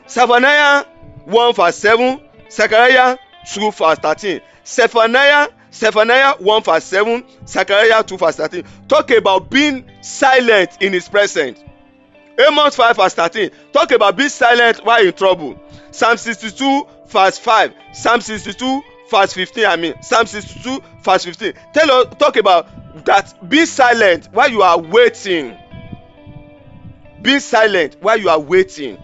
Zephaniah 0.08 0.84
one 1.24 1.54
verse 1.54 1.76
seven 1.76 2.20
zechariah 2.50 3.16
two 3.54 3.70
verse 3.70 3.98
thirteen. 3.98 4.40
Zephaniah 4.66 5.48
zephaniah 5.72 6.34
one 6.38 6.62
verse 6.62 6.84
seven 6.84 7.24
zechariah 7.46 8.02
two 8.02 8.16
verse 8.16 8.36
thirteen. 8.36 8.64
Talk 8.88 9.10
about 9.10 9.50
being 9.50 9.84
silent 10.02 10.70
in 10.80 10.92
his 10.92 11.08
presence. 11.08 11.62
Amos 12.38 12.76
five 12.76 12.96
verse 12.96 13.14
thirteen. 13.14 13.50
Talk 13.72 13.92
about 13.92 14.16
being 14.16 14.28
silent 14.28 14.84
while 14.84 15.04
in 15.04 15.12
trouble. 15.12 15.60
Psalm 15.90 16.16
sixty-two 16.16 16.86
verse 17.06 17.38
five. 17.38 17.74
Psalm 17.92 18.20
sixty-two 18.20 18.82
verse 19.10 19.32
fifteen 19.32 19.66
i 19.66 19.76
mean. 19.76 19.94
Psalm 20.02 20.26
sixty-two 20.26 20.80
verse 21.02 21.24
fifteen. 21.24 21.52
Tell 21.72 21.90
us 21.90 22.14
talk 22.18 22.36
about 22.36 22.68
that 23.04 23.48
be 23.48 23.66
silent 23.66 24.28
while 24.32 24.50
you 24.50 24.62
are 24.62 24.78
waiting. 24.78 25.56
Be 27.22 27.38
silent 27.38 27.96
while 28.00 28.18
you 28.18 28.30
are 28.30 28.40
waiting. 28.40 28.98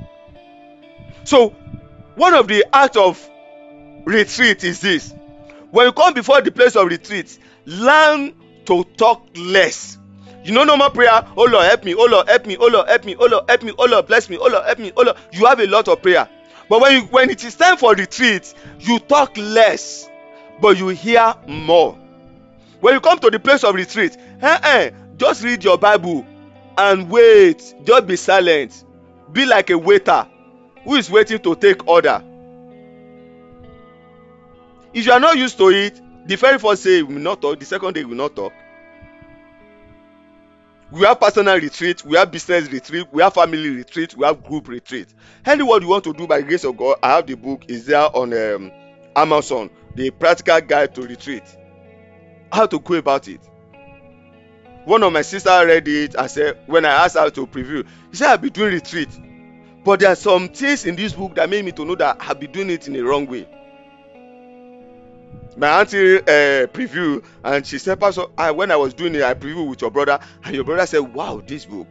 So 1.24 1.50
one 2.14 2.34
of 2.34 2.48
the 2.48 2.64
act 2.72 2.96
of 2.96 3.28
retreat 4.06 4.64
is 4.64 4.80
this. 4.80 5.12
When 5.70 5.86
you 5.86 5.92
come 5.92 6.14
before 6.14 6.40
the 6.40 6.50
place 6.52 6.76
of 6.76 6.86
retreat 6.86 7.38
learn 7.66 8.32
to 8.64 8.84
talk 8.96 9.26
less. 9.36 9.98
You 10.44 10.52
know 10.52 10.62
normal 10.64 10.90
prayer 10.90 11.26
oh 11.36 11.44
lord 11.44 11.64
help 11.66 11.84
me 11.84 11.94
oh 11.94 12.06
lord 12.06 12.28
help 12.28 12.46
me 12.46 12.56
oh 12.58 12.68
lord 12.68 12.88
help 12.88 13.04
me 13.04 13.16
oh 13.18 13.26
lord 13.26 13.48
help 13.50 13.62
me 13.64 13.72
oh 13.76 13.84
lord 13.86 14.06
bless 14.06 14.30
me 14.30 14.38
oh 14.38 14.46
lord 14.46 14.64
help 14.64 14.78
me 14.78 14.92
oh 14.96 15.02
lord. 15.02 15.16
You 15.32 15.44
have 15.46 15.58
a 15.60 15.66
lot 15.66 15.88
of 15.88 16.00
prayer. 16.00 16.28
But 16.68 16.80
when 16.80 16.92
you 16.92 17.00
when 17.08 17.30
it 17.30 17.44
is 17.44 17.56
time 17.56 17.76
for 17.76 17.94
retreat 17.94 18.54
you 18.78 18.98
talk 19.00 19.36
less 19.36 20.08
but 20.60 20.78
you 20.78 20.88
hear 20.88 21.34
more. 21.48 21.98
When 22.80 22.94
you 22.94 23.00
come 23.00 23.18
to 23.18 23.30
the 23.30 23.40
place 23.40 23.64
of 23.64 23.74
retreat 23.74 24.16
eh 24.40 24.58
eh 24.62 24.90
just 25.16 25.42
read 25.42 25.64
your 25.64 25.78
bible 25.78 26.24
and 26.78 27.10
wait. 27.10 27.74
Just 27.84 28.06
be 28.06 28.14
silent. 28.16 28.84
Be 29.32 29.46
like 29.46 29.70
a 29.70 29.78
waiter 29.78 30.26
who 30.84 30.94
is 30.94 31.10
waiting 31.10 31.40
to 31.40 31.56
take 31.56 31.88
order 31.88 32.22
if 34.96 35.04
you 35.04 35.12
are 35.12 35.20
not 35.20 35.36
used 35.36 35.58
to 35.58 35.68
it 35.68 36.00
the 36.26 36.36
very 36.36 36.58
first 36.58 36.82
day 36.82 37.02
we 37.02 37.14
will 37.14 37.22
not 37.22 37.42
talk 37.42 37.60
the 37.60 37.66
second 37.66 37.92
day 37.92 38.02
we 38.02 38.10
will 38.10 38.16
not 38.16 38.34
talk. 38.34 38.52
We 40.90 41.02
have 41.02 41.20
personal 41.20 41.60
retreat 41.60 42.02
we 42.02 42.16
have 42.16 42.30
business 42.30 42.70
retreat 42.70 43.06
we 43.12 43.22
have 43.22 43.34
family 43.34 43.68
retreat 43.68 44.16
we 44.16 44.24
have 44.24 44.42
group 44.42 44.68
retreat. 44.68 45.08
Anyone 45.44 45.82
you 45.82 45.88
want 45.88 46.04
to 46.04 46.14
do 46.14 46.26
by 46.26 46.40
grace 46.40 46.64
of 46.64 46.78
god 46.78 46.96
i 47.02 47.16
have 47.16 47.26
the 47.26 47.34
book 47.34 47.66
is 47.68 47.84
there 47.84 48.08
on 48.16 48.32
um, 48.32 48.72
amazon 49.14 49.68
the 49.94 50.10
practical 50.10 50.58
guide 50.62 50.94
to 50.94 51.02
retreat. 51.02 51.44
How 52.50 52.64
to 52.64 52.78
go 52.78 52.94
about 52.94 53.28
it. 53.28 53.40
One 54.86 55.02
of 55.02 55.12
my 55.12 55.22
sister 55.22 55.50
read 55.66 55.86
it 55.88 56.14
and 56.14 56.30
said 56.30 56.58
when 56.64 56.86
i 56.86 57.04
asked 57.04 57.18
her 57.18 57.28
to 57.28 57.46
preview 57.46 57.86
she 58.12 58.16
said 58.16 58.30
i 58.30 58.36
be 58.38 58.48
doing 58.48 58.72
retreat. 58.72 59.10
But 59.84 60.00
there 60.00 60.10
are 60.10 60.16
some 60.16 60.48
things 60.48 60.86
in 60.86 60.96
this 60.96 61.12
book 61.12 61.34
that 61.34 61.50
made 61.50 61.66
me 61.66 61.72
to 61.72 61.84
know 61.84 61.96
that 61.96 62.16
i 62.18 62.32
be 62.32 62.46
doing 62.46 62.70
it 62.70 62.86
in 62.86 62.94
the 62.94 63.02
wrong 63.02 63.26
way 63.26 63.46
my 65.56 65.80
auntie 65.80 66.18
uh, 66.18 66.66
preview 66.68 67.24
and 67.44 67.66
she 67.66 67.78
said 67.78 67.98
pastor 67.98 68.24
I, 68.36 68.50
when 68.50 68.70
i 68.70 68.76
was 68.76 68.92
doing 68.94 69.14
it 69.14 69.22
i 69.22 69.34
preview 69.34 69.68
with 69.68 69.80
your 69.80 69.90
brother 69.90 70.18
and 70.44 70.54
your 70.54 70.64
brother 70.64 70.86
said 70.86 71.00
wow 71.00 71.42
this 71.46 71.64
book 71.64 71.88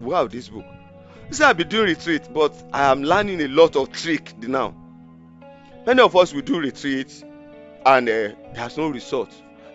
wow 0.00 0.26
this 0.26 0.48
book. 0.48 0.64
He 1.28 1.34
said 1.34 1.48
i 1.48 1.52
be 1.52 1.64
doing 1.64 1.86
retreat 1.86 2.28
but 2.32 2.54
i 2.72 2.90
am 2.90 3.02
learning 3.02 3.40
a 3.40 3.48
lot 3.48 3.76
of 3.76 3.92
trick 3.92 4.36
now. 4.38 4.74
Many 5.86 6.00
of 6.00 6.14
us 6.14 6.32
we 6.32 6.42
do 6.42 6.60
retreat 6.60 7.24
and 7.86 8.08
uh, 8.08 8.28
there's 8.54 8.76
no 8.76 8.88
result 8.88 9.32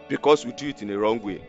because 0.07 0.45
we 0.45 0.53
do 0.53 0.69
it 0.69 0.81
in 0.81 0.87
the 0.87 0.97
wrong 0.97 1.21
way. 1.21 1.43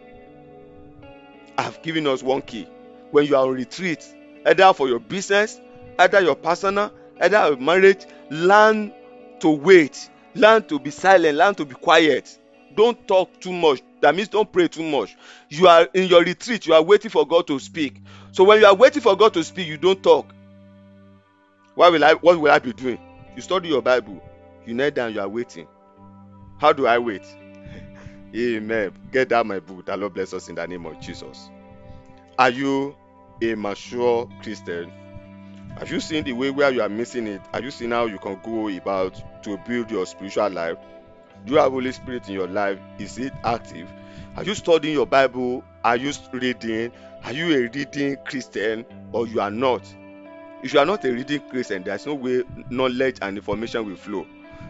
I've 1.57 1.81
given 1.83 2.07
us 2.07 2.23
one 2.23 2.43
key. 2.43 2.67
When 3.11 3.25
you 3.27 3.37
are 3.37 3.47
on 3.47 3.55
retreat 3.55 4.05
either 4.47 4.73
for 4.73 4.89
your 4.89 4.99
business 5.01 5.61
either 5.99 6.21
your 6.21 6.37
personal 6.37 6.93
either 7.21 7.49
your 7.49 7.57
marriage 7.57 8.07
learn 8.31 8.93
to 9.41 9.51
wait 9.51 10.11
learn 10.39 10.63
to 10.65 10.79
be 10.79 10.91
silent 10.91 11.37
learn 11.37 11.55
to 11.55 11.65
be 11.65 11.75
quiet. 11.75 12.39
Don't 12.75 13.07
talk 13.09 13.41
too 13.41 13.53
much 13.53 13.83
that 14.01 14.15
means 14.15 14.29
don't 14.29 14.51
pray 14.51 14.69
too 14.69 14.85
much. 14.85 15.17
You 15.49 15.67
are 15.67 15.89
in 15.95 16.09
your 16.09 16.23
retreat 16.23 16.67
you 16.67 16.75
are 16.75 16.83
waiting 16.83 17.11
for 17.11 17.27
god 17.27 17.47
to 17.49 17.59
speak. 17.59 17.97
So 18.33 18.45
when 18.45 18.61
you 18.61 18.67
are 18.67 18.75
waiting 18.75 19.03
for 19.03 19.17
god 19.17 19.35
to 19.35 19.45
speak 19.45 19.67
you 19.69 19.77
don't 19.77 20.03
talk. 20.03 20.33
What 21.75 21.93
will 21.93 22.05
i 22.05 22.15
what 22.15 22.41
will 22.41 22.51
i 22.51 22.59
be 22.59 22.73
doing? 22.73 22.99
You 23.37 23.43
study 23.43 23.69
your 23.69 23.83
bible 23.83 24.23
you 24.67 24.75
kneel 24.75 24.91
down 24.91 25.15
you 25.15 25.21
are 25.21 25.29
waiting. 25.29 25.67
How 26.59 26.73
do 26.73 26.87
i 26.87 26.99
wait? 26.99 27.25
Amen. 28.37 28.93
Get 29.13 29.31
that 29.31 29.47
my 29.47 29.61
book 29.61 29.87
that 29.87 29.99
lord 29.99 30.15
bless 30.15 30.35
us 30.35 30.49
in 30.49 30.55
the 30.55 30.67
name 30.67 30.87
of 30.87 31.01
jesus. 31.01 31.51
Are 32.39 32.51
you 32.51 32.97
a 33.43 33.55
mature 33.55 34.29
christian 34.43 34.93
have 35.79 35.93
you 35.93 36.01
seen 36.01 36.25
the 36.25 36.33
way 36.33 36.51
where 36.51 36.73
you 36.73 36.83
are 36.83 36.89
missing 36.89 37.29
it? 37.29 37.41
Have 37.55 37.63
you 37.63 37.71
seen 37.71 37.93
how 37.93 38.07
you 38.07 38.19
can 38.19 38.41
go 38.43 38.67
about 38.69 39.23
to 39.45 39.57
build 39.59 39.91
your 39.93 40.07
spiritual 40.07 40.51
life? 40.51 40.77
Do 41.47 41.53
you 41.53 41.61
have 41.61 41.71
holy 41.71 41.93
spirit 41.93 42.29
in 42.29 42.35
your 42.35 42.49
life? 42.49 42.81
Is 42.99 43.17
it 43.19 43.33
active? 43.45 43.89
Are 44.37 44.43
you 44.43 44.57
studying 44.57 44.95
your 44.95 45.07
bible? 45.07 45.63
Are 45.85 45.97
you 45.97 46.13
reading? 46.33 46.91
Are 47.25 47.33
you 47.33 47.55
a 47.55 47.69
reading 47.69 48.17
christian 48.25 48.85
or 49.13 49.29
you 49.29 49.41
are 49.41 49.53
not? 49.53 49.83
If 50.65 50.75
you 50.75 50.81
are 50.81 50.87
not 50.87 51.05
a 51.05 51.13
reading 51.13 51.43
christian 51.49 51.85
there 51.85 51.95
is 51.95 52.07
no 52.07 52.15
way 52.15 52.43
knowledge 52.71 53.19
and 53.23 53.39
information 53.39 53.87
will 53.87 53.97
flow. 53.97 54.27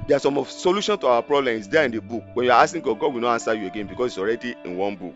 There 0.07 0.17
are 0.19 0.21
some 0.21 0.37
of 0.37 0.51
solution 0.51 0.99
to 0.99 1.07
our 1.07 1.23
problem. 1.23 1.55
Is 1.55 1.69
there 1.69 1.85
in 1.85 1.91
the 1.91 2.03
book. 2.03 2.23
When 2.35 2.45
you 2.45 2.53
are 2.53 2.63
asking 2.63 2.83
god 2.83 2.99
god 2.99 3.15
will 3.15 3.23
not 3.23 3.33
answer 3.33 3.55
you 3.55 3.67
again 3.67 3.87
because 3.87 4.13
it's 4.13 4.19
already 4.19 4.55
in 4.63 4.77
one 4.77 4.97
book. 4.97 5.15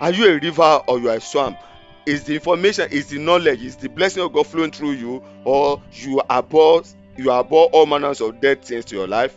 Are 0.00 0.10
you 0.10 0.26
a 0.26 0.38
river 0.38 0.80
or 0.86 0.98
you 0.98 1.10
are 1.10 1.16
a 1.16 1.20
swamp 1.20 1.58
is 2.06 2.24
the 2.24 2.34
information 2.34 2.90
is 2.90 3.08
the 3.08 3.18
knowledge 3.18 3.62
is 3.62 3.76
the 3.76 3.88
blessing 3.88 4.22
of 4.22 4.32
god 4.32 4.46
flowing 4.46 4.70
through 4.70 4.92
you 4.92 5.22
or 5.44 5.82
you 5.92 6.20
abhor 6.30 6.82
you 7.16 7.30
abhor 7.30 7.68
all 7.72 7.86
manners 7.86 8.20
of 8.20 8.40
dead 8.40 8.64
things 8.64 8.84
to 8.86 8.96
your 8.96 9.06
life? 9.06 9.36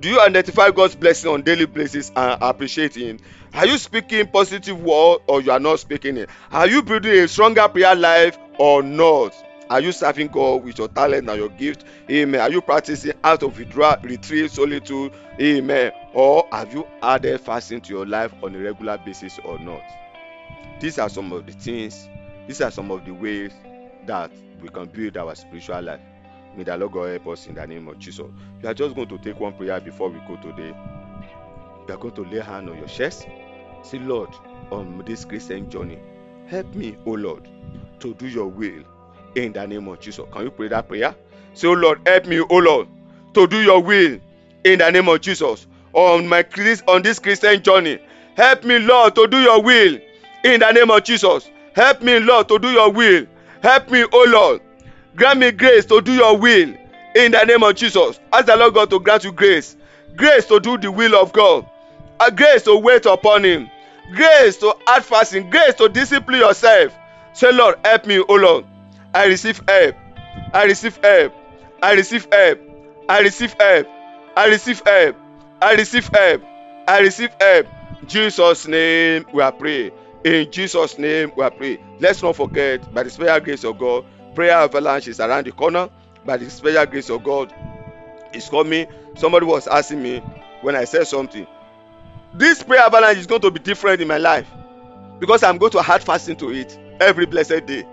Do 0.00 0.08
you 0.08 0.20
identify 0.20 0.70
god's 0.70 0.94
blessing 0.94 1.30
on 1.30 1.42
daily 1.42 1.66
basis 1.66 2.12
and 2.14 2.40
appreciate 2.42 2.96
it 2.96 3.20
are 3.54 3.66
you 3.66 3.78
speaking 3.78 4.26
positive 4.26 4.80
word 4.80 5.20
or 5.26 5.40
you 5.40 5.50
are 5.50 5.60
not 5.60 5.80
speaking 5.80 6.16
it? 6.16 6.30
Are 6.52 6.68
you 6.68 6.82
building 6.82 7.12
a 7.12 7.28
stronger 7.28 7.66
prayer 7.68 7.94
life 7.94 8.38
or 8.58 8.82
not? 8.82 9.34
Are 9.70 9.80
you 9.80 9.92
serving 9.92 10.28
god 10.28 10.64
with 10.64 10.78
your 10.78 10.88
talent 10.88 11.28
and 11.28 11.38
your 11.38 11.48
gift? 11.50 11.84
Amen. 12.10 12.40
Are 12.40 12.50
you 12.50 12.60
practicing 12.60 13.12
out 13.24 13.42
of 13.42 13.58
withdrawal 13.58 13.96
retreat 14.02 14.50
solitude? 14.50 15.12
Amen. 15.40 15.92
Or 16.14 16.46
have 16.52 16.72
you 16.72 16.86
added 17.02 17.40
fasting 17.40 17.80
to 17.82 17.92
your 17.92 18.06
life 18.06 18.32
on 18.42 18.54
a 18.54 18.58
regular 18.58 18.98
basis 18.98 19.38
or 19.44 19.58
not 19.58 19.82
these 20.80 20.98
are 20.98 21.08
some 21.08 21.32
of 21.32 21.46
the 21.46 21.52
things 21.52 22.08
these 22.48 22.62
are 22.62 22.70
some 22.70 22.90
of 22.90 23.04
the 23.04 23.10
ways 23.12 23.52
that 24.06 24.30
we 24.62 24.70
can 24.70 24.86
build 24.86 25.16
our 25.18 25.34
spiritual 25.34 25.82
life. 25.82 26.00
May 26.56 26.64
the 26.64 26.76
lord 26.76 26.92
god 26.92 27.10
help 27.10 27.28
us 27.28 27.46
in 27.46 27.54
the 27.54 27.66
name 27.66 27.86
of 27.88 27.98
jesus. 27.98 28.26
We 28.62 28.68
are 28.68 28.74
just 28.74 28.94
going 28.94 29.08
to 29.08 29.18
take 29.18 29.38
one 29.38 29.52
prayer 29.52 29.80
before 29.80 30.08
we 30.08 30.18
go 30.26 30.36
today. 30.36 30.74
You 31.86 31.94
are 31.94 31.98
going 31.98 32.14
to 32.14 32.24
lay 32.24 32.40
hand 32.40 32.70
on 32.70 32.78
your 32.78 32.88
chest. 32.88 33.28
Say 33.82 33.98
lord 33.98 34.30
on 34.70 35.02
this 35.06 35.24
christian 35.24 35.70
journey 35.70 35.98
help 36.46 36.74
me 36.74 36.96
o 37.06 37.10
lord 37.12 37.48
to 38.00 38.14
do 38.14 38.26
your 38.26 38.46
will 38.46 38.82
in 39.34 39.52
the 39.52 39.66
name 39.66 39.86
of 39.88 40.00
jesus. 40.00 40.26
Can 40.32 40.44
you 40.44 40.50
pray 40.50 40.68
that 40.68 40.88
prayer? 40.88 41.14
Say 41.52 41.68
o 41.68 41.72
lord 41.72 42.00
help 42.06 42.26
me 42.26 42.40
o 42.40 42.56
lord 42.56 42.88
to 43.34 43.46
do 43.46 43.62
your 43.62 43.82
will 43.82 44.18
in 44.64 44.78
the 44.78 44.90
name 44.90 45.08
of 45.08 45.20
jesus. 45.20 45.66
On 45.92 46.26
my 46.26 46.44
on 46.86 47.02
this 47.02 47.18
christian 47.18 47.62
journey 47.62 47.98
help 48.36 48.64
me 48.64 48.78
lord 48.78 49.14
to 49.14 49.26
do 49.26 49.38
your 49.38 49.62
will 49.62 49.98
in 50.48 50.60
the 50.60 50.72
name 50.72 50.90
of 50.90 51.04
jesus 51.04 51.50
help 51.74 52.02
me 52.02 52.18
lord 52.18 52.48
to 52.48 52.58
do 52.58 52.70
your 52.70 52.90
will. 52.90 53.26
Help 53.62 53.90
me 53.90 54.04
o 54.12 54.24
lord. 54.28 54.60
Grant 55.16 55.40
me 55.40 55.50
grace 55.52 55.84
to 55.86 56.00
do 56.00 56.12
your 56.12 56.36
will. 56.36 56.74
In 57.14 57.32
the 57.32 57.44
name 57.44 57.62
of 57.62 57.74
jesus 57.76 58.18
ask 58.32 58.46
the 58.46 58.56
lord 58.56 58.74
god 58.74 58.90
to 58.90 59.00
grant 59.00 59.24
you 59.24 59.32
grace. 59.32 59.76
Grace 60.16 60.46
to 60.46 60.58
do 60.60 60.78
the 60.78 60.90
will 60.90 61.14
of 61.20 61.32
god. 61.32 61.68
A 62.20 62.30
grace 62.32 62.62
to 62.64 62.76
wait 62.76 63.06
upon 63.06 63.44
him. 63.44 63.70
Grace 64.12 64.56
to 64.58 64.74
add 64.88 65.04
fasting 65.04 65.50
grace 65.50 65.74
to 65.74 65.88
discipline 65.88 66.40
yourself. 66.40 66.94
Say 67.32 67.52
lord 67.52 67.76
help 67.84 68.06
me 68.06 68.18
o 68.18 68.34
lord. 68.34 68.64
I 69.14 69.26
receive 69.26 69.62
help. 69.68 69.94
I 70.52 70.64
receive 70.64 70.98
help. 71.02 71.32
I 71.82 71.92
receive 71.92 72.26
help. 72.32 72.60
I 73.08 73.20
receive 73.20 73.54
help. 73.58 73.86
I 74.36 74.46
receive 74.46 74.82
help. 74.84 75.16
I 75.60 75.72
receive 75.74 76.08
help. 76.12 76.42
I 76.86 77.00
receive 77.00 77.30
help. 77.40 77.66
Jesus 78.06 78.66
name 78.68 79.26
we 79.32 79.42
are 79.42 79.52
pray 79.52 79.92
in 80.24 80.50
jesus 80.50 80.98
name 80.98 81.32
we 81.36 81.50
pray 81.50 81.78
let's 82.00 82.22
not 82.22 82.34
forget 82.34 82.92
by 82.92 83.02
the 83.02 83.10
special 83.10 83.40
grace 83.40 83.64
of 83.64 83.78
god 83.78 84.04
prayer 84.38 84.56
avalanche 84.56 85.08
is 85.08 85.18
around 85.18 85.46
the 85.46 85.50
corner. 85.52 85.88
By 86.24 86.36
the 86.36 86.48
special 86.48 86.86
grace 86.86 87.10
of 87.10 87.24
god 87.24 87.52
it's 88.32 88.48
coming. 88.48 88.86
Somebody 89.16 89.46
was 89.46 89.66
asking 89.66 90.00
me 90.00 90.18
when 90.60 90.76
i 90.76 90.84
said 90.84 91.08
something. 91.08 91.44
This 92.34 92.62
prayer 92.62 92.82
avalanche 92.82 93.18
is 93.18 93.26
going 93.26 93.40
to 93.40 93.50
be 93.50 93.58
different 93.58 94.00
in 94.00 94.06
my 94.06 94.18
life 94.18 94.48
because 95.18 95.42
i'm 95.42 95.58
going 95.58 95.72
to 95.72 95.80
add 95.80 96.04
fasting 96.04 96.36
to 96.36 96.50
it 96.50 96.78
every 97.00 97.26
blessed 97.26 97.66
day. 97.66 97.84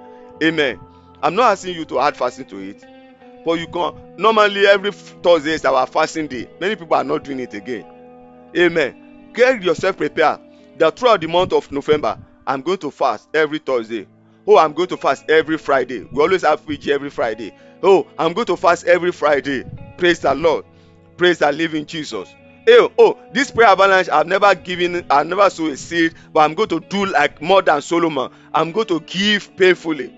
Amen. 0.44 0.80
I'm 1.24 1.34
not 1.34 1.54
asking 1.54 1.76
you 1.76 1.86
to 1.86 2.00
add 2.00 2.16
fasting 2.16 2.46
to 2.46 2.60
it 2.60 2.86
but 3.44 3.54
you 3.60 3.68
can. 3.68 3.96
Normally 4.18 4.68
every 4.68 4.92
thursday 4.92 5.54
is 5.54 5.66
our 5.66 5.88
fasting 5.88 6.28
day. 6.28 6.48
Many 6.60 6.76
people 6.76 6.96
are 6.96 7.04
not 7.04 7.24
doing 7.24 7.40
it 7.40 7.56
again. 7.56 7.86
Amen. 8.56 9.32
Get 9.34 9.64
yourself 9.64 9.98
prepared 9.98 10.40
that 10.78 10.98
throughout 10.98 11.22
the 11.22 11.28
month 11.28 11.54
of 11.54 11.72
november 11.72 12.18
i'm 12.48 12.62
going 12.62 12.78
to 12.78 12.92
fast 12.92 13.30
every 13.34 13.60
thursday. 13.60 14.08
Oh 14.48 14.58
i'm 14.58 14.74
going 14.74 14.90
to 14.90 14.98
fast 14.98 15.30
every 15.30 15.58
friday. 15.58 16.08
We 16.12 16.22
always 16.22 16.44
have 16.44 16.66
pg 16.68 16.92
every 16.92 17.10
friday. 17.10 17.56
Oh 17.82 18.06
i'm 18.20 18.34
going 18.34 18.48
to 18.48 18.58
fast 18.58 18.86
every 18.86 19.12
friday. 19.12 19.64
Praise 19.98 20.20
the 20.20 20.36
lord. 20.36 20.66
Praise 21.18 21.40
the 21.40 21.52
living 21.52 21.86
jesus. 21.86 22.30
Hey 22.68 22.88
oh 22.98 23.18
this 23.32 23.52
prayer 23.52 23.70
avalanche 23.70 24.10
i've 24.10 24.28
never 24.28 24.54
given 24.56 25.06
i've 25.10 25.28
never 25.28 25.50
sow 25.50 25.68
a 25.68 25.78
seed 25.78 26.14
but 26.34 26.42
i'm 26.42 26.56
going 26.56 26.70
to 26.70 26.80
do 26.80 27.06
like 27.06 27.42
more 27.42 27.62
than 27.62 27.82
solomon. 27.82 28.32
I'm 28.54 28.72
going 28.72 28.88
to 28.88 29.00
give 29.02 29.56
painfully. 29.56 30.14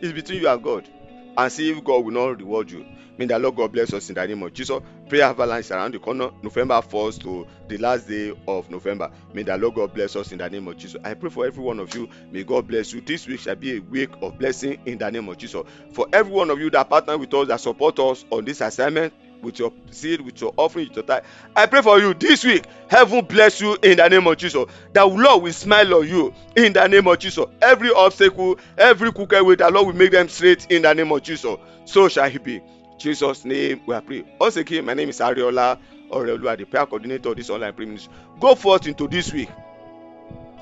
It's 0.00 0.12
between 0.12 0.42
you 0.42 0.48
and 0.48 0.62
god 0.62 0.88
and 1.36 1.52
see 1.52 1.70
if 1.70 1.82
god 1.84 2.04
will 2.04 2.12
not 2.12 2.38
reward 2.38 2.70
you. 2.70 2.84
May 3.18 3.26
the 3.26 3.38
lord 3.38 3.56
god 3.56 3.72
bless 3.72 3.92
us 3.94 4.08
in 4.08 4.14
the 4.14 4.26
name 4.26 4.42
of 4.42 4.52
jesus. 4.52 4.80
Prayer 5.08 5.24
avalanche 5.24 5.70
around 5.70 5.94
the 5.94 5.98
corner 5.98 6.30
november 6.42 6.74
1st 6.74 7.22
to 7.22 7.46
the 7.68 7.78
last 7.78 8.08
day 8.08 8.32
of 8.48 8.70
november. 8.70 9.10
May 9.32 9.42
the 9.42 9.56
lord 9.56 9.74
god 9.74 9.94
bless 9.94 10.16
us 10.16 10.32
in 10.32 10.38
the 10.38 10.48
name 10.50 10.68
of 10.68 10.76
jesus. 10.76 11.00
I 11.04 11.14
pray 11.14 11.30
for 11.30 11.46
every 11.46 11.62
one 11.62 11.80
of 11.80 11.94
you. 11.94 12.08
May 12.30 12.44
god 12.44 12.66
bless 12.66 12.92
you. 12.92 13.00
This 13.00 13.26
week 13.26 13.40
shall 13.40 13.56
be 13.56 13.76
a 13.76 13.80
week 13.80 14.10
of 14.22 14.38
blessing 14.38 14.78
in 14.86 14.98
the 14.98 15.10
name 15.10 15.28
of 15.28 15.38
jesus. 15.38 15.64
For 15.92 16.06
every 16.12 16.32
one 16.32 16.50
of 16.50 16.60
you 16.60 16.70
that 16.70 16.88
partner 16.90 17.18
with 17.18 17.32
us 17.34 17.48
that 17.48 17.60
support 17.60 17.98
us 17.98 18.24
on 18.30 18.44
this 18.44 18.60
assignment 18.60 19.12
with 19.42 19.58
your 19.58 19.72
seed 19.90 20.20
with 20.20 20.40
your 20.40 20.52
offering 20.56 20.88
with 20.88 20.96
your 20.96 21.04
tithe. 21.04 21.24
I 21.54 21.66
pray 21.66 21.82
for 21.82 21.98
you 21.98 22.14
this 22.14 22.44
week. 22.44 22.64
Heaven 22.88 23.24
bless 23.24 23.60
you 23.60 23.76
in 23.82 23.98
the 23.98 24.08
name 24.08 24.26
of 24.26 24.36
jesus. 24.36 24.64
That 24.92 25.06
lord 25.06 25.42
will 25.42 25.52
smile 25.52 25.94
on 25.94 26.08
you 26.08 26.34
in 26.56 26.72
the 26.72 26.86
name 26.86 27.06
of 27.06 27.18
jesus. 27.18 27.44
Every 27.60 27.90
obstacle 27.92 28.58
every 28.76 29.12
crooked 29.12 29.42
way 29.42 29.54
the 29.54 29.70
lord 29.70 29.86
will 29.86 29.94
make 29.94 30.12
them 30.12 30.28
straight 30.28 30.70
in 30.70 30.82
the 30.82 30.94
name 30.94 31.12
of 31.12 31.22
jesus. 31.22 31.56
So 31.84 32.08
shall 32.08 32.28
he 32.28 32.38
be. 32.38 32.62
Jesus 32.98 33.44
name 33.44 33.82
we 33.86 33.94
are 33.94 34.00
praying. 34.00 34.26
Once 34.40 34.56
again 34.56 34.84
my 34.84 34.94
name 34.94 35.08
is 35.10 35.20
ariola 35.20 35.78
oreolua 36.10 36.56
the 36.56 36.64
prayer 36.64 36.86
coordinator 36.86 37.30
of 37.30 37.36
this 37.36 37.50
online 37.50 37.72
prayer 37.72 37.88
ministry. 37.88 38.12
Go 38.40 38.54
forth 38.54 38.86
into 38.86 39.06
this 39.08 39.32
week 39.32 39.50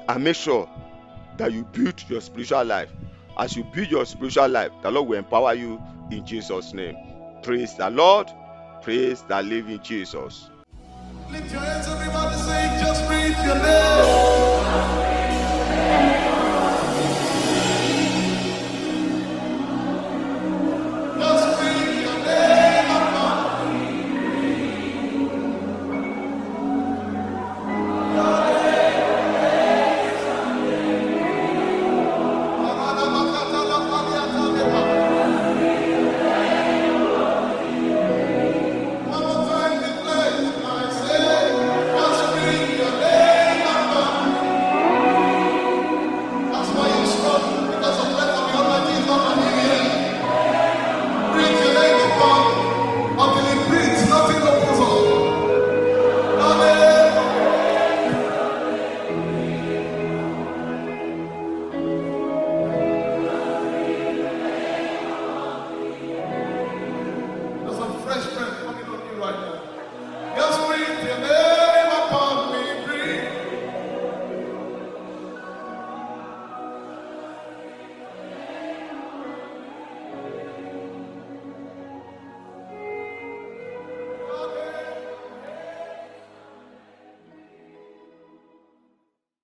and 0.09 0.25
make 0.25 0.37
sure 0.37 0.68
that 1.37 1.53
you 1.53 1.64
build 1.64 2.03
your 2.09 2.20
spiritual 2.20 2.64
life. 2.64 2.91
As 3.37 3.57
you 3.57 3.64
build 3.64 3.89
your 3.91 4.05
spiritual 4.05 4.49
life 4.49 4.70
the 4.83 4.91
lord 4.91 5.09
will 5.09 5.18
empower 5.18 5.55
you 5.55 5.81
in 6.11 6.27
jesus 6.27 6.72
name. 6.72 6.97
Praise 7.43 7.75
the 7.75 7.91
lord 7.91 8.31
praise 8.85 9.22
that 9.22 9.45
live 9.47 9.68
in 9.70 9.82
jesus 9.82 10.51
Lift 11.30 11.51
your 11.51 11.61
hands, 11.62 11.89
everybody, 11.89 12.37
say, 12.37 12.78
just 12.80 13.09
your 13.45 13.57
name. 13.57 15.03